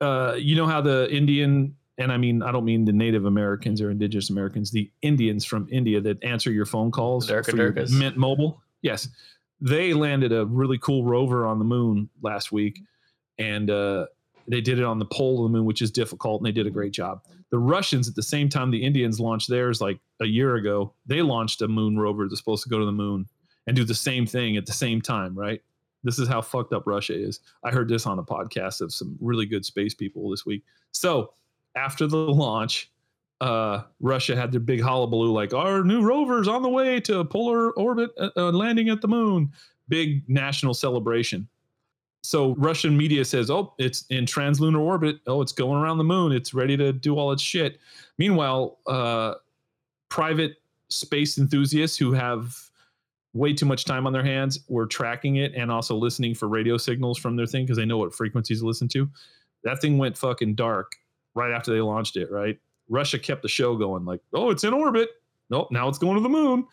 Uh, 0.00 0.34
you 0.34 0.56
know 0.56 0.66
how 0.66 0.80
the 0.80 1.08
Indian, 1.14 1.76
and 1.98 2.10
I 2.10 2.16
mean, 2.16 2.42
I 2.42 2.50
don't 2.50 2.64
mean 2.64 2.84
the 2.84 2.92
Native 2.92 3.26
Americans 3.26 3.80
or 3.80 3.90
Indigenous 3.90 4.30
Americans, 4.30 4.72
the 4.72 4.90
Indians 5.02 5.44
from 5.44 5.68
India 5.70 6.00
that 6.00 6.22
answer 6.24 6.50
your 6.50 6.66
phone 6.66 6.90
calls 6.90 7.30
Durka 7.30 7.50
for 7.50 7.56
your 7.56 7.72
Durkas. 7.72 7.96
Mint 7.96 8.16
Mobile. 8.16 8.60
Yes, 8.80 9.08
they 9.60 9.94
landed 9.94 10.32
a 10.32 10.46
really 10.46 10.78
cool 10.78 11.04
rover 11.04 11.46
on 11.46 11.60
the 11.60 11.64
moon 11.64 12.08
last 12.20 12.50
week, 12.50 12.80
and 13.42 13.70
uh, 13.70 14.06
they 14.46 14.60
did 14.60 14.78
it 14.78 14.84
on 14.84 14.98
the 14.98 15.04
pole 15.06 15.44
of 15.44 15.50
the 15.50 15.56
moon, 15.56 15.66
which 15.66 15.82
is 15.82 15.90
difficult, 15.90 16.40
and 16.40 16.46
they 16.46 16.52
did 16.52 16.66
a 16.66 16.70
great 16.70 16.92
job. 16.92 17.24
The 17.50 17.58
Russians, 17.58 18.08
at 18.08 18.14
the 18.14 18.22
same 18.22 18.48
time 18.48 18.70
the 18.70 18.82
Indians 18.82 19.20
launched 19.20 19.50
theirs 19.50 19.80
like 19.80 19.98
a 20.20 20.26
year 20.26 20.56
ago, 20.56 20.94
they 21.06 21.22
launched 21.22 21.60
a 21.62 21.68
moon 21.68 21.98
rover 21.98 22.28
that's 22.28 22.40
supposed 22.40 22.62
to 22.62 22.68
go 22.68 22.78
to 22.78 22.86
the 22.86 22.92
moon 22.92 23.26
and 23.66 23.76
do 23.76 23.84
the 23.84 23.94
same 23.94 24.26
thing 24.26 24.56
at 24.56 24.66
the 24.66 24.72
same 24.72 25.00
time, 25.00 25.38
right? 25.38 25.60
This 26.04 26.18
is 26.18 26.28
how 26.28 26.40
fucked 26.40 26.72
up 26.72 26.84
Russia 26.86 27.14
is. 27.14 27.40
I 27.62 27.70
heard 27.70 27.88
this 27.88 28.06
on 28.06 28.18
a 28.18 28.24
podcast 28.24 28.80
of 28.80 28.92
some 28.92 29.16
really 29.20 29.46
good 29.46 29.64
space 29.64 29.94
people 29.94 30.30
this 30.30 30.46
week. 30.46 30.64
So 30.92 31.34
after 31.76 32.06
the 32.06 32.16
launch, 32.16 32.90
uh, 33.40 33.82
Russia 34.00 34.34
had 34.36 34.52
their 34.52 34.60
big 34.60 34.80
hullabaloo 34.80 35.32
like 35.32 35.52
our 35.52 35.84
new 35.84 36.02
rover's 36.02 36.48
on 36.48 36.62
the 36.62 36.68
way 36.68 37.00
to 37.00 37.24
polar 37.24 37.70
orbit, 37.72 38.10
uh, 38.18 38.30
uh, 38.36 38.50
landing 38.50 38.88
at 38.88 39.00
the 39.00 39.08
moon. 39.08 39.50
Big 39.88 40.28
national 40.28 40.74
celebration. 40.74 41.48
So 42.22 42.54
Russian 42.54 42.96
media 42.96 43.24
says, 43.24 43.50
"Oh, 43.50 43.74
it's 43.78 44.06
in 44.08 44.26
translunar 44.26 44.80
orbit. 44.80 45.20
Oh, 45.26 45.42
it's 45.42 45.52
going 45.52 45.82
around 45.82 45.98
the 45.98 46.04
moon. 46.04 46.32
It's 46.32 46.54
ready 46.54 46.76
to 46.76 46.92
do 46.92 47.16
all 47.16 47.32
its 47.32 47.42
shit." 47.42 47.78
Meanwhile, 48.18 48.78
uh, 48.86 49.34
private 50.08 50.56
space 50.88 51.38
enthusiasts 51.38 51.96
who 51.96 52.12
have 52.12 52.56
way 53.34 53.52
too 53.52 53.66
much 53.66 53.84
time 53.84 54.06
on 54.06 54.12
their 54.12 54.22
hands 54.22 54.60
were 54.68 54.86
tracking 54.86 55.36
it 55.36 55.54
and 55.54 55.70
also 55.70 55.96
listening 55.96 56.34
for 56.34 56.48
radio 56.48 56.76
signals 56.76 57.18
from 57.18 57.34
their 57.34 57.46
thing 57.46 57.64
because 57.64 57.78
they 57.78 57.86
know 57.86 57.98
what 57.98 58.14
frequencies 58.14 58.60
to 58.60 58.66
listen 58.66 58.88
to. 58.88 59.08
That 59.64 59.80
thing 59.80 59.98
went 59.98 60.18
fucking 60.18 60.54
dark 60.54 60.92
right 61.34 61.50
after 61.50 61.72
they 61.72 61.80
launched 61.80 62.16
it. 62.16 62.30
Right, 62.30 62.58
Russia 62.88 63.18
kept 63.18 63.42
the 63.42 63.48
show 63.48 63.76
going. 63.76 64.04
Like, 64.04 64.20
oh, 64.32 64.50
it's 64.50 64.64
in 64.64 64.74
orbit. 64.74 65.10
Nope, 65.50 65.72
now 65.72 65.88
it's 65.88 65.98
going 65.98 66.16
to 66.16 66.22
the 66.22 66.28
moon 66.28 66.66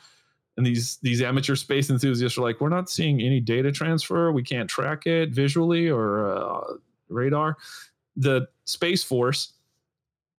and 0.59 0.67
these 0.67 0.97
these 0.97 1.21
amateur 1.21 1.55
space 1.55 1.89
enthusiasts 1.89 2.37
are 2.37 2.41
like 2.41 2.59
we're 2.59 2.67
not 2.67 2.89
seeing 2.89 3.21
any 3.21 3.39
data 3.39 3.71
transfer. 3.71 4.33
We 4.33 4.43
can't 4.43 4.69
track 4.69 5.07
it 5.07 5.29
visually 5.29 5.87
or 5.87 6.29
uh, 6.29 6.73
radar. 7.07 7.55
The 8.17 8.45
space 8.65 9.01
force 9.01 9.53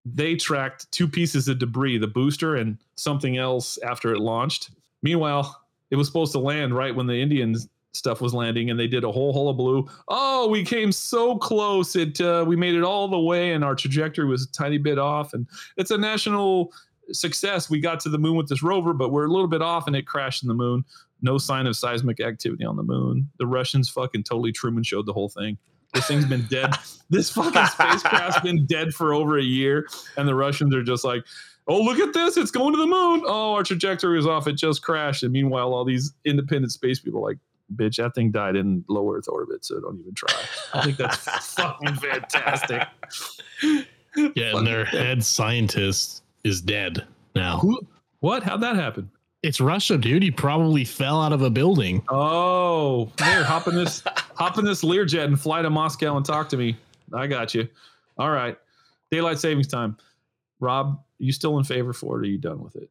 they 0.04 0.36
tracked 0.36 0.90
two 0.92 1.08
pieces 1.08 1.48
of 1.48 1.58
debris 1.58 1.96
the 1.96 2.06
booster 2.06 2.56
and 2.56 2.76
something 2.96 3.38
else 3.38 3.78
after 3.78 4.12
it 4.12 4.20
launched. 4.20 4.70
Meanwhile 5.02 5.58
it 5.90 5.96
was 5.96 6.06
supposed 6.06 6.32
to 6.32 6.38
land 6.38 6.76
right 6.76 6.94
when 6.94 7.06
the 7.06 7.20
indian 7.20 7.56
stuff 7.92 8.20
was 8.20 8.34
landing 8.34 8.70
and 8.70 8.78
they 8.78 8.86
did 8.86 9.04
a 9.04 9.10
whole 9.10 9.32
hullabaloo. 9.32 9.88
Oh 10.08 10.48
we 10.48 10.64
came 10.64 10.92
so 10.92 11.38
close. 11.38 11.96
It 11.96 12.20
uh, 12.20 12.44
we 12.46 12.56
made 12.56 12.74
it 12.74 12.82
all 12.82 13.08
the 13.08 13.18
way 13.18 13.52
and 13.52 13.64
our 13.64 13.74
trajectory 13.74 14.26
was 14.26 14.44
a 14.44 14.52
tiny 14.52 14.76
bit 14.76 14.98
off 14.98 15.32
and 15.32 15.46
it's 15.78 15.90
a 15.90 15.98
national 15.98 16.74
success. 17.12 17.70
We 17.70 17.80
got 17.80 18.00
to 18.00 18.08
the 18.08 18.18
moon 18.18 18.36
with 18.36 18.48
this 18.48 18.62
rover, 18.62 18.92
but 18.92 19.10
we're 19.10 19.26
a 19.26 19.30
little 19.30 19.48
bit 19.48 19.62
off 19.62 19.86
and 19.86 19.96
it 19.96 20.06
crashed 20.06 20.42
in 20.42 20.48
the 20.48 20.54
moon. 20.54 20.84
No 21.22 21.38
sign 21.38 21.66
of 21.66 21.76
seismic 21.76 22.20
activity 22.20 22.64
on 22.64 22.76
the 22.76 22.82
moon. 22.82 23.28
The 23.38 23.46
Russians 23.46 23.88
fucking 23.90 24.24
totally 24.24 24.52
Truman 24.52 24.82
showed 24.82 25.06
the 25.06 25.12
whole 25.12 25.28
thing. 25.28 25.58
This 25.92 26.06
thing's 26.06 26.26
been 26.26 26.46
dead. 26.46 26.74
This 27.10 27.28
fucking 27.28 27.66
spacecraft's 27.66 28.40
been 28.40 28.66
dead 28.66 28.94
for 28.94 29.12
over 29.12 29.36
a 29.36 29.42
year, 29.42 29.88
and 30.16 30.28
the 30.28 30.34
Russians 30.36 30.72
are 30.76 30.82
just 30.84 31.02
like, 31.02 31.24
"Oh, 31.66 31.82
look 31.82 31.98
at 31.98 32.14
this! 32.14 32.36
It's 32.36 32.52
going 32.52 32.72
to 32.72 32.78
the 32.78 32.86
moon. 32.86 33.24
Oh, 33.26 33.54
our 33.54 33.64
trajectory 33.64 34.14
was 34.14 34.28
off. 34.28 34.46
It 34.46 34.52
just 34.52 34.82
crashed." 34.82 35.24
And 35.24 35.32
meanwhile, 35.32 35.74
all 35.74 35.84
these 35.84 36.12
independent 36.24 36.70
space 36.70 37.00
people 37.00 37.18
are 37.18 37.30
like, 37.30 37.38
"Bitch, 37.74 37.96
that 37.96 38.14
thing 38.14 38.30
died 38.30 38.54
in 38.54 38.84
low 38.88 39.12
Earth 39.12 39.26
orbit, 39.26 39.64
so 39.64 39.80
don't 39.80 39.98
even 39.98 40.14
try." 40.14 40.32
I 40.72 40.84
think 40.84 40.98
that's 40.98 41.16
fucking 41.56 41.96
fantastic. 41.96 42.86
Yeah, 44.14 44.56
and 44.56 44.64
their 44.64 44.84
head 44.84 45.24
scientist 45.24 46.19
is 46.44 46.60
dead 46.60 47.06
now. 47.34 47.58
Who? 47.58 47.80
What? 48.20 48.42
How'd 48.42 48.60
that 48.62 48.76
happen? 48.76 49.10
It's 49.42 49.60
Russia, 49.60 49.96
dude. 49.96 50.22
He 50.22 50.30
probably 50.30 50.84
fell 50.84 51.20
out 51.22 51.32
of 51.32 51.40
a 51.40 51.48
building. 51.48 52.02
Oh, 52.10 53.10
here, 53.18 53.42
hop 53.42 53.68
in 53.68 53.74
this, 53.74 54.02
hop 54.34 54.58
in 54.58 54.64
this 54.64 54.82
Learjet 54.82 55.24
and 55.24 55.40
fly 55.40 55.62
to 55.62 55.70
Moscow 55.70 56.16
and 56.16 56.26
talk 56.26 56.48
to 56.50 56.56
me. 56.56 56.76
I 57.14 57.26
got 57.26 57.54
you. 57.54 57.66
All 58.18 58.30
right, 58.30 58.56
daylight 59.10 59.38
savings 59.38 59.66
time. 59.66 59.96
Rob, 60.60 61.02
you 61.18 61.32
still 61.32 61.56
in 61.58 61.64
favor 61.64 61.94
for 61.94 62.16
it? 62.16 62.18
Or 62.18 62.22
are 62.22 62.26
you 62.26 62.36
done 62.38 62.62
with 62.62 62.76
it? 62.76 62.90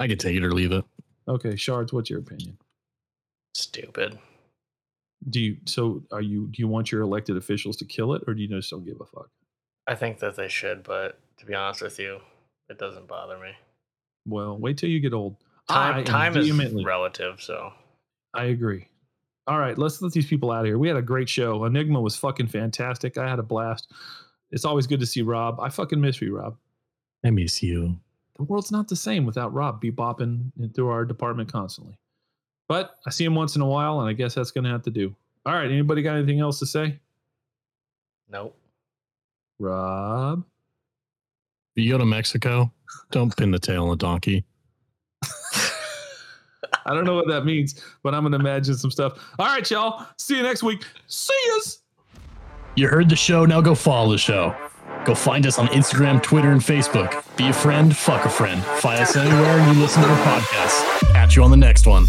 I 0.00 0.08
could 0.08 0.18
take 0.18 0.36
it 0.36 0.44
or 0.44 0.52
leave 0.52 0.72
it. 0.72 0.84
Okay, 1.28 1.56
Shards, 1.56 1.92
what's 1.92 2.10
your 2.10 2.18
opinion? 2.18 2.58
Stupid. 3.54 4.18
Do 5.30 5.40
you 5.40 5.56
so 5.64 6.02
are 6.12 6.20
you 6.20 6.48
do 6.48 6.60
you 6.60 6.68
want 6.68 6.92
your 6.92 7.00
elected 7.00 7.36
officials 7.36 7.76
to 7.78 7.84
kill 7.84 8.12
it 8.14 8.22
or 8.26 8.34
do 8.34 8.42
you 8.42 8.48
just 8.48 8.70
don't 8.70 8.84
give 8.84 9.00
a 9.00 9.06
fuck? 9.06 9.30
I 9.86 9.94
think 9.94 10.18
that 10.18 10.36
they 10.36 10.48
should, 10.48 10.82
but 10.82 11.18
to 11.38 11.46
be 11.46 11.54
honest 11.54 11.80
with 11.80 11.98
you, 11.98 12.20
it 12.68 12.78
doesn't 12.78 13.06
bother 13.06 13.38
me. 13.38 13.52
Well, 14.26 14.58
wait 14.58 14.78
till 14.78 14.90
you 14.90 15.00
get 15.00 15.12
old. 15.12 15.36
Time 15.68 15.96
I 15.96 15.98
am 15.98 16.04
time 16.04 16.36
is 16.36 16.84
relative, 16.84 17.40
so 17.40 17.72
I 18.34 18.46
agree. 18.46 18.88
All 19.48 19.58
right, 19.58 19.78
let's 19.78 20.02
let 20.02 20.12
these 20.12 20.26
people 20.26 20.50
out 20.50 20.60
of 20.60 20.66
here. 20.66 20.78
We 20.78 20.88
had 20.88 20.96
a 20.96 21.02
great 21.02 21.28
show. 21.28 21.64
Enigma 21.64 22.00
was 22.00 22.16
fucking 22.16 22.48
fantastic. 22.48 23.16
I 23.16 23.28
had 23.28 23.38
a 23.38 23.44
blast. 23.44 23.92
It's 24.50 24.64
always 24.64 24.86
good 24.86 25.00
to 25.00 25.06
see 25.06 25.22
Rob. 25.22 25.60
I 25.60 25.68
fucking 25.68 26.00
miss 26.00 26.20
you, 26.20 26.36
Rob. 26.36 26.56
I 27.24 27.30
miss 27.30 27.62
you. 27.62 27.98
The 28.36 28.42
world's 28.42 28.72
not 28.72 28.88
the 28.88 28.96
same 28.96 29.24
without 29.24 29.54
Rob 29.54 29.82
bebopping 29.82 30.74
through 30.74 30.88
our 30.88 31.04
department 31.04 31.50
constantly. 31.50 31.96
But 32.68 32.96
I 33.06 33.10
see 33.10 33.24
him 33.24 33.34
once 33.34 33.56
in 33.56 33.62
a 33.62 33.66
while, 33.66 34.00
and 34.00 34.08
I 34.08 34.12
guess 34.12 34.34
that's 34.34 34.50
going 34.50 34.64
to 34.64 34.70
have 34.70 34.82
to 34.82 34.90
do. 34.90 35.14
All 35.44 35.54
right, 35.54 35.70
anybody 35.70 36.02
got 36.02 36.16
anything 36.16 36.40
else 36.40 36.58
to 36.58 36.66
say? 36.66 36.98
nope. 38.28 38.56
Rob? 39.58 40.44
If 41.76 41.84
you 41.84 41.92
go 41.92 41.98
to 41.98 42.06
Mexico, 42.06 42.72
don't 43.10 43.36
pin 43.36 43.50
the 43.50 43.58
tail 43.58 43.84
on 43.84 43.92
a 43.92 43.96
donkey. 43.96 44.44
I 46.86 46.94
don't 46.94 47.04
know 47.04 47.14
what 47.14 47.28
that 47.28 47.44
means, 47.44 47.82
but 48.02 48.14
I'm 48.14 48.22
going 48.22 48.32
to 48.32 48.38
imagine 48.38 48.76
some 48.76 48.90
stuff. 48.90 49.22
All 49.38 49.46
right, 49.46 49.70
y'all. 49.70 50.06
See 50.18 50.36
you 50.36 50.42
next 50.42 50.62
week. 50.62 50.84
See 51.06 51.34
yous. 51.48 51.82
You 52.76 52.88
heard 52.88 53.10
the 53.10 53.16
show, 53.16 53.44
now 53.44 53.60
go 53.60 53.74
follow 53.74 54.12
the 54.12 54.18
show. 54.18 54.56
Go 55.04 55.14
find 55.14 55.46
us 55.46 55.58
on 55.58 55.66
Instagram, 55.68 56.22
Twitter, 56.22 56.50
and 56.50 56.60
Facebook. 56.60 57.24
Be 57.36 57.48
a 57.48 57.52
friend, 57.52 57.94
fuck 57.94 58.24
a 58.24 58.30
friend. 58.30 58.62
Find 58.80 59.00
us 59.00 59.14
anywhere 59.14 59.66
you 59.66 59.80
listen 59.80 60.02
to 60.02 60.08
our 60.08 60.40
podcast. 60.40 61.12
Catch 61.12 61.36
you 61.36 61.42
on 61.42 61.50
the 61.50 61.56
next 61.56 61.86
one. 61.86 62.06